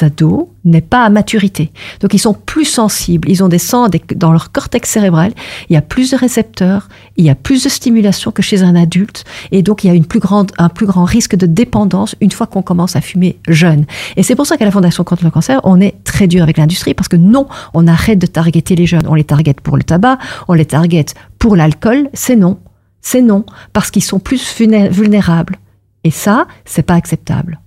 ados 0.00 0.48
n'est 0.64 0.80
pas 0.80 1.04
à 1.04 1.08
maturité. 1.08 1.72
Donc 2.00 2.14
ils 2.14 2.18
sont 2.18 2.34
plus 2.34 2.64
sensibles, 2.64 3.30
ils 3.30 3.44
ont 3.44 3.48
des 3.48 3.58
sangs 3.58 3.88
dans 4.16 4.32
leur 4.32 4.50
cortex 4.50 4.90
cérébral, 4.90 5.32
il 5.68 5.74
y 5.74 5.76
a 5.76 5.82
plus 5.82 6.10
de 6.10 6.16
récepteurs, 6.16 6.88
il 7.16 7.24
y 7.24 7.30
a 7.30 7.34
plus 7.34 7.64
de 7.64 7.68
stimulation 7.68 8.30
que 8.30 8.42
chez 8.42 8.62
un 8.62 8.74
adulte, 8.74 9.24
et 9.52 9.62
donc 9.62 9.84
il 9.84 9.88
y 9.88 9.90
a 9.90 9.94
une 9.94 10.06
plus 10.06 10.20
grande, 10.20 10.52
un 10.58 10.68
plus 10.68 10.86
grand 10.86 11.04
risque 11.04 11.36
de 11.36 11.46
dépendance 11.46 12.16
une 12.20 12.32
fois 12.32 12.46
qu'on 12.46 12.62
commence 12.62 12.96
à 12.96 13.00
fumer 13.00 13.38
jeune. 13.48 13.86
Et 14.16 14.22
c'est 14.22 14.34
pour 14.34 14.46
ça 14.46 14.56
qu'à 14.56 14.64
la 14.64 14.70
Fondation 14.70 15.04
contre 15.04 15.24
le 15.24 15.30
cancer, 15.30 15.60
on 15.64 15.80
est 15.80 16.02
très 16.04 16.26
dur 16.26 16.42
avec 16.42 16.56
l'industrie, 16.56 16.94
parce 16.94 17.08
que 17.08 17.16
non, 17.16 17.46
on 17.72 17.86
arrête 17.86 18.18
de 18.18 18.26
targeter 18.26 18.74
les 18.74 18.86
jeunes. 18.86 19.06
On 19.06 19.14
les 19.14 19.24
target 19.24 19.54
pour 19.62 19.76
le 19.76 19.82
tabac, 19.82 20.18
on 20.48 20.54
les 20.54 20.66
target 20.66 21.06
pour 21.38 21.56
l'alcool, 21.56 22.08
c'est 22.14 22.36
non. 22.36 22.58
C'est 23.00 23.22
non, 23.22 23.44
parce 23.72 23.90
qu'ils 23.90 24.02
sont 24.02 24.18
plus 24.18 24.58
vulnérables. 24.58 25.56
Et 26.04 26.10
ça, 26.10 26.46
c'est 26.64 26.82
pas 26.82 26.94
acceptable. 26.94 27.60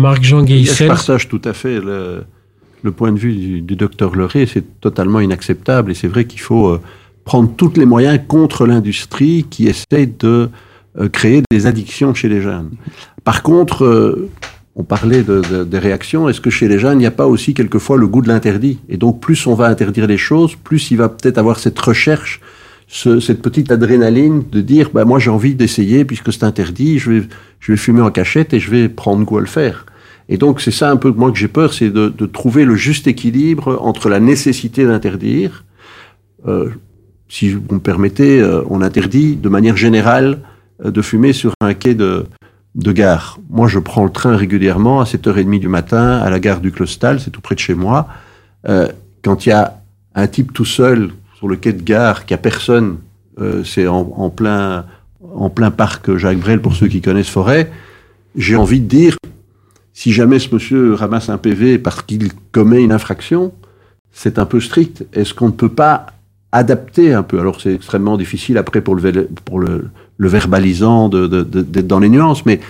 Marc-Jean 0.00 0.46
Je 0.46 0.86
partage 0.86 1.28
tout 1.28 1.42
à 1.44 1.52
fait 1.52 1.80
le, 1.80 2.24
le 2.82 2.92
point 2.92 3.12
de 3.12 3.18
vue 3.18 3.34
du, 3.34 3.60
du 3.60 3.76
docteur 3.76 4.16
Leray. 4.16 4.46
C'est 4.46 4.80
totalement 4.80 5.20
inacceptable 5.20 5.90
et 5.92 5.94
c'est 5.94 6.08
vrai 6.08 6.24
qu'il 6.24 6.40
faut 6.40 6.68
euh, 6.68 6.80
prendre 7.24 7.50
tous 7.56 7.72
les 7.76 7.84
moyens 7.84 8.18
contre 8.26 8.66
l'industrie 8.66 9.46
qui 9.48 9.68
essaie 9.68 10.06
de 10.06 10.48
euh, 10.98 11.08
créer 11.08 11.42
des 11.50 11.66
addictions 11.66 12.14
chez 12.14 12.28
les 12.28 12.40
jeunes. 12.40 12.70
Par 13.24 13.42
contre, 13.42 13.84
euh, 13.84 14.30
on 14.74 14.82
parlait 14.82 15.22
de, 15.22 15.42
de, 15.50 15.64
des 15.64 15.78
réactions. 15.78 16.28
Est-ce 16.28 16.40
que 16.40 16.50
chez 16.50 16.66
les 16.66 16.78
jeunes, 16.78 16.98
il 16.98 17.02
n'y 17.02 17.06
a 17.06 17.12
pas 17.12 17.26
aussi 17.26 17.54
quelquefois 17.54 17.96
le 17.96 18.06
goût 18.06 18.22
de 18.22 18.28
l'interdit? 18.28 18.78
Et 18.88 18.96
donc, 18.96 19.20
plus 19.20 19.46
on 19.46 19.54
va 19.54 19.66
interdire 19.66 20.06
les 20.06 20.18
choses, 20.18 20.56
plus 20.56 20.90
il 20.90 20.96
va 20.96 21.08
peut-être 21.08 21.38
avoir 21.38 21.58
cette 21.58 21.78
recherche 21.78 22.40
ce, 22.90 23.20
cette 23.20 23.40
petite 23.40 23.70
adrénaline 23.70 24.42
de 24.50 24.60
dire 24.60 24.90
bah, 24.92 25.04
moi 25.04 25.18
j'ai 25.20 25.30
envie 25.30 25.54
d'essayer 25.54 26.04
puisque 26.04 26.32
c'est 26.32 26.44
interdit, 26.44 26.98
je 26.98 27.10
vais, 27.10 27.22
je 27.60 27.72
vais 27.72 27.78
fumer 27.78 28.02
en 28.02 28.10
cachette 28.10 28.52
et 28.52 28.58
je 28.60 28.70
vais 28.70 28.88
prendre 28.88 29.24
goût 29.24 29.38
à 29.38 29.40
le 29.40 29.46
faire. 29.46 29.86
Et 30.30 30.38
donc 30.38 30.60
c'est 30.62 30.70
ça 30.70 30.90
un 30.90 30.96
peu 30.96 31.10
moi 31.10 31.30
que 31.30 31.38
j'ai 31.38 31.48
peur, 31.48 31.74
c'est 31.74 31.90
de, 31.90 32.08
de, 32.08 32.26
trouver 32.26 32.64
le 32.64 32.76
juste 32.76 33.06
équilibre 33.06 33.78
entre 33.82 34.08
la 34.08 34.20
nécessité 34.20 34.86
d'interdire. 34.86 35.64
Euh, 36.46 36.70
si 37.28 37.50
vous 37.52 37.62
me 37.70 37.80
permettez, 37.80 38.40
euh, 38.40 38.62
on 38.70 38.80
interdit 38.80 39.36
de 39.36 39.48
manière 39.48 39.76
générale 39.76 40.38
euh, 40.84 40.90
de 40.90 41.02
fumer 41.02 41.32
sur 41.32 41.52
un 41.60 41.74
quai 41.74 41.94
de, 41.94 42.26
de 42.74 42.92
gare. 42.92 43.38
Moi, 43.50 43.68
je 43.68 43.78
prends 43.78 44.04
le 44.04 44.10
train 44.10 44.36
régulièrement 44.36 45.00
à 45.00 45.04
7h30 45.04 45.58
du 45.58 45.68
matin 45.68 46.18
à 46.18 46.30
la 46.30 46.38
gare 46.38 46.60
du 46.60 46.70
Clostal, 46.70 47.20
c'est 47.20 47.30
tout 47.30 47.40
près 47.40 47.54
de 47.54 47.60
chez 47.60 47.74
moi. 47.74 48.08
Euh, 48.68 48.88
quand 49.22 49.46
il 49.46 49.50
y 49.50 49.52
a 49.52 49.82
un 50.14 50.26
type 50.26 50.52
tout 50.52 50.64
seul 50.64 51.10
sur 51.36 51.48
le 51.48 51.56
quai 51.56 51.72
de 51.72 51.82
gare, 51.82 52.26
qui 52.26 52.34
a 52.34 52.38
personne, 52.38 52.98
euh, 53.40 53.64
c'est 53.64 53.86
en, 53.86 54.12
en, 54.16 54.30
plein, 54.30 54.86
en 55.34 55.50
plein 55.50 55.70
parc 55.70 56.16
Jacques 56.16 56.38
Brel 56.38 56.60
pour 56.60 56.74
ceux 56.74 56.88
qui 56.88 57.00
connaissent 57.00 57.28
Forêt, 57.28 57.70
j'ai 58.36 58.56
envie 58.56 58.80
de 58.80 58.86
dire, 58.86 59.16
si 60.00 60.12
jamais 60.12 60.38
ce 60.38 60.54
monsieur 60.54 60.94
ramasse 60.94 61.28
un 61.28 61.36
PV 61.36 61.78
parce 61.78 62.00
qu'il 62.00 62.30
commet 62.52 62.82
une 62.82 62.90
infraction, 62.90 63.52
c'est 64.10 64.38
un 64.38 64.46
peu 64.46 64.58
strict. 64.58 65.04
Est-ce 65.12 65.34
qu'on 65.34 65.48
ne 65.48 65.52
peut 65.52 65.68
pas 65.68 66.06
adapter 66.52 67.12
un 67.12 67.22
peu? 67.22 67.38
Alors 67.38 67.60
c'est 67.60 67.74
extrêmement 67.74 68.16
difficile 68.16 68.56
après 68.56 68.80
pour 68.80 68.94
le, 68.94 69.28
pour 69.44 69.60
le, 69.60 69.90
le 70.16 70.28
verbalisant 70.28 71.10
d'être 71.10 71.86
dans 71.86 71.98
les 71.98 72.08
nuances, 72.08 72.46
mais 72.46 72.60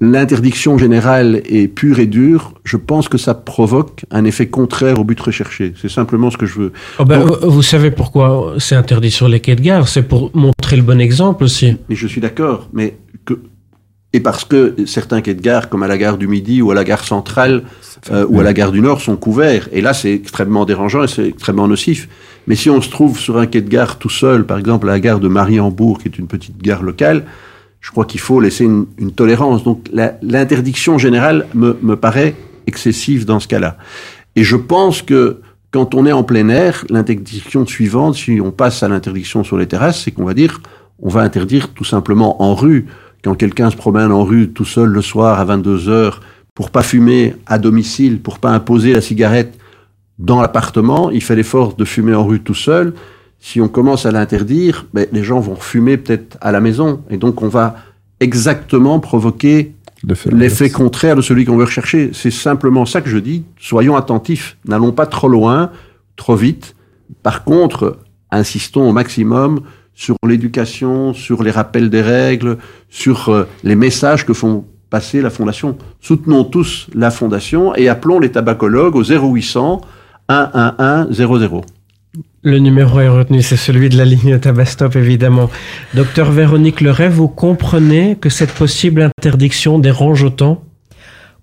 l'interdiction 0.00 0.76
générale 0.76 1.42
est 1.44 1.68
pure 1.68 2.00
et 2.00 2.06
dure, 2.06 2.54
je 2.64 2.76
pense 2.76 3.08
que 3.08 3.18
ça 3.18 3.34
provoque 3.34 4.04
un 4.10 4.24
effet 4.24 4.48
contraire 4.48 4.98
au 4.98 5.04
but 5.04 5.20
recherché. 5.20 5.74
C'est 5.80 5.88
simplement 5.88 6.32
ce 6.32 6.36
que 6.36 6.46
je 6.46 6.58
veux. 6.58 6.72
Oh 6.98 7.04
ben, 7.04 7.24
Donc, 7.24 7.38
vous 7.44 7.62
savez 7.62 7.92
pourquoi 7.92 8.54
c'est 8.58 8.74
interdit 8.74 9.12
sur 9.12 9.28
les 9.28 9.38
quais 9.38 9.54
de 9.54 9.60
gare 9.60 9.86
C'est 9.86 10.02
pour 10.02 10.32
montrer 10.34 10.76
le 10.76 10.82
bon 10.82 11.00
exemple 11.00 11.44
aussi. 11.44 11.76
Mais 11.88 11.94
je 11.94 12.08
suis 12.08 12.20
d'accord, 12.20 12.68
mais 12.72 12.96
et 14.14 14.20
parce 14.20 14.44
que 14.44 14.76
certains 14.86 15.20
quais 15.20 15.34
de 15.34 15.42
gare, 15.42 15.68
comme 15.68 15.82
à 15.82 15.88
la 15.88 15.98
gare 15.98 16.16
du 16.18 16.28
Midi 16.28 16.62
ou 16.62 16.70
à 16.70 16.74
la 16.74 16.84
gare 16.84 17.04
centrale 17.04 17.64
euh, 18.12 18.24
ou 18.28 18.38
à 18.38 18.44
la 18.44 18.52
gare 18.52 18.70
du 18.70 18.80
Nord, 18.80 19.00
sont 19.00 19.16
couverts. 19.16 19.68
Et 19.72 19.80
là, 19.80 19.92
c'est 19.92 20.12
extrêmement 20.12 20.64
dérangeant 20.64 21.02
et 21.02 21.08
c'est 21.08 21.26
extrêmement 21.26 21.66
nocif. 21.66 22.08
Mais 22.46 22.54
si 22.54 22.70
on 22.70 22.80
se 22.80 22.88
trouve 22.88 23.18
sur 23.18 23.38
un 23.38 23.46
quai 23.46 23.60
de 23.60 23.68
gare 23.68 23.98
tout 23.98 24.08
seul, 24.08 24.46
par 24.46 24.56
exemple 24.56 24.88
à 24.88 24.92
la 24.92 25.00
gare 25.00 25.18
de 25.18 25.26
Mariembourg, 25.26 25.98
qui 25.98 26.06
est 26.06 26.16
une 26.16 26.28
petite 26.28 26.62
gare 26.62 26.84
locale, 26.84 27.24
je 27.80 27.90
crois 27.90 28.04
qu'il 28.04 28.20
faut 28.20 28.38
laisser 28.38 28.64
une, 28.64 28.86
une 28.98 29.10
tolérance. 29.10 29.64
Donc 29.64 29.88
l'interdiction 30.22 30.96
générale 30.96 31.46
me, 31.52 31.76
me 31.82 31.96
paraît 31.96 32.36
excessive 32.68 33.24
dans 33.24 33.40
ce 33.40 33.48
cas-là. 33.48 33.78
Et 34.36 34.44
je 34.44 34.54
pense 34.54 35.02
que 35.02 35.40
quand 35.72 35.96
on 35.96 36.06
est 36.06 36.12
en 36.12 36.22
plein 36.22 36.48
air, 36.50 36.84
l'interdiction 36.88 37.66
suivante, 37.66 38.14
si 38.14 38.40
on 38.40 38.52
passe 38.52 38.84
à 38.84 38.88
l'interdiction 38.88 39.42
sur 39.42 39.58
les 39.58 39.66
terrasses, 39.66 40.02
c'est 40.04 40.12
qu'on 40.12 40.24
va 40.24 40.34
dire, 40.34 40.60
on 41.02 41.08
va 41.08 41.22
interdire 41.22 41.70
tout 41.70 41.82
simplement 41.82 42.40
en 42.40 42.54
rue 42.54 42.86
quand 43.24 43.34
quelqu'un 43.34 43.70
se 43.70 43.76
promène 43.76 44.12
en 44.12 44.22
rue 44.22 44.50
tout 44.50 44.66
seul 44.66 44.90
le 44.90 45.00
soir 45.00 45.40
à 45.40 45.44
22 45.46 45.88
heures 45.88 46.20
pour 46.54 46.70
pas 46.70 46.82
fumer 46.82 47.34
à 47.46 47.58
domicile, 47.58 48.20
pour 48.20 48.38
pas 48.38 48.50
imposer 48.50 48.92
la 48.92 49.00
cigarette 49.00 49.58
dans 50.18 50.42
l'appartement, 50.42 51.10
il 51.10 51.22
fait 51.22 51.34
l'effort 51.34 51.74
de 51.74 51.84
fumer 51.84 52.14
en 52.14 52.24
rue 52.24 52.40
tout 52.40 52.54
seul. 52.54 52.92
Si 53.40 53.60
on 53.60 53.68
commence 53.68 54.06
à 54.06 54.12
l'interdire, 54.12 54.86
ben, 54.92 55.06
les 55.10 55.24
gens 55.24 55.40
vont 55.40 55.56
fumer 55.56 55.96
peut-être 55.96 56.36
à 56.40 56.52
la 56.52 56.60
maison. 56.60 57.02
Et 57.10 57.16
donc, 57.16 57.42
on 57.42 57.48
va 57.48 57.76
exactement 58.20 59.00
provoquer 59.00 59.74
l'effet 60.30 60.70
contraire 60.70 61.16
de 61.16 61.22
celui 61.22 61.46
qu'on 61.46 61.56
veut 61.56 61.64
rechercher. 61.64 62.10
C'est 62.12 62.30
simplement 62.30 62.86
ça 62.86 63.00
que 63.00 63.08
je 63.08 63.18
dis. 63.18 63.44
Soyons 63.58 63.96
attentifs. 63.96 64.58
N'allons 64.66 64.92
pas 64.92 65.06
trop 65.06 65.28
loin, 65.28 65.70
trop 66.16 66.36
vite. 66.36 66.76
Par 67.22 67.42
contre, 67.42 67.98
insistons 68.30 68.88
au 68.88 68.92
maximum 68.92 69.62
sur 69.94 70.16
l'éducation, 70.26 71.14
sur 71.14 71.42
les 71.42 71.50
rappels 71.50 71.90
des 71.90 72.02
règles, 72.02 72.58
sur 72.88 73.28
euh, 73.28 73.48
les 73.62 73.76
messages 73.76 74.26
que 74.26 74.32
font 74.32 74.64
passer 74.90 75.22
la 75.22 75.30
Fondation. 75.30 75.76
Soutenons 76.00 76.44
tous 76.44 76.88
la 76.94 77.10
Fondation 77.10 77.74
et 77.74 77.88
appelons 77.88 78.20
les 78.20 78.30
tabacologues 78.30 78.96
au 78.96 79.02
0800 79.02 79.80
111 80.30 81.12
00. 81.12 81.64
Le 82.42 82.58
numéro 82.58 83.00
est 83.00 83.08
retenu, 83.08 83.42
c'est 83.42 83.56
celui 83.56 83.88
de 83.88 83.96
la 83.96 84.04
ligne 84.04 84.38
Tabastop, 84.38 84.96
évidemment. 84.96 85.50
Docteur 85.94 86.30
Véronique 86.30 86.80
Leray, 86.80 87.08
vous 87.08 87.28
comprenez 87.28 88.16
que 88.20 88.28
cette 88.28 88.52
possible 88.52 89.02
interdiction 89.02 89.78
dérange 89.78 90.22
autant 90.22 90.62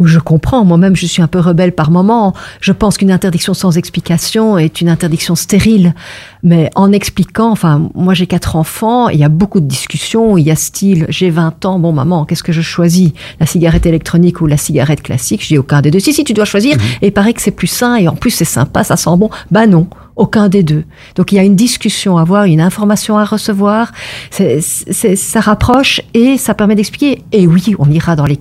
où 0.02 0.08
je 0.08 0.18
comprends. 0.18 0.66
Moi-même, 0.66 0.95
je 0.95 1.06
suis 1.06 1.22
un 1.22 1.28
peu 1.28 1.39
rebelle 1.39 1.74
par 1.74 1.91
moment. 1.91 2.34
Je 2.60 2.72
pense 2.72 2.97
qu'une 2.97 3.12
interdiction 3.12 3.54
sans 3.54 3.78
explication 3.78 4.58
est 4.58 4.82
une 4.82 4.89
interdiction 4.89 5.36
stérile. 5.36 5.93
Mais 6.41 6.72
en 6.74 6.91
expliquant, 6.91 7.52
enfin, 7.52 7.88
moi 7.93 8.16
j'ai 8.16 8.26
quatre 8.26 8.56
enfants, 8.56 9.10
il 9.10 9.20
y 9.20 9.24
a 9.24 9.30
beaucoup 9.30 9.60
de 9.60 9.68
discussions, 9.68 10.39
il 10.39 10.43
y 10.43 10.49
a 10.49 10.56
style, 10.56 11.06
j'ai 11.10 11.30
20 11.30 11.66
ans, 11.66 11.78
bon 11.78 11.93
maman, 11.93 12.26
qu'est-ce 12.26 12.41
que 12.41 12.52
je 12.52 12.62
choisis? 12.62 13.12
La 13.39 13.45
cigarette 13.45 13.86
électronique 13.86 14.41
ou 14.41 14.47
la 14.47 14.58
cigarette 14.58 15.04
classique? 15.04 15.43
Je 15.43 15.49
dis 15.49 15.58
aucun 15.60 15.82
des 15.82 15.91
deux. 15.91 15.99
Si, 15.99 16.14
si, 16.14 16.24
tu 16.24 16.34
dois 16.34 16.45
choisir. 16.45 16.78
Mmh. 16.78 17.04
Et 17.04 17.08
il 17.08 17.14
paraît 17.14 17.34
que 17.34 17.41
c'est 17.41 17.52
plus 17.52 17.68
sain 17.68 17.95
et 17.95 18.08
en 18.08 18.16
plus 18.16 18.32
c'est 18.32 18.43
sympa, 18.43 18.84
ça 18.84 18.97
sent 18.97 19.16
bon. 19.18 19.30
Bah 19.52 19.68
non, 19.68 19.86
aucun 20.22 20.49
des 20.49 20.61
deux. 20.61 20.84
Donc 21.15 21.32
il 21.32 21.36
y 21.36 21.39
a 21.39 21.43
une 21.43 21.55
discussion 21.55 22.17
à 22.17 22.22
avoir, 22.22 22.45
une 22.45 22.61
information 22.61 23.17
à 23.17 23.26
recevoir, 23.26 23.91
c'est, 24.30 24.61
c'est, 24.61 25.15
ça 25.15 25.39
rapproche 25.39 25.99
et 26.13 26.38
ça 26.38 26.53
permet 26.53 26.76
d'expliquer. 26.76 27.24
Et 27.32 27.47
oui, 27.47 27.76
on 27.80 27.89
ira 27.89 28.15
dans 28.15 28.28
les, 28.28 28.39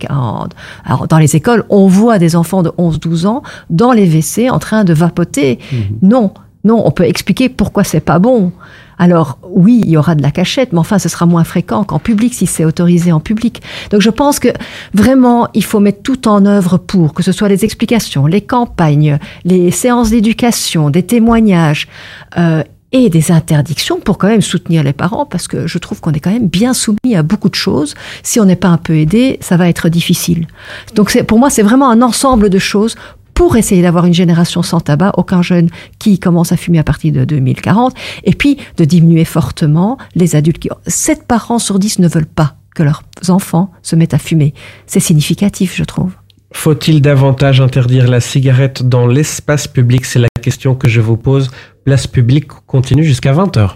alors, 0.85 1.09
dans 1.09 1.19
les 1.19 1.37
écoles, 1.37 1.65
on 1.71 1.87
voit 1.87 2.19
des 2.19 2.37
enfants 2.37 2.63
de 2.63 2.69
11-12 2.71 3.27
ans 3.27 3.43
dans 3.71 3.93
les 3.93 4.07
WC 4.07 4.51
en 4.51 4.59
train 4.59 4.85
de 4.85 4.93
vapoter. 4.93 5.59
Mmh. 5.73 5.77
Non, 6.03 6.35
non, 6.65 6.83
on 6.85 6.91
peut 6.91 7.05
expliquer 7.05 7.49
pourquoi 7.49 7.83
c'est 7.83 8.01
pas 8.01 8.19
bon. 8.19 8.53
Alors 9.01 9.39
oui, 9.43 9.81
il 9.83 9.91
y 9.91 9.97
aura 9.97 10.15
de 10.15 10.21
la 10.21 10.31
cachette, 10.31 10.75
mais 10.75 10.79
enfin, 10.79 10.99
ce 10.99 11.09
sera 11.09 11.25
moins 11.25 11.43
fréquent 11.43 11.85
qu'en 11.85 11.99
public 11.99 12.35
si 12.35 12.47
c'est 12.47 12.67
autorisé 12.67 13.13
en 13.13 13.19
public. 13.19 13.63
Donc 13.91 14.03
je 14.03 14.11
pense 14.11 14.39
que 14.39 14.49
vraiment, 14.93 15.49
il 15.55 15.65
faut 15.65 15.81
mettre 15.81 16.03
tout 16.03 16.29
en 16.29 16.45
œuvre 16.45 16.77
pour 16.77 17.15
que 17.15 17.23
ce 17.23 17.33
soit 17.33 17.49
les 17.49 17.65
explications, 17.65 18.27
les 18.27 18.43
campagnes, 18.43 19.19
les 19.45 19.71
séances 19.71 20.11
d'éducation, 20.11 20.91
des 20.91 21.03
témoignages. 21.03 21.89
Euh, 22.37 22.63
et 22.93 23.09
des 23.09 23.31
interdictions 23.31 24.01
pour 24.01 24.19
quand 24.19 24.27
même 24.27 24.41
soutenir 24.41 24.83
les 24.83 24.93
parents 24.93 25.25
parce 25.25 25.47
que 25.47 25.69
je 25.69 25.79
trouve 25.79 26.01
qu'on 26.01 26.11
est 26.11 26.19
quand 26.19 26.33
même 26.33 26.49
bien 26.49 26.75
soumis 26.75 27.15
à 27.15 27.23
beaucoup 27.23 27.49
de 27.49 27.55
choses. 27.55 27.95
Si 28.25 28.41
on 28.41 28.45
n'est 28.45 28.57
pas 28.57 28.67
un 28.67 28.79
peu 28.79 28.97
aidé, 28.97 29.39
ça 29.41 29.57
va 29.57 29.69
être 29.69 29.89
difficile. 29.89 30.49
Donc 30.97 31.17
pour 31.23 31.39
moi, 31.39 31.51
c'est 31.51 31.63
vraiment 31.63 31.89
un 31.89 32.03
ensemble 32.03 32.51
de 32.51 32.59
choses 32.59 32.97
pour 33.41 33.57
essayer 33.57 33.81
d'avoir 33.81 34.05
une 34.05 34.13
génération 34.13 34.63
sans 34.63 34.81
tabac, 34.81 35.13
aucun 35.17 35.41
jeune 35.41 35.71
qui 35.99 36.19
commence 36.19 36.53
à 36.53 36.59
fumer 36.59 36.79
à 36.79 36.85
partir 36.85 37.11
de 37.11 37.25
2040, 37.25 37.95
et 38.25 38.35
puis 38.35 38.59
de 38.77 38.85
diminuer 38.85 39.25
fortement 39.25 39.97
les 40.15 40.37
adultes 40.37 40.59
qui... 40.59 40.69
7 40.87 41.27
parents 41.27 41.59
sur 41.59 41.79
10 41.79 42.01
ne 42.01 42.09
veulent 42.09 42.27
pas 42.27 42.57
que 42.75 42.83
leurs 42.83 43.03
enfants 43.29 43.71
se 43.81 43.97
mettent 43.97 44.13
à 44.13 44.19
fumer. 44.19 44.53
C'est 44.85 45.01
significatif, 45.01 45.75
je 45.75 45.85
trouve. 45.85 46.13
Faut-il 46.53 47.01
davantage 47.01 47.63
interdire 47.63 48.09
la 48.09 48.21
cigarette 48.21 48.83
dans 48.83 49.07
l'espace 49.07 49.67
public? 49.67 50.05
C'est 50.05 50.19
la 50.19 50.29
question 50.43 50.75
que 50.75 50.87
je 50.87 51.01
vous 51.01 51.17
pose. 51.17 51.51
Place 51.87 52.07
publique 52.07 52.49
continue 52.67 53.05
jusqu'à 53.05 53.33
20h. 53.33 53.71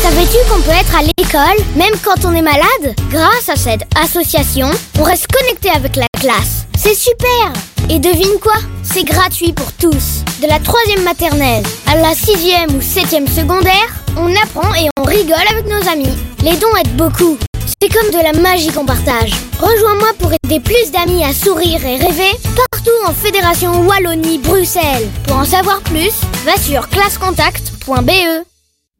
Savais-tu 0.00 0.38
qu'on 0.50 0.62
peut 0.62 0.70
être 0.70 0.96
à 0.98 1.02
l'école 1.02 1.62
même 1.76 1.92
quand 2.02 2.24
on 2.24 2.32
est 2.32 2.40
malade? 2.40 2.96
Grâce 3.10 3.50
à 3.50 3.56
cette 3.56 3.82
association, 4.02 4.70
on 4.98 5.02
reste 5.02 5.26
connecté 5.26 5.68
avec 5.68 5.96
la 5.96 6.06
classe. 6.18 6.67
C'est 6.80 6.94
super 6.94 7.52
Et 7.90 7.98
devine 7.98 8.38
quoi? 8.40 8.54
C'est 8.84 9.02
gratuit 9.02 9.52
pour 9.52 9.72
tous. 9.72 10.22
De 10.40 10.46
la 10.46 10.60
troisième 10.60 11.02
maternelle 11.02 11.64
à 11.88 11.96
la 11.96 12.14
sixième 12.14 12.72
ou 12.76 12.80
septième 12.80 13.26
secondaire, 13.26 13.88
on 14.16 14.32
apprend 14.36 14.72
et 14.76 14.88
on 14.96 15.02
rigole 15.02 15.44
avec 15.50 15.66
nos 15.66 15.88
amis. 15.90 16.16
Les 16.44 16.56
dons 16.56 16.74
aident 16.80 16.96
beaucoup. 16.96 17.36
C'est 17.82 17.88
comme 17.92 18.10
de 18.12 18.22
la 18.22 18.32
magie 18.32 18.70
qu'on 18.70 18.86
partage. 18.86 19.32
Rejoins-moi 19.58 20.10
pour 20.20 20.30
aider 20.32 20.60
plus 20.60 20.92
d'amis 20.92 21.24
à 21.24 21.32
sourire 21.32 21.84
et 21.84 21.96
rêver 21.96 22.30
partout 22.70 22.90
en 23.08 23.12
Fédération 23.12 23.84
Wallonie-Bruxelles. 23.84 25.08
Pour 25.26 25.36
en 25.36 25.44
savoir 25.44 25.80
plus, 25.80 26.12
va 26.44 26.56
sur 26.56 26.88
classecontact.be. 26.88 28.44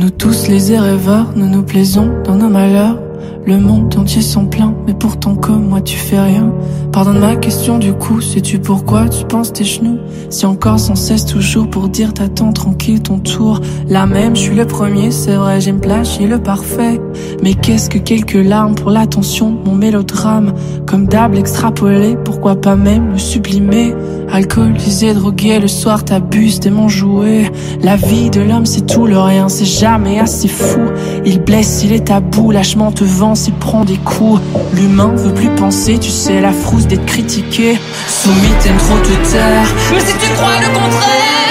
87 0.03 0.71
et 0.71 0.79
rêveurs, 0.79 1.33
nous 1.37 1.49
nous 1.49 1.63
plaisons 1.63 2.11
dans 2.25 2.35
nos 2.35 2.49
malheurs. 2.49 3.08
Le 3.49 3.57
monde 3.57 3.97
entier 3.97 4.21
s'en 4.21 4.45
plaint, 4.45 4.75
mais 4.87 4.93
pourtant 4.93 5.35
comme 5.35 5.71
moi 5.71 5.81
tu 5.81 5.97
fais 5.97 6.21
rien. 6.21 6.53
Pardonne 6.93 7.21
ma 7.21 7.35
question 7.35 7.79
du 7.79 7.95
coup, 7.95 8.21
sais-tu 8.21 8.59
pourquoi 8.59 9.09
tu 9.09 9.25
penses 9.25 9.55
tes 9.55 9.65
genoux? 9.65 9.97
Si 10.29 10.45
encore 10.45 10.79
sans 10.79 10.97
cesse 10.97 11.25
toujours 11.25 11.71
pour 11.71 11.89
dire 11.89 12.13
t'attends 12.13 12.53
tranquille 12.53 13.01
ton 13.01 13.19
tour. 13.21 13.63
La 13.89 14.05
même, 14.05 14.37
je 14.37 14.43
suis 14.43 14.55
le 14.55 14.67
premier, 14.67 15.11
c'est 15.11 15.37
vrai, 15.37 15.63
j'aime 15.63 15.81
plagier 15.81 16.27
le 16.27 16.43
parfait. 16.43 17.01
Mais 17.43 17.55
qu'est-ce 17.55 17.89
que 17.89 17.97
quelques 17.97 18.35
larmes 18.35 18.75
pour 18.75 18.91
l'attention, 18.91 19.57
mon 19.65 19.75
mélodrame? 19.75 20.53
Comme 20.87 21.07
d'hab 21.07 21.35
extrapolé, 21.35 22.19
pourquoi 22.23 22.55
pas 22.55 22.77
même 22.77 23.13
le 23.13 23.19
sublimer? 23.19 23.95
Alcoolisé, 24.31 25.15
drogué, 25.15 25.59
le 25.59 25.69
soir 25.69 26.05
t'abuses 26.05 26.61
de 26.61 26.69
mon 26.69 26.91
jouet. 26.91 27.51
La 27.81 27.97
vie 27.97 28.29
de 28.29 28.43
l'homme 28.43 28.67
c'est 28.67 28.85
tout, 28.85 29.07
le 29.07 29.19
rien 29.19 29.49
c'est 29.49 29.65
jamais 29.65 30.19
assez 30.19 30.49
fou. 30.49 30.81
Il 31.25 31.41
blesse, 31.41 31.83
il 31.83 31.95
est 31.95 32.09
tabou, 32.09 32.51
lâchement 32.51 32.93
te 32.93 33.05
vend 33.05 33.37
s'il 33.39 33.55
prend 33.55 33.85
des 33.85 33.99
coups. 33.99 34.43
L'humain 34.75 35.13
veut 35.15 35.33
plus 35.33 35.51
penser, 35.51 35.99
tu 35.99 36.11
sais, 36.11 36.41
la 36.41 36.53
frousse 36.53 36.87
d'être 36.87 37.07
critiqué. 37.07 37.79
Soumis, 38.09 38.53
t'aimes 38.61 38.77
trop 38.77 38.99
te 38.99 39.31
taire. 39.31 39.67
Mais 39.93 40.01
si 40.01 40.15
tu 40.19 40.33
crois 40.35 40.59
le 40.61 40.67
contraire, 40.67 41.48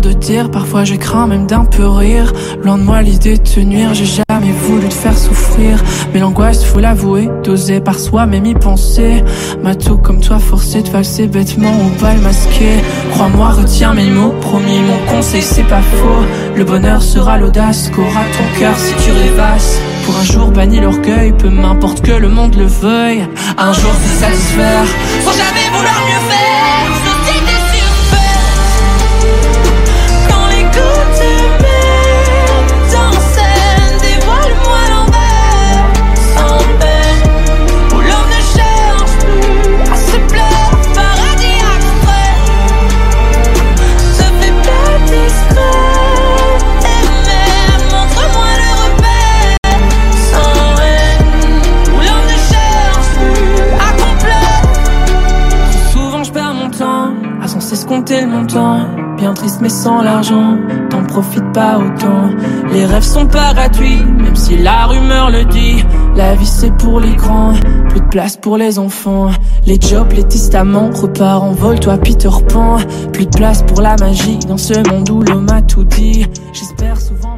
de 0.00 0.12
dire, 0.12 0.50
parfois 0.50 0.84
je 0.84 0.94
crains 0.94 1.26
même 1.26 1.46
d'un 1.46 1.64
peu 1.64 1.86
rire. 1.86 2.32
Loin 2.62 2.78
de 2.78 2.82
moi 2.82 3.02
l'idée 3.02 3.38
de 3.38 3.42
te 3.42 3.60
nuire, 3.60 3.94
j'ai 3.94 4.04
jamais 4.04 4.52
voulu 4.52 4.88
te 4.88 4.94
faire 4.94 5.16
souffrir. 5.16 5.82
Mais 6.12 6.20
l'angoisse, 6.20 6.64
faut 6.64 6.80
l'avouer, 6.80 7.28
d'oser 7.44 7.80
par 7.80 7.98
soi-même 7.98 8.46
y 8.46 8.54
penser. 8.54 9.22
M'a 9.62 9.74
tout 9.74 9.96
comme 9.96 10.20
toi 10.20 10.38
forcé 10.38 10.82
de 10.82 10.90
valser 10.90 11.26
bêtement 11.26 11.72
ou 11.84 12.00
pas 12.00 12.14
le 12.14 12.20
masquer. 12.20 12.82
Crois-moi, 13.12 13.50
retiens 13.50 13.94
mes 13.94 14.10
mots, 14.10 14.34
promis, 14.40 14.80
mon 14.80 15.12
conseil 15.12 15.42
c'est 15.42 15.68
pas 15.68 15.82
faux. 15.82 16.24
Le 16.56 16.64
bonheur 16.64 17.02
sera 17.02 17.38
l'audace 17.38 17.90
qu'aura 17.94 18.24
ton 18.36 18.58
cœur 18.58 18.76
si 18.76 18.94
tu 19.04 19.10
rêvasses. 19.12 19.80
Pour 20.04 20.16
un 20.16 20.24
jour 20.24 20.52
banni 20.52 20.80
l'orgueil, 20.80 21.32
peu 21.32 21.50
m'importe 21.50 22.00
que 22.00 22.12
le 22.12 22.28
monde 22.28 22.54
le 22.54 22.66
veuille. 22.66 23.26
Un 23.58 23.72
jour 23.72 23.92
se 23.92 24.20
satisfaire, 24.20 24.86
sans 25.24 25.32
jamais 25.32 25.66
vouloir 25.72 26.00
mieux 26.06 26.25
montant. 58.26 58.80
Bien 59.16 59.32
triste 59.34 59.60
mais 59.60 59.68
sans 59.68 60.02
l'argent, 60.02 60.58
t'en 60.90 61.02
profites 61.04 61.52
pas 61.52 61.78
autant. 61.78 62.30
Les 62.72 62.84
rêves 62.84 63.02
sont 63.02 63.26
pas 63.26 63.54
gratuits, 63.54 64.02
même 64.04 64.36
si 64.36 64.56
la 64.58 64.86
rumeur 64.86 65.30
le 65.30 65.44
dit. 65.44 65.84
La 66.14 66.34
vie 66.34 66.46
c'est 66.46 66.74
pour 66.76 67.00
les 67.00 67.14
grands, 67.14 67.54
plus 67.88 68.00
de 68.00 68.08
place 68.08 68.36
pour 68.36 68.56
les 68.58 68.78
enfants. 68.78 69.30
Les 69.66 69.80
jobs, 69.80 70.12
les 70.12 70.24
testaments, 70.24 70.90
repars 70.90 71.42
en 71.42 71.52
vol, 71.52 71.80
toi 71.80 71.96
Peter 71.98 72.28
Pan. 72.48 72.76
Plus 73.12 73.26
de 73.26 73.36
place 73.36 73.62
pour 73.62 73.80
la 73.80 73.96
magie 73.96 74.38
dans 74.46 74.58
ce 74.58 74.74
monde 74.88 75.08
où 75.10 75.22
l'homme 75.22 75.48
a 75.50 75.62
tout 75.62 75.84
dit. 75.84 76.26
J'espère 76.52 77.00
souvent 77.00 77.35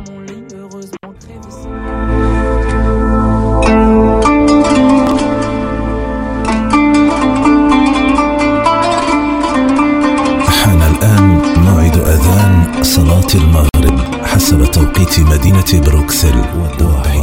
حسب 14.48 14.64
توقيت 14.70 15.20
مدينة 15.20 15.86
بروكسل 15.86 16.36
والدواحي 16.38 17.18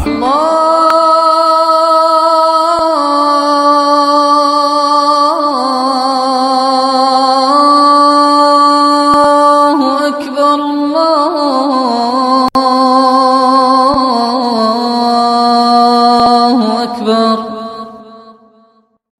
الله 9.25 10.07
أكبر 10.07 10.55
الله 16.15 16.83
أكبر. 16.83 17.37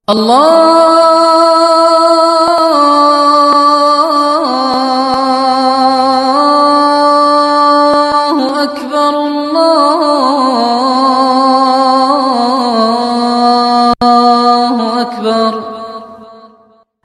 الله 0.10 0.55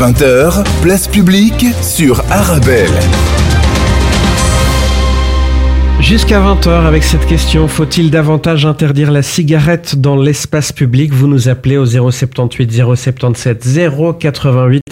19h-20h, 0.00 0.80
place 0.80 1.06
publique 1.06 1.66
sur 1.82 2.20
Arabelle. 2.30 2.88
Jusqu'à 6.00 6.40
20h 6.40 6.86
avec 6.86 7.02
cette 7.02 7.26
question, 7.26 7.68
faut-il 7.68 8.10
davantage 8.10 8.64
interdire 8.64 9.10
la 9.10 9.20
cigarette 9.20 10.00
dans 10.00 10.16
l'espace 10.16 10.72
public? 10.72 11.12
Vous 11.12 11.26
nous 11.26 11.50
appelez 11.50 11.76
au 11.76 11.84
078 11.84 12.72
077 12.72 13.68
088 14.18 14.82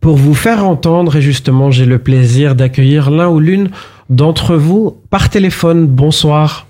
pour 0.00 0.16
vous 0.16 0.34
faire 0.34 0.66
entendre 0.66 1.14
et 1.14 1.22
justement 1.22 1.70
j'ai 1.70 1.86
le 1.86 2.00
plaisir 2.00 2.56
d'accueillir 2.56 3.12
l'un 3.12 3.28
ou 3.28 3.38
l'une 3.38 3.70
d'entre 4.10 4.56
vous 4.56 5.00
par 5.08 5.30
téléphone. 5.30 5.86
Bonsoir. 5.86 6.66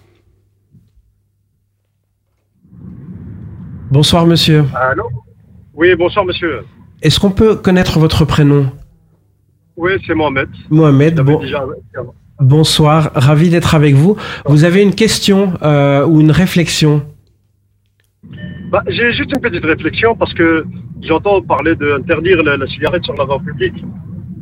Bonsoir 3.91 4.26
monsieur. 4.26 4.66
Allô? 4.74 5.05
Oui, 5.72 5.95
bonsoir 5.97 6.26
monsieur. 6.26 6.61
Est-ce 7.03 7.20
qu'on 7.20 7.30
peut 7.30 7.55
connaître 7.57 7.99
votre 7.99 8.24
prénom 8.24 8.66
Oui, 9.76 9.92
c'est 10.07 10.14
Mohamed. 10.14 10.49
Mohamed, 10.70 11.16
J'avais 11.16 11.32
bon, 11.32 11.40
déjà- 11.40 11.64
bonsoir, 12.40 13.11
ravi 13.14 13.51
d'être 13.51 13.74
avec 13.74 13.94
vous. 13.94 14.16
Vous 14.46 14.64
avez 14.64 14.82
une 14.82 14.94
question 14.94 15.53
euh, 15.62 16.05
ou 16.07 16.20
une 16.20 16.30
réflexion 16.30 17.03
Bah, 18.70 18.82
J'ai 18.88 19.12
juste 19.12 19.30
une 19.34 19.40
petite 19.40 19.64
réflexion 19.64 20.14
parce 20.16 20.34
que 20.34 20.64
j'entends 21.03 21.40
parler 21.42 21.76
d'interdire 21.76 22.42
la, 22.42 22.57
la 22.57 22.66
cigarette 22.66 23.05
sur 23.05 23.14
la 23.14 23.24
voie 23.24 23.38
publique. 23.40 23.84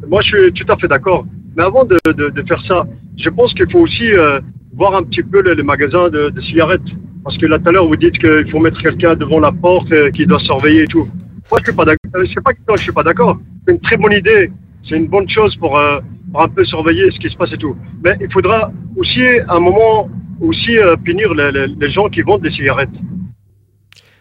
Moi, 0.09 0.22
je 0.22 0.28
suis 0.28 0.52
tout 0.54 0.72
à 0.72 0.76
fait 0.76 0.88
d'accord. 0.88 1.26
Mais 1.57 1.62
avant 1.62 1.84
de, 1.84 1.96
de- 2.07 2.30
de 2.30 2.42
faire 2.46 2.62
ça, 2.66 2.86
je 3.18 3.28
pense 3.30 3.52
qu'il 3.54 3.70
faut 3.70 3.80
aussi 3.80 4.12
euh, 4.12 4.40
voir 4.74 4.94
un 4.94 5.02
petit 5.02 5.22
peu 5.22 5.40
les, 5.42 5.54
les 5.54 5.62
magasins 5.62 6.09
de, 6.11 6.30
de 6.30 6.40
cigarettes. 6.42 6.82
Parce 7.24 7.36
que 7.38 7.46
là, 7.46 7.59
tout 7.59 7.68
à 7.68 7.72
l'heure, 7.72 7.86
vous 7.86 7.96
dites 7.96 8.18
qu'il 8.18 8.48
faut 8.50 8.61
mettre 8.61 8.80
quelqu'un 8.80 9.14
devant 9.16 9.40
la 9.40 9.52
porte 9.52 9.90
euh, 9.92 10.11
qui 10.11 10.26
doit 10.26 10.38
surveiller 10.40 10.82
et 10.82 10.86
tout. 10.86 11.09
Moi, 11.51 11.61
je 11.61 11.64
suis 11.70 11.76
pas 11.76 11.84
d'accord. 11.84 12.11
euh, 12.16 12.24
C'est 12.32 12.42
pas 12.42 12.53
que 12.53 12.59
non, 12.68 12.76
je 12.76 12.82
suis 12.82 12.92
pas 12.92 13.03
d'accord. 13.03 13.38
C'est 13.66 13.72
une 13.72 13.80
très 13.80 13.97
bonne 13.97 14.12
idée. 14.12 14.51
C'est 14.88 14.97
une 14.97 15.09
bonne 15.09 15.28
chose 15.28 15.55
pour, 15.57 15.78
euh, 15.78 15.99
pour 16.32 16.42
un 16.42 16.49
peu 16.49 16.64
surveiller 16.64 17.11
ce 17.11 17.18
qui 17.18 17.28
se 17.30 17.36
passe 17.36 17.53
et 17.53 17.59
tout. 17.59 17.76
Mais 18.05 18.16
il 18.20 18.30
faudra 18.32 18.70
aussi, 18.97 19.22
à 19.49 19.55
un 19.55 19.61
moment, 19.61 20.09
aussi 20.40 20.76
euh, 20.78 20.97
punir 20.97 21.34
les, 21.34 21.51
les- 21.53 21.66
les 21.80 21.90
gens 21.90 22.09
qui 22.09 22.22
vendent 22.22 22.42
des 22.42 22.51
cigarettes. 22.53 22.90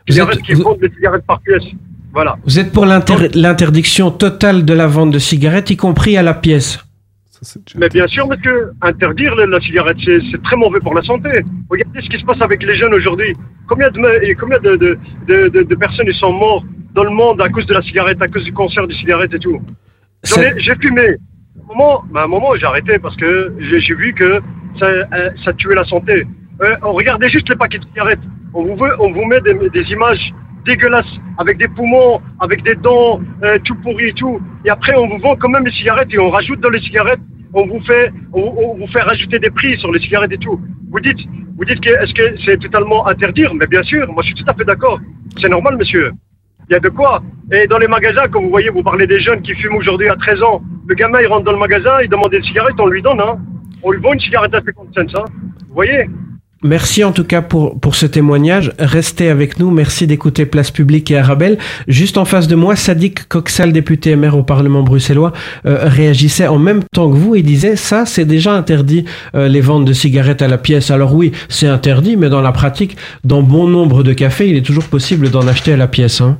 Vous 0.07 0.13
cigarettes 0.13 0.38
êtes- 0.38 0.43
qui 0.43 0.53
vous- 0.53 0.63
vendent 0.63 0.80
des 0.80 0.89
cigarettes 0.95 1.26
par 1.26 1.39
pièce. 1.41 1.63
Voilà. 2.13 2.38
Vous 2.45 2.57
êtes 2.59 2.71
pour 2.71 2.86
l'inter- 2.86 3.30
l'interdiction 3.34 4.09
totale 4.11 4.63
de 4.65 4.73
la 4.73 4.88
vente 4.88 5.11
de 5.11 5.19
cigarettes, 5.19 5.69
y 5.71 5.78
compris 5.78 6.15
à 6.17 6.23
la 6.23 6.34
pièce 6.34 6.80
Mais 7.76 7.89
bien 7.89 8.07
sûr, 8.07 8.28
parce 8.30 8.41
que 8.41 8.71
interdire 8.82 9.36
la, 9.36 9.59
cigarette, 9.59 9.97
c'est 10.03 10.19
c'est 10.32 10.41
très 10.41 10.55
mauvais 10.55 10.80
pour 10.80 10.93
la 10.95 11.01
santé. 11.03 11.30
Regardez 11.69 12.01
ce 12.01 12.09
qui 12.09 12.19
se 12.19 12.26
passe 12.26 12.41
avec 12.41 12.63
les 12.63 12.76
jeunes 12.76 12.93
aujourd'hui. 12.93 13.36
Combien 13.67 13.89
de, 13.91 14.34
combien 14.39 14.59
de, 14.59 14.76
de, 14.78 14.97
de, 15.28 15.49
de- 15.49 15.63
de 15.63 15.76
personnes 15.76 16.05
ils 16.07 16.15
sont 16.15 16.32
morts 16.32 16.63
dans 16.95 17.03
le 17.03 17.11
monde 17.11 17.41
à 17.41 17.49
cause 17.49 17.65
de 17.67 17.73
la 17.73 17.81
cigarette, 17.81 18.21
à 18.21 18.27
cause 18.27 18.43
du 18.43 18.53
cancer 18.53 18.87
des 18.87 18.95
cigarettes 18.95 19.33
et 19.33 19.39
tout 19.39 19.59
J'ai 20.57 20.75
fumé. 20.81 21.01
À 21.07 21.63
un 21.63 21.67
moment, 21.67 22.03
bah, 22.11 22.23
un 22.23 22.27
moment 22.27 22.55
j'ai 22.55 22.65
arrêté 22.65 22.97
parce 22.99 23.15
que 23.17 23.53
j'ai 23.59 23.95
vu 23.95 24.13
que 24.13 24.39
ça, 24.79 24.85
euh, 24.87 25.29
ça 25.43 25.53
tuait 25.53 25.75
la 25.75 25.83
santé. 25.85 26.25
Euh, 26.61 26.75
regardez 26.81 27.27
juste 27.29 27.49
les 27.49 27.55
paquets 27.55 27.79
de 27.79 27.85
cigarettes. 27.85 28.19
On 28.53 28.63
vous, 28.63 28.75
veut- 28.77 28.95
on 28.99 29.11
vous 29.11 29.25
met 29.25 29.41
des, 29.41 29.53
des 29.69 29.91
images 29.91 30.31
dégueulasses 30.65 31.13
avec 31.37 31.57
des 31.57 31.67
poumons, 31.67 32.21
avec 32.39 32.63
des 32.63 32.75
dents 32.75 33.19
euh, 33.43 33.59
tout 33.65 33.75
pourries 33.83 34.09
et 34.09 34.13
tout. 34.13 34.39
Et 34.63 34.69
après, 34.69 34.95
on 34.97 35.07
vous 35.07 35.19
vend 35.19 35.35
quand 35.35 35.49
même 35.49 35.65
les 35.65 35.71
cigarettes 35.73 36.13
et 36.13 36.19
on 36.19 36.29
rajoute 36.29 36.59
dans 36.61 36.69
les 36.69 36.81
cigarettes, 36.81 37.19
on 37.53 37.67
vous 37.67 37.81
fait, 37.81 38.11
on, 38.33 38.41
on 38.41 38.77
vous 38.77 38.87
fait 38.87 39.01
rajouter 39.01 39.37
des 39.39 39.49
prix 39.49 39.77
sur 39.79 39.91
les 39.91 39.99
cigarettes 39.99 40.31
et 40.31 40.37
tout. 40.37 40.59
Vous 40.91 40.99
dites, 41.01 41.19
vous 41.57 41.65
dites 41.65 41.81
que 41.81 41.89
est-ce 41.89 42.13
que 42.13 42.37
c'est 42.45 42.57
totalement 42.59 43.05
interdire 43.07 43.53
Mais 43.53 43.67
bien 43.67 43.83
sûr, 43.83 44.11
moi 44.13 44.23
je 44.23 44.27
suis 44.33 44.35
tout 44.43 44.49
à 44.49 44.53
fait 44.53 44.65
d'accord. 44.65 44.99
C'est 45.41 45.49
normal, 45.49 45.77
monsieur. 45.77 46.11
Il 46.70 46.74
y 46.74 46.76
a 46.76 46.80
de 46.80 46.89
quoi. 46.89 47.22
Et 47.51 47.68
dans 47.68 47.78
les 47.78 47.88
magasins, 47.88 48.28
comme 48.28 48.45
vous 48.45 48.49
voyez, 48.49 48.70
vous 48.70 48.84
parlez 48.84 49.05
des 49.05 49.20
jeunes 49.20 49.41
qui 49.41 49.53
fument 49.53 49.76
aujourd'hui 49.76 50.09
à 50.09 50.16
13 50.16 50.41
ans. 50.43 50.61
Le 50.88 50.95
gamin, 50.95 51.22
il 51.22 51.28
rentre 51.28 51.45
dans 51.45 51.51
le 51.51 51.59
magasin, 51.59 52.01
il 52.01 52.09
demande 52.09 52.32
des 52.32 52.41
cigarettes, 52.41 52.80
on 52.80 52.88
lui 52.88 53.01
donne. 53.01 53.22
Hein. 53.22 53.38
On 53.84 53.91
lui 53.91 54.01
vend 54.01 54.13
une 54.13 54.20
cigarette 54.20 54.53
à 54.53 54.61
50 54.61 54.88
cents. 55.11 55.20
Hein. 55.20 55.26
Vous 55.68 55.76
voyez 55.76 56.09
Merci 56.63 57.03
en 57.03 57.11
tout 57.11 57.26
cas 57.26 57.43
pour, 57.43 57.80
pour 57.80 57.93
ce 57.93 58.07
témoignage. 58.07 58.72
Restez 58.80 59.30
avec 59.30 59.59
nous. 59.59 59.70
Merci 59.70 60.07
d'écouter 60.07 60.47
Place 60.47 60.72
Publique 60.72 61.11
et 61.11 61.18
Arabelle. 61.18 61.59
Juste 61.88 62.18
en 62.18 62.26
face 62.26 62.47
de 62.47 62.55
moi, 62.55 62.76
Sadiq 62.76 63.28
Coxal, 63.28 63.72
député 63.72 64.16
MR 64.16 64.36
au 64.36 64.41
Parlement 64.41 64.82
bruxellois, 64.82 65.32
euh, 65.68 65.82
réagissait 65.84 66.47
en 66.47 66.57
même 66.57 66.82
temps 66.91 67.11
que 67.11 67.16
vous 67.16 67.36
et 67.36 67.43
disait 67.43 67.76
ça, 67.76 68.07
c'est 68.07 68.26
déjà 68.26 68.53
interdit 68.53 69.05
euh, 69.36 69.47
les 69.47 69.61
ventes 69.61 69.86
de 69.86 69.93
cigarettes 69.93 70.41
à 70.41 70.47
la 70.47 70.57
pièce. 70.57 70.89
Alors 70.89 71.13
oui, 71.13 71.34
c'est 71.49 71.68
interdit, 71.68 72.18
mais 72.18 72.30
dans 72.30 72.41
la 72.41 72.51
pratique, 72.51 72.97
dans 73.24 73.43
bon 73.43 73.68
nombre 73.68 74.01
de 74.01 74.13
cafés, 74.13 74.49
il 74.49 74.55
est 74.55 74.66
toujours 74.66 74.86
possible 74.86 75.30
d'en 75.30 75.47
acheter 75.47 75.74
à 75.74 75.78
la 75.78 75.88
pièce. 75.88 76.22
Hein. 76.22 76.39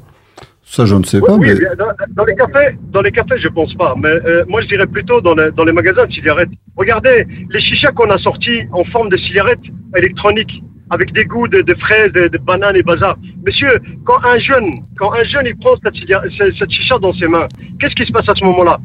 Ça, 0.68 0.84
je 0.86 0.96
ne 0.96 1.04
sais 1.04 1.20
Oui, 1.20 1.28
pas, 1.28 1.34
oui, 1.36 1.48
mais 1.48 1.56
bien, 1.60 1.70
dans, 1.78 1.86
dans 2.16 2.26
les 2.26 2.36
cafés, 2.36 2.78
dans 2.92 3.02
les 3.02 3.12
cafés, 3.12 3.38
je 3.38 3.48
pense 3.48 3.74
pas. 3.76 3.96
Mais 4.02 4.10
euh, 4.10 4.44
moi, 4.48 4.62
je 4.62 4.68
dirais 4.68 4.88
plutôt 4.88 5.22
dans 5.22 5.36
les, 5.36 5.52
dans 5.52 5.64
les 5.64 5.72
magasins 5.72 6.06
de 6.06 6.12
cigarettes. 6.12 6.50
Regardez 6.76 7.26
les 7.52 7.62
chichas 7.62 7.92
qu'on 7.92 8.10
a 8.10 8.18
sortis 8.18 8.64
en 8.74 8.84
forme 8.86 9.10
de 9.10 9.18
cigarettes 9.18 9.62
électroniques, 9.96 10.62
avec 10.90 11.14
des 11.14 11.26
goûts 11.26 11.48
de, 11.48 11.62
de 11.62 11.74
fraises, 11.76 12.12
de, 12.14 12.28
de 12.28 12.38
bananes 12.40 12.76
et 12.76 12.84
bazar. 12.84 13.16
Monsieur, 13.46 13.80
quand 14.06 14.18
un 14.24 14.38
jeune, 14.40 14.84
quand 14.98 15.14
un 15.14 15.24
jeune, 15.24 15.46
il 15.46 15.56
prend 15.58 15.76
cette, 15.84 15.96
cigarette, 15.96 16.32
cette, 16.38 16.54
cette 16.56 16.72
chicha 16.72 16.98
dans 17.00 17.14
ses 17.14 17.28
mains, 17.28 17.48
qu'est-ce 17.80 17.96
qui 17.96 18.06
se 18.06 18.12
passe 18.12 18.28
à 18.28 18.36
ce 18.36 18.44
moment-là? 18.44 18.80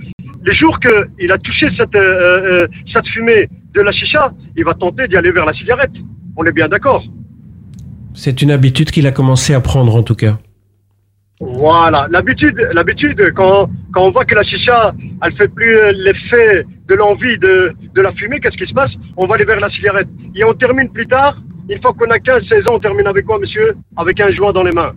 Les 0.45 0.55
jours 0.55 0.78
qu'il 0.81 1.33
a 1.33 1.39
touché 1.39 1.66
cette, 1.76 1.95
euh, 1.95 2.61
euh, 2.62 2.68
cette 2.93 3.07
fumée 3.09 3.49
de 3.74 3.81
la 3.81 3.93
chicha, 3.93 4.33
il 4.57 4.64
va 4.64 4.74
tenter 4.74 5.09
d'y 5.09 5.16
aller 5.16 5.33
vers 5.33 5.47
la 5.47 5.55
cigarette. 5.55 5.93
On 6.37 6.45
est 6.45 6.53
bien 6.53 6.68
d'accord. 6.68 7.03
C'est 8.14 8.43
une 8.43 8.51
habitude 8.51 8.91
qu'il 8.91 9.07
a 9.07 9.12
commencé 9.12 9.55
à 9.55 9.61
prendre 9.61 9.95
en 9.97 10.03
tout 10.03 10.14
cas. 10.14 10.39
Voilà, 11.41 12.07
l'habitude, 12.11 12.68
l'habitude, 12.74 13.32
quand, 13.34 13.70
quand 13.95 14.03
on 14.03 14.11
voit 14.11 14.26
que 14.26 14.34
la 14.34 14.43
chicha, 14.43 14.93
elle 15.22 15.32
fait 15.36 15.49
plus 15.49 15.74
euh, 15.74 15.93
l'effet 15.93 16.66
de 16.86 16.95
l'envie 16.95 17.38
de, 17.38 17.72
de 17.95 18.01
la 18.03 18.12
fumer, 18.12 18.41
qu'est-ce 18.41 18.59
qui 18.59 18.66
se 18.66 18.74
passe? 18.74 18.91
On 19.16 19.26
va 19.26 19.36
aller 19.36 19.47
vers 19.47 19.59
la 19.59 19.70
cigarette. 19.70 20.09
Et 20.34 20.45
on 20.45 20.53
termine 20.53 20.91
plus 20.93 21.07
tard, 21.07 21.41
une 21.70 21.80
fois 21.80 21.95
qu'on 21.95 22.11
a 22.11 22.18
15, 22.18 22.47
16 22.47 22.64
ans, 22.64 22.74
on 22.74 22.78
termine 22.78 23.07
avec 23.07 23.24
quoi, 23.24 23.38
monsieur? 23.38 23.74
Avec 23.97 24.20
un 24.20 24.30
joint 24.30 24.53
dans 24.53 24.64
les 24.64 24.72
mains. 24.72 24.93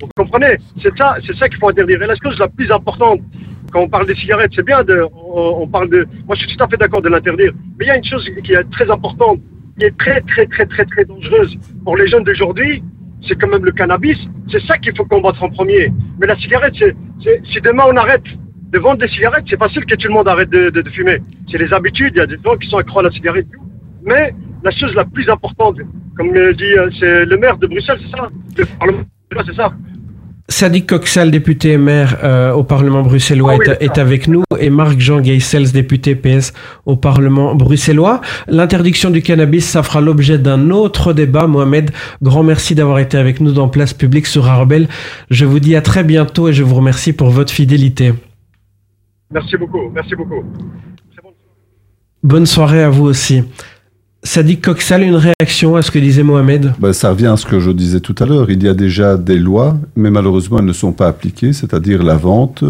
Vous 0.00 0.08
comprenez? 0.16 0.56
C'est 0.82 0.96
ça, 0.98 1.16
c'est 1.24 1.36
ça 1.36 1.48
qu'il 1.48 1.58
faut 1.58 1.68
interdire. 1.68 2.02
Et 2.02 2.06
la 2.06 2.16
chose 2.16 2.36
la 2.40 2.48
plus 2.48 2.70
importante, 2.72 3.20
quand 3.72 3.82
on 3.82 3.88
parle 3.88 4.06
des 4.06 4.16
cigarettes, 4.16 4.50
c'est 4.56 4.66
bien 4.66 4.82
de, 4.82 5.06
on, 5.14 5.62
on 5.62 5.68
parle 5.68 5.90
de, 5.90 6.08
moi 6.26 6.34
je 6.34 6.44
suis 6.44 6.56
tout 6.56 6.64
à 6.64 6.66
fait 6.66 6.76
d'accord 6.76 7.02
de 7.02 7.08
l'interdire. 7.08 7.52
Mais 7.78 7.84
il 7.84 7.88
y 7.88 7.90
a 7.92 7.96
une 7.96 8.04
chose 8.04 8.28
qui 8.44 8.52
est 8.52 8.70
très 8.72 8.90
importante, 8.90 9.38
qui 9.78 9.86
est 9.86 9.96
très, 9.96 10.20
très, 10.22 10.46
très, 10.46 10.66
très, 10.66 10.84
très 10.84 11.04
dangereuse 11.04 11.56
pour 11.84 11.96
les 11.96 12.08
jeunes 12.08 12.24
d'aujourd'hui, 12.24 12.82
c'est 13.26 13.36
quand 13.36 13.48
même 13.48 13.64
le 13.64 13.72
cannabis. 13.72 14.18
C'est 14.50 14.62
ça 14.66 14.78
qu'il 14.78 14.94
faut 14.96 15.04
combattre 15.04 15.42
en 15.42 15.50
premier. 15.50 15.92
Mais 16.18 16.26
la 16.26 16.36
cigarette, 16.36 16.74
c'est, 16.78 16.94
si 17.52 17.60
demain 17.60 17.84
on 17.88 17.96
arrête 17.96 18.24
de 18.70 18.78
vendre 18.78 18.98
des 18.98 19.08
cigarettes, 19.08 19.44
c'est 19.48 19.58
facile 19.58 19.84
que 19.86 19.94
tout 19.94 20.08
le 20.08 20.14
monde 20.14 20.28
arrête 20.28 20.50
de, 20.50 20.90
fumer. 20.90 21.18
C'est 21.50 21.58
les 21.58 21.72
habitudes. 21.72 22.12
Il 22.14 22.18
y 22.18 22.22
a 22.22 22.26
des 22.26 22.38
gens 22.44 22.56
qui 22.56 22.68
sont 22.68 22.78
accros 22.78 23.00
à 23.00 23.04
la 23.04 23.10
cigarette. 23.10 23.46
Mais 24.04 24.34
la 24.62 24.70
chose 24.70 24.94
la 24.94 25.04
plus 25.04 25.28
importante. 25.28 25.76
Comme 26.16 26.32
dit, 26.32 26.78
euh, 26.78 26.90
c'est 26.98 27.24
le 27.24 27.36
maire 27.36 27.58
de 27.58 27.66
Bruxelles, 27.66 27.98
c'est 28.02 28.16
ça? 28.16 28.28
Le 28.56 28.64
Parlement, 28.78 29.02
c'est 29.44 29.54
ça? 29.54 29.72
Sadiq 30.48 30.86
Coxal, 30.86 31.30
député 31.30 31.72
et 31.72 31.78
maire 31.78 32.18
euh, 32.22 32.52
au 32.52 32.64
Parlement 32.64 33.02
bruxellois, 33.02 33.56
Ah 33.58 33.72
est, 33.80 33.82
est 33.84 33.98
avec 33.98 34.28
nous 34.28 34.44
et 34.60 34.68
Marc-Jean 34.68 35.20
Geisels, 35.20 35.72
député 35.72 36.14
PS 36.14 36.52
au 36.84 36.96
Parlement 36.96 37.54
bruxellois. 37.54 38.20
L'interdiction 38.46 39.10
du 39.10 39.22
cannabis, 39.22 39.64
ça 39.64 39.82
fera 39.82 40.02
l'objet 40.02 40.38
d'un 40.38 40.70
autre 40.70 41.14
débat. 41.14 41.46
Mohamed, 41.46 41.90
grand 42.22 42.42
merci 42.42 42.74
d'avoir 42.74 42.98
été 42.98 43.16
avec 43.16 43.40
nous 43.40 43.52
dans 43.52 43.68
Place 43.68 43.94
Publique 43.94 44.26
sur 44.26 44.46
Arbel. 44.46 44.88
Je 45.30 45.46
vous 45.46 45.60
dis 45.60 45.76
à 45.76 45.82
très 45.82 46.04
bientôt 46.04 46.48
et 46.48 46.52
je 46.52 46.62
vous 46.62 46.74
remercie 46.74 47.14
pour 47.14 47.30
votre 47.30 47.52
fidélité. 47.52 48.12
Merci 49.30 49.56
beaucoup, 49.56 49.90
merci 49.94 50.14
beaucoup. 50.14 50.44
Bonne 52.22 52.46
soirée 52.46 52.82
à 52.82 52.90
vous 52.90 53.04
aussi. 53.04 53.44
Sadiq 54.26 54.62
Coxal, 54.62 55.02
une 55.02 55.16
réaction 55.16 55.76
à 55.76 55.82
ce 55.82 55.90
que 55.90 55.98
disait 55.98 56.22
Mohamed? 56.22 56.72
Ben, 56.78 56.94
ça 56.94 57.10
revient 57.10 57.26
à 57.26 57.36
ce 57.36 57.44
que 57.44 57.60
je 57.60 57.70
disais 57.70 58.00
tout 58.00 58.14
à 58.18 58.24
l'heure. 58.24 58.50
Il 58.50 58.62
y 58.62 58.68
a 58.68 58.74
déjà 58.74 59.18
des 59.18 59.38
lois, 59.38 59.76
mais 59.96 60.10
malheureusement, 60.10 60.58
elles 60.60 60.64
ne 60.64 60.72
sont 60.72 60.92
pas 60.92 61.08
appliquées, 61.08 61.52
c'est-à-dire 61.52 62.02
la 62.02 62.16
vente 62.16 62.64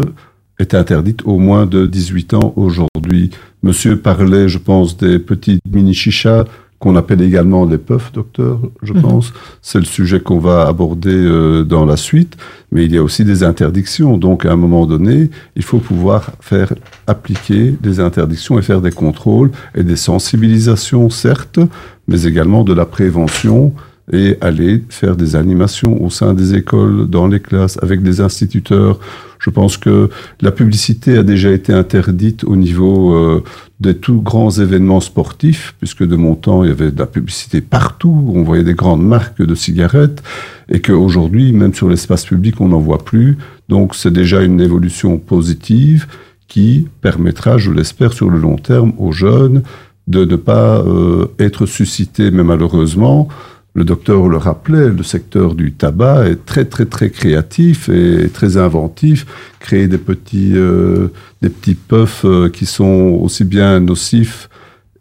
est 0.59 0.73
interdite 0.73 1.21
au 1.23 1.37
moins 1.37 1.65
de 1.65 1.85
18 1.85 2.33
ans 2.33 2.53
aujourd'hui. 2.57 3.31
Monsieur 3.63 3.97
parlait, 3.97 4.49
je 4.49 4.57
pense, 4.57 4.97
des 4.97 5.17
petits 5.17 5.59
mini-chichas 5.71 6.43
qu'on 6.85 6.95
appelle 6.95 7.23
également 7.23 7.65
des 7.65 7.79
puffs, 7.79 8.11
docteur, 8.13 8.59
je 8.83 8.93
Mhm. 8.93 9.01
pense. 9.01 9.33
C'est 9.63 9.79
le 9.79 9.85
sujet 9.85 10.19
qu'on 10.19 10.37
va 10.37 10.67
aborder 10.67 11.09
euh, 11.15 11.63
dans 11.63 11.83
la 11.83 11.97
suite. 11.97 12.37
Mais 12.71 12.85
il 12.85 12.93
y 12.93 12.97
a 12.99 13.01
aussi 13.01 13.25
des 13.25 13.41
interdictions. 13.41 14.17
Donc, 14.19 14.45
à 14.45 14.51
un 14.51 14.55
moment 14.55 14.85
donné, 14.85 15.31
il 15.55 15.63
faut 15.63 15.79
pouvoir 15.79 16.33
faire 16.41 16.73
appliquer 17.07 17.75
des 17.81 17.99
interdictions 17.99 18.59
et 18.59 18.61
faire 18.61 18.81
des 18.81 18.91
contrôles 18.91 19.49
et 19.73 19.83
des 19.83 19.95
sensibilisations, 19.95 21.09
certes, 21.09 21.59
mais 22.07 22.21
également 22.23 22.63
de 22.63 22.73
la 22.73 22.85
prévention 22.85 23.73
et 24.11 24.37
aller 24.41 24.83
faire 24.89 25.15
des 25.15 25.35
animations 25.35 26.03
au 26.03 26.09
sein 26.09 26.33
des 26.33 26.53
écoles, 26.55 27.07
dans 27.09 27.27
les 27.27 27.39
classes, 27.39 27.79
avec 27.81 28.03
des 28.03 28.21
instituteurs. 28.21 28.99
Je 29.39 29.49
pense 29.49 29.77
que 29.77 30.09
la 30.41 30.51
publicité 30.51 31.17
a 31.17 31.23
déjà 31.23 31.51
été 31.51 31.73
interdite 31.73 32.43
au 32.43 32.55
niveau 32.55 33.15
euh, 33.15 33.43
des 33.79 33.95
tout 33.95 34.21
grands 34.21 34.51
événements 34.51 35.01
sportifs, 35.01 35.75
puisque 35.79 36.03
de 36.03 36.15
mon 36.15 36.35
temps, 36.35 36.63
il 36.63 36.69
y 36.69 36.71
avait 36.71 36.91
de 36.91 36.99
la 36.99 37.05
publicité 37.07 37.61
partout, 37.61 38.31
on 38.33 38.43
voyait 38.43 38.63
des 38.63 38.73
grandes 38.73 39.05
marques 39.05 39.41
de 39.41 39.55
cigarettes, 39.55 40.23
et 40.69 40.81
qu'aujourd'hui, 40.81 41.51
même 41.51 41.73
sur 41.73 41.89
l'espace 41.89 42.25
public, 42.25 42.61
on 42.61 42.69
n'en 42.69 42.79
voit 42.79 43.03
plus. 43.03 43.37
Donc 43.69 43.95
c'est 43.95 44.13
déjà 44.13 44.41
une 44.41 44.61
évolution 44.61 45.17
positive 45.17 46.07
qui 46.47 46.87
permettra, 47.01 47.57
je 47.57 47.71
l'espère, 47.71 48.13
sur 48.13 48.29
le 48.29 48.37
long 48.37 48.55
terme 48.55 48.93
aux 48.97 49.11
jeunes 49.11 49.63
de 50.07 50.23
ne 50.23 50.35
pas 50.35 50.81
euh, 50.81 51.27
être 51.39 51.65
suscités, 51.65 52.29
mais 52.29 52.43
malheureusement, 52.43 53.27
le 53.75 53.83
docteur 53.83 54.27
le 54.29 54.37
rappelait, 54.37 54.89
le 54.89 55.03
secteur 55.03 55.53
du 55.53 55.73
tabac 55.73 56.29
est 56.29 56.45
très 56.45 56.65
très 56.65 56.85
très 56.85 57.09
créatif 57.09 57.89
et 57.89 58.29
très 58.33 58.55
inventif. 58.57 59.25
Créer 59.59 59.87
des 59.87 59.97
petits 59.97 60.53
euh, 60.55 61.09
des 61.41 61.49
petits 61.49 61.75
puffs 61.75 62.23
euh, 62.25 62.49
qui 62.49 62.65
sont 62.65 63.19
aussi 63.21 63.43
bien 63.43 63.79
nocifs 63.81 64.49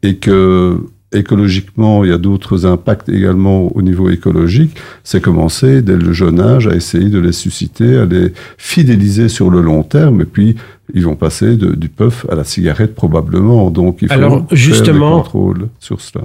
et 0.02 0.16
que 0.16 0.76
écologiquement 1.12 2.02
il 2.04 2.10
y 2.10 2.12
a 2.12 2.18
d'autres 2.18 2.66
impacts 2.66 3.08
également 3.08 3.74
au 3.76 3.82
niveau 3.82 4.10
écologique, 4.10 4.76
c'est 5.04 5.20
commencer 5.20 5.80
dès 5.80 5.96
le 5.96 6.12
jeune 6.12 6.40
âge 6.40 6.66
à 6.66 6.74
essayer 6.74 7.08
de 7.08 7.20
les 7.20 7.30
susciter, 7.32 7.96
à 7.98 8.04
les 8.04 8.32
fidéliser 8.58 9.28
sur 9.28 9.48
le 9.50 9.60
long 9.60 9.84
terme 9.84 10.20
et 10.22 10.24
puis 10.24 10.56
ils 10.92 11.04
vont 11.04 11.14
passer 11.14 11.56
de- 11.56 11.74
du 11.74 11.88
puff 11.88 12.26
à 12.30 12.34
la 12.34 12.42
cigarette 12.44 12.96
probablement. 12.96 13.70
Donc 13.70 13.98
il 14.02 14.08
faut 14.08 14.14
Alors, 14.14 14.38
faire 14.48 14.58
justement- 14.58 15.18
des 15.18 15.22
contrôles 15.22 15.68
sur 15.78 16.00
cela. 16.00 16.24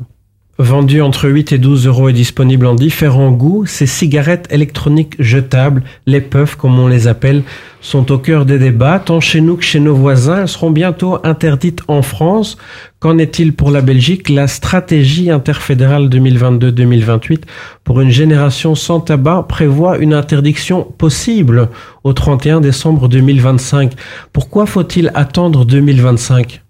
Vendu 0.62 1.01
entre 1.01 1.30
8 1.30 1.53
et 1.53 1.57
12 1.57 1.88
euros 1.88 2.10
et 2.10 2.14
disponible 2.14 2.66
en 2.66 2.76
différents 2.76 3.32
goûts, 3.32 3.66
ces 3.66 3.86
cigarettes 3.86 4.45
électroniques 4.51 5.16
jetables, 5.18 5.84
les 6.05 6.20
puffs 6.20 6.55
comme 6.55 6.78
on 6.78 6.89
les 6.89 7.07
appelle, 7.07 7.43
sont 7.80 8.12
au 8.12 8.18
cœur 8.18 8.45
des 8.45 8.60
débats, 8.60 8.99
tant 8.99 9.22
chez 9.22 9.39
nous 9.39 9.55
que 9.55 9.64
chez 9.64 9.80
nos 9.80 9.95
voisins. 9.95 10.41
Elles 10.41 10.49
seront 10.49 10.72
bientôt 10.72 11.18
interdites 11.24 11.82
en 11.88 12.01
France. 12.01 12.57
Qu'en 12.99 13.18
est-il 13.20 13.53
pour 13.53 13.72
la 13.72 13.80
Belgique? 13.80 14.28
La 14.28 14.47
stratégie 14.47 15.32
interfédérale 15.32 16.10
2022-2028 16.10 17.43
pour 17.86 18.01
une 18.01 18.12
génération 18.12 18.76
sans 18.76 18.99
tabac 18.99 19.45
prévoit 19.47 19.97
une 19.97 20.14
interdiction 20.14 20.84
possible 20.84 21.70
au 22.03 22.12
31 22.12 22.60
décembre 22.60 23.07
2025. 23.07 23.93
Pourquoi 24.34 24.66
faut-il 24.66 25.10
attendre 25.16 25.64
2025 25.64 26.62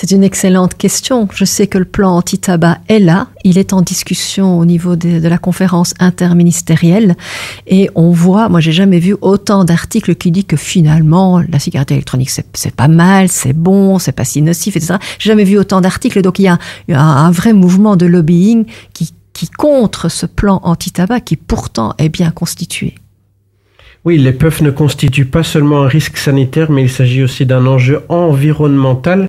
C'est 0.00 0.12
une 0.12 0.22
excellente 0.22 0.76
question. 0.76 1.26
Je 1.34 1.44
sais 1.44 1.66
que 1.66 1.76
le 1.76 1.84
plan 1.84 2.18
anti-tabac 2.18 2.78
est 2.86 3.00
là. 3.00 3.26
Il 3.42 3.58
est 3.58 3.72
en 3.72 3.82
discussion 3.82 4.56
au 4.56 4.64
niveau 4.64 4.94
de, 4.94 5.26
la 5.26 5.38
conférence 5.38 5.92
interministérielle. 5.98 7.16
Et 7.66 7.90
on 7.96 8.12
voit, 8.12 8.48
moi 8.48 8.60
j'ai 8.60 8.70
jamais 8.70 9.00
vu 9.00 9.16
autant 9.22 9.64
d'articles 9.64 10.14
qui 10.14 10.30
disent 10.30 10.44
que 10.44 10.56
finalement 10.56 11.40
la 11.40 11.58
cigarette 11.58 11.90
électronique 11.90 12.30
c'est 12.30 12.76
pas 12.76 12.86
mal, 12.86 13.28
c'est 13.28 13.52
bon, 13.52 13.98
c'est 13.98 14.12
pas 14.12 14.24
si 14.24 14.40
nocif, 14.40 14.76
etc. 14.76 14.98
J'ai 15.18 15.30
jamais 15.30 15.42
vu 15.42 15.58
autant 15.58 15.80
d'articles. 15.80 16.22
Donc 16.22 16.38
il 16.38 16.44
y 16.44 16.48
a, 16.48 16.58
un 17.00 17.30
vrai 17.32 17.52
mouvement 17.52 17.96
de 17.96 18.06
lobbying 18.06 18.66
qui, 18.92 19.12
qui 19.32 19.48
contre 19.48 20.08
ce 20.08 20.26
plan 20.26 20.60
anti-tabac 20.62 21.22
qui 21.22 21.34
pourtant 21.34 21.94
est 21.98 22.08
bien 22.08 22.30
constitué. 22.30 22.94
Oui, 24.04 24.16
les 24.16 24.32
puffs 24.32 24.62
ne 24.62 24.70
constituent 24.70 25.26
pas 25.26 25.42
seulement 25.42 25.82
un 25.82 25.88
risque 25.88 26.18
sanitaire, 26.18 26.70
mais 26.70 26.82
il 26.82 26.88
s'agit 26.88 27.24
aussi 27.24 27.44
d'un 27.46 27.66
enjeu 27.66 28.02
environnemental. 28.08 29.26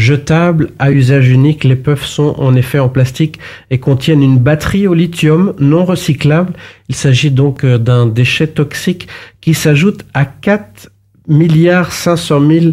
Jetables 0.00 0.70
à 0.78 0.92
usage 0.92 1.28
unique, 1.28 1.62
les 1.62 1.76
puffs 1.76 2.06
sont 2.06 2.34
en 2.38 2.54
effet 2.54 2.78
en 2.78 2.88
plastique 2.88 3.38
et 3.70 3.76
contiennent 3.76 4.22
une 4.22 4.38
batterie 4.38 4.86
au 4.86 4.94
lithium 4.94 5.52
non 5.58 5.84
recyclable. 5.84 6.54
Il 6.88 6.94
s'agit 6.94 7.30
donc 7.30 7.64
euh, 7.64 7.76
d'un 7.76 8.06
déchet 8.06 8.46
toxique 8.46 9.08
qui 9.42 9.52
s'ajoute 9.52 10.06
à 10.14 10.24
4 10.24 10.90
milliards 11.28 11.92
500 11.92 12.48
000 12.48 12.66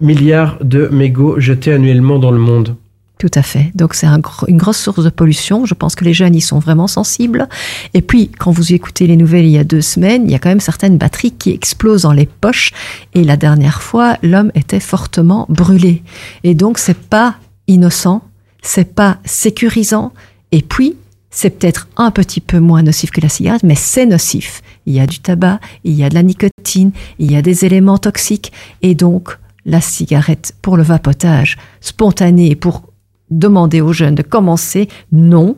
milliards 0.00 0.56
de 0.64 0.88
mégots 0.90 1.38
jetés 1.38 1.74
annuellement 1.74 2.18
dans 2.18 2.30
le 2.30 2.38
monde. 2.38 2.76
Tout 3.20 3.30
à 3.34 3.42
fait. 3.42 3.70
Donc 3.74 3.92
c'est 3.92 4.06
une 4.48 4.56
grosse 4.56 4.78
source 4.78 5.04
de 5.04 5.10
pollution. 5.10 5.66
Je 5.66 5.74
pense 5.74 5.94
que 5.94 6.06
les 6.06 6.14
jeunes 6.14 6.34
y 6.34 6.40
sont 6.40 6.58
vraiment 6.58 6.86
sensibles. 6.86 7.50
Et 7.92 8.00
puis, 8.00 8.30
quand 8.38 8.50
vous 8.50 8.72
écoutez 8.72 9.06
les 9.06 9.18
nouvelles 9.18 9.44
il 9.44 9.50
y 9.50 9.58
a 9.58 9.64
deux 9.64 9.82
semaines, 9.82 10.22
il 10.24 10.30
y 10.30 10.34
a 10.34 10.38
quand 10.38 10.48
même 10.48 10.58
certaines 10.58 10.96
batteries 10.96 11.32
qui 11.32 11.50
explosent 11.50 12.02
dans 12.02 12.14
les 12.14 12.24
poches. 12.24 12.72
Et 13.12 13.22
la 13.22 13.36
dernière 13.36 13.82
fois, 13.82 14.16
l'homme 14.22 14.50
était 14.54 14.80
fortement 14.80 15.44
brûlé. 15.50 16.02
Et 16.44 16.54
donc 16.54 16.78
c'est 16.78 16.96
pas 16.96 17.34
innocent, 17.68 18.22
c'est 18.62 18.94
pas 18.94 19.18
sécurisant. 19.26 20.14
Et 20.50 20.62
puis, 20.62 20.96
c'est 21.28 21.50
peut-être 21.50 21.88
un 21.98 22.10
petit 22.10 22.40
peu 22.40 22.58
moins 22.58 22.82
nocif 22.82 23.10
que 23.10 23.20
la 23.20 23.28
cigarette, 23.28 23.64
mais 23.64 23.74
c'est 23.74 24.06
nocif. 24.06 24.62
Il 24.86 24.94
y 24.94 25.00
a 25.00 25.06
du 25.06 25.18
tabac, 25.18 25.60
il 25.84 25.92
y 25.92 26.04
a 26.04 26.08
de 26.08 26.14
la 26.14 26.22
nicotine, 26.22 26.92
il 27.18 27.30
y 27.30 27.36
a 27.36 27.42
des 27.42 27.66
éléments 27.66 27.98
toxiques. 27.98 28.50
Et 28.80 28.94
donc, 28.94 29.36
la 29.66 29.82
cigarette 29.82 30.54
pour 30.62 30.78
le 30.78 30.82
vapotage 30.82 31.58
spontané, 31.82 32.56
pour 32.56 32.89
demander 33.30 33.80
aux 33.80 33.92
jeunes 33.92 34.14
de 34.14 34.22
commencer, 34.22 34.88
non. 35.12 35.56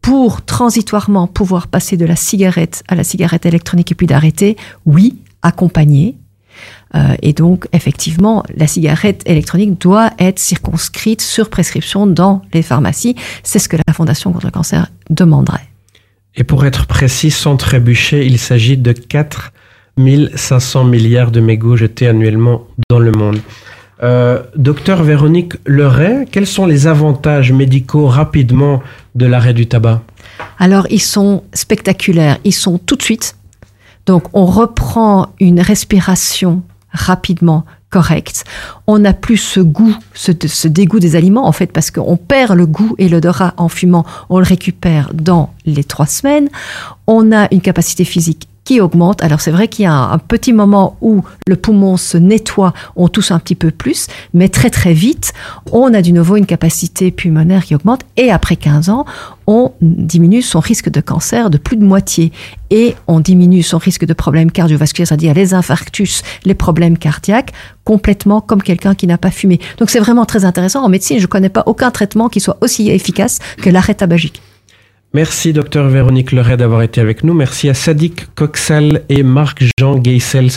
Pour 0.00 0.44
transitoirement 0.44 1.26
pouvoir 1.26 1.68
passer 1.68 1.96
de 1.96 2.06
la 2.06 2.16
cigarette 2.16 2.82
à 2.88 2.94
la 2.94 3.04
cigarette 3.04 3.46
électronique 3.46 3.92
et 3.92 3.94
puis 3.94 4.06
d'arrêter, 4.06 4.56
oui, 4.86 5.16
accompagné. 5.42 6.16
Euh, 6.94 7.14
et 7.20 7.32
donc, 7.32 7.66
effectivement, 7.72 8.42
la 8.56 8.66
cigarette 8.66 9.22
électronique 9.26 9.80
doit 9.80 10.10
être 10.18 10.38
circonscrite 10.38 11.20
sur 11.20 11.50
prescription 11.50 12.06
dans 12.06 12.42
les 12.54 12.62
pharmacies. 12.62 13.16
C'est 13.42 13.58
ce 13.58 13.68
que 13.68 13.76
la 13.76 13.92
Fondation 13.92 14.32
contre 14.32 14.46
le 14.46 14.52
cancer 14.52 14.90
demanderait. 15.10 15.68
Et 16.36 16.44
pour 16.44 16.64
être 16.64 16.86
précis, 16.86 17.30
sans 17.30 17.56
trébucher, 17.56 18.24
il 18.24 18.38
s'agit 18.38 18.76
de 18.76 18.92
4 18.92 19.52
500 20.36 20.84
milliards 20.84 21.30
de 21.32 21.40
mégots 21.40 21.76
jetés 21.76 22.06
annuellement 22.06 22.66
dans 22.88 23.00
le 23.00 23.10
monde. 23.10 23.40
Euh, 24.02 24.42
docteur 24.54 25.02
Véronique 25.02 25.54
Leray, 25.66 26.26
quels 26.30 26.46
sont 26.46 26.66
les 26.66 26.86
avantages 26.86 27.52
médicaux 27.52 28.06
rapidement 28.06 28.80
de 29.16 29.26
l'arrêt 29.26 29.54
du 29.54 29.66
tabac 29.66 30.02
Alors, 30.58 30.86
ils 30.90 31.00
sont 31.00 31.42
spectaculaires. 31.52 32.38
Ils 32.44 32.52
sont 32.52 32.78
tout 32.78 32.94
de 32.94 33.02
suite. 33.02 33.36
Donc, 34.06 34.24
on 34.32 34.46
reprend 34.46 35.28
une 35.40 35.60
respiration 35.60 36.62
rapidement 36.92 37.64
correcte. 37.90 38.44
On 38.86 38.98
n'a 39.00 39.14
plus 39.14 39.36
ce 39.36 39.60
goût, 39.60 39.96
ce, 40.14 40.32
ce 40.46 40.68
dégoût 40.68 41.00
des 41.00 41.16
aliments, 41.16 41.46
en 41.46 41.52
fait, 41.52 41.72
parce 41.72 41.90
qu'on 41.90 42.16
perd 42.16 42.56
le 42.56 42.66
goût 42.66 42.94
et 42.98 43.08
l'odorat 43.08 43.54
en 43.56 43.68
fumant. 43.68 44.06
On 44.28 44.38
le 44.38 44.44
récupère 44.44 45.10
dans 45.12 45.52
les 45.66 45.84
trois 45.84 46.06
semaines. 46.06 46.48
On 47.06 47.32
a 47.32 47.48
une 47.52 47.60
capacité 47.60 48.04
physique 48.04 48.47
qui 48.68 48.82
augmente. 48.82 49.22
Alors 49.22 49.40
c'est 49.40 49.50
vrai 49.50 49.66
qu'il 49.66 49.84
y 49.84 49.86
a 49.86 49.94
un, 49.94 50.18
petit 50.18 50.52
moment 50.52 50.98
où 51.00 51.24
le 51.46 51.56
poumon 51.56 51.96
se 51.96 52.18
nettoie, 52.18 52.74
on 52.96 53.08
tousse 53.08 53.30
un 53.30 53.38
petit 53.38 53.54
peu 53.54 53.70
plus, 53.70 54.08
mais 54.34 54.50
très 54.50 54.68
très 54.68 54.92
vite, 54.92 55.32
on 55.72 55.94
a 55.94 56.02
du 56.02 56.12
nouveau 56.12 56.36
une 56.36 56.44
capacité 56.44 57.10
pulmonaire 57.10 57.64
qui 57.64 57.74
augmente 57.74 58.02
et 58.18 58.30
après 58.30 58.56
15 58.56 58.90
ans, 58.90 59.06
on 59.46 59.72
diminue 59.80 60.42
son 60.42 60.60
risque 60.60 60.90
de 60.90 61.00
cancer 61.00 61.48
de 61.48 61.56
plus 61.56 61.78
de 61.78 61.84
moitié 61.84 62.30
et 62.68 62.94
on 63.06 63.20
diminue 63.20 63.62
son 63.62 63.78
risque 63.78 64.04
de 64.04 64.12
problèmes 64.12 64.50
cardiovasculaires, 64.50 65.08
c'est-à-dire 65.08 65.32
les 65.32 65.54
infarctus, 65.54 66.22
les 66.44 66.52
problèmes 66.52 66.98
cardiaques, 66.98 67.54
complètement 67.84 68.42
comme 68.42 68.62
quelqu'un 68.62 68.94
qui 68.94 69.06
n'a 69.06 69.16
pas 69.16 69.30
fumé. 69.30 69.60
Donc 69.78 69.88
c'est 69.88 69.98
vraiment 69.98 70.26
très 70.26 70.44
intéressant. 70.44 70.84
En 70.84 70.90
médecine, 70.90 71.16
je 71.16 71.22
ne 71.22 71.28
connais 71.28 71.48
pas 71.48 71.62
aucun 71.64 71.90
traitement 71.90 72.28
qui 72.28 72.40
soit 72.40 72.58
aussi 72.60 72.90
efficace 72.90 73.38
que 73.62 73.70
l'arrêt 73.70 73.94
tabagique. 73.94 74.42
Merci 75.14 75.54
docteur 75.54 75.88
Véronique 75.88 76.32
Leray 76.32 76.58
d'avoir 76.58 76.82
été 76.82 77.00
avec 77.00 77.24
nous. 77.24 77.32
Merci 77.32 77.70
à 77.70 77.74
Sadik 77.74 78.34
Coxal 78.34 79.04
et 79.08 79.22
Marc-Jean 79.22 79.96
Geisels 79.96 80.50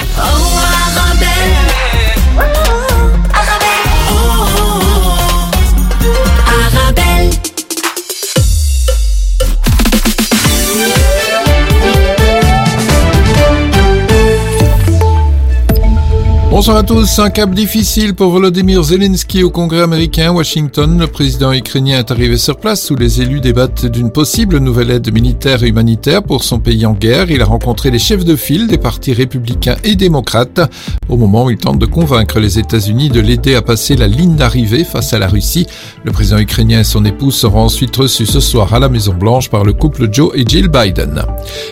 Bonsoir 16.59 16.75
à 16.75 16.83
tous. 16.83 17.19
Un 17.19 17.29
cap 17.29 17.51
difficile 17.51 18.13
pour 18.13 18.31
Volodymyr 18.31 18.83
Zelensky 18.83 19.43
au 19.43 19.49
Congrès 19.49 19.79
américain, 19.79 20.33
Washington. 20.33 20.99
Le 20.99 21.07
président 21.07 21.53
ukrainien 21.53 21.99
est 21.99 22.11
arrivé 22.11 22.37
sur 22.37 22.57
place 22.57 22.91
où 22.91 22.97
les 22.97 23.21
élus 23.21 23.39
débattent 23.39 23.85
d'une 23.85 24.11
possible 24.11 24.57
nouvelle 24.57 24.91
aide 24.91 25.13
militaire 25.13 25.63
et 25.63 25.69
humanitaire 25.69 26.21
pour 26.21 26.43
son 26.43 26.59
pays 26.59 26.85
en 26.85 26.91
guerre. 26.91 27.31
Il 27.31 27.41
a 27.41 27.45
rencontré 27.45 27.91
les 27.91 27.97
chefs 27.97 28.25
de 28.25 28.35
file 28.35 28.67
des 28.67 28.77
partis 28.77 29.13
républicains 29.13 29.77
et 29.85 29.95
démocrates 29.95 30.59
au 31.07 31.15
moment 31.15 31.45
où 31.45 31.49
il 31.49 31.55
tente 31.55 31.79
de 31.79 31.85
convaincre 31.85 32.41
les 32.41 32.59
États-Unis 32.59 33.07
de 33.07 33.21
l'aider 33.21 33.55
à 33.55 33.61
passer 33.61 33.95
la 33.95 34.07
ligne 34.07 34.35
d'arrivée 34.35 34.83
face 34.83 35.13
à 35.13 35.19
la 35.19 35.29
Russie. 35.29 35.65
Le 36.03 36.11
président 36.11 36.39
ukrainien 36.39 36.81
et 36.81 36.83
son 36.83 37.05
épouse 37.05 37.35
seront 37.35 37.61
ensuite 37.61 37.95
reçus 37.95 38.25
ce 38.25 38.41
soir 38.41 38.73
à 38.73 38.79
la 38.79 38.89
Maison 38.89 39.13
Blanche 39.13 39.49
par 39.49 39.63
le 39.63 39.71
couple 39.71 40.09
Joe 40.11 40.31
et 40.35 40.43
Jill 40.45 40.67
Biden. 40.67 41.23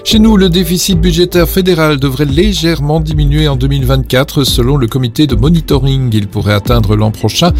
Chez 0.05 0.19
nous, 0.19 0.38
le 0.38 0.49
déficit 0.49 0.97
budgétaire 0.97 1.49
fédéral 1.49 1.99
devrait 1.99 2.23
légèrement 2.23 3.01
diminuer 3.01 3.49
en 3.49 3.57
2024 3.57 4.45
selon 4.45 4.76
le 4.78 4.88
comité 4.88 5.28
de 5.28 5.36
monitoring. 5.36 6.09
Il 6.13 6.28
pourrait 6.28 6.53
atteindre 6.53 6.95
l'an 6.95 7.11
prochain 7.11 7.51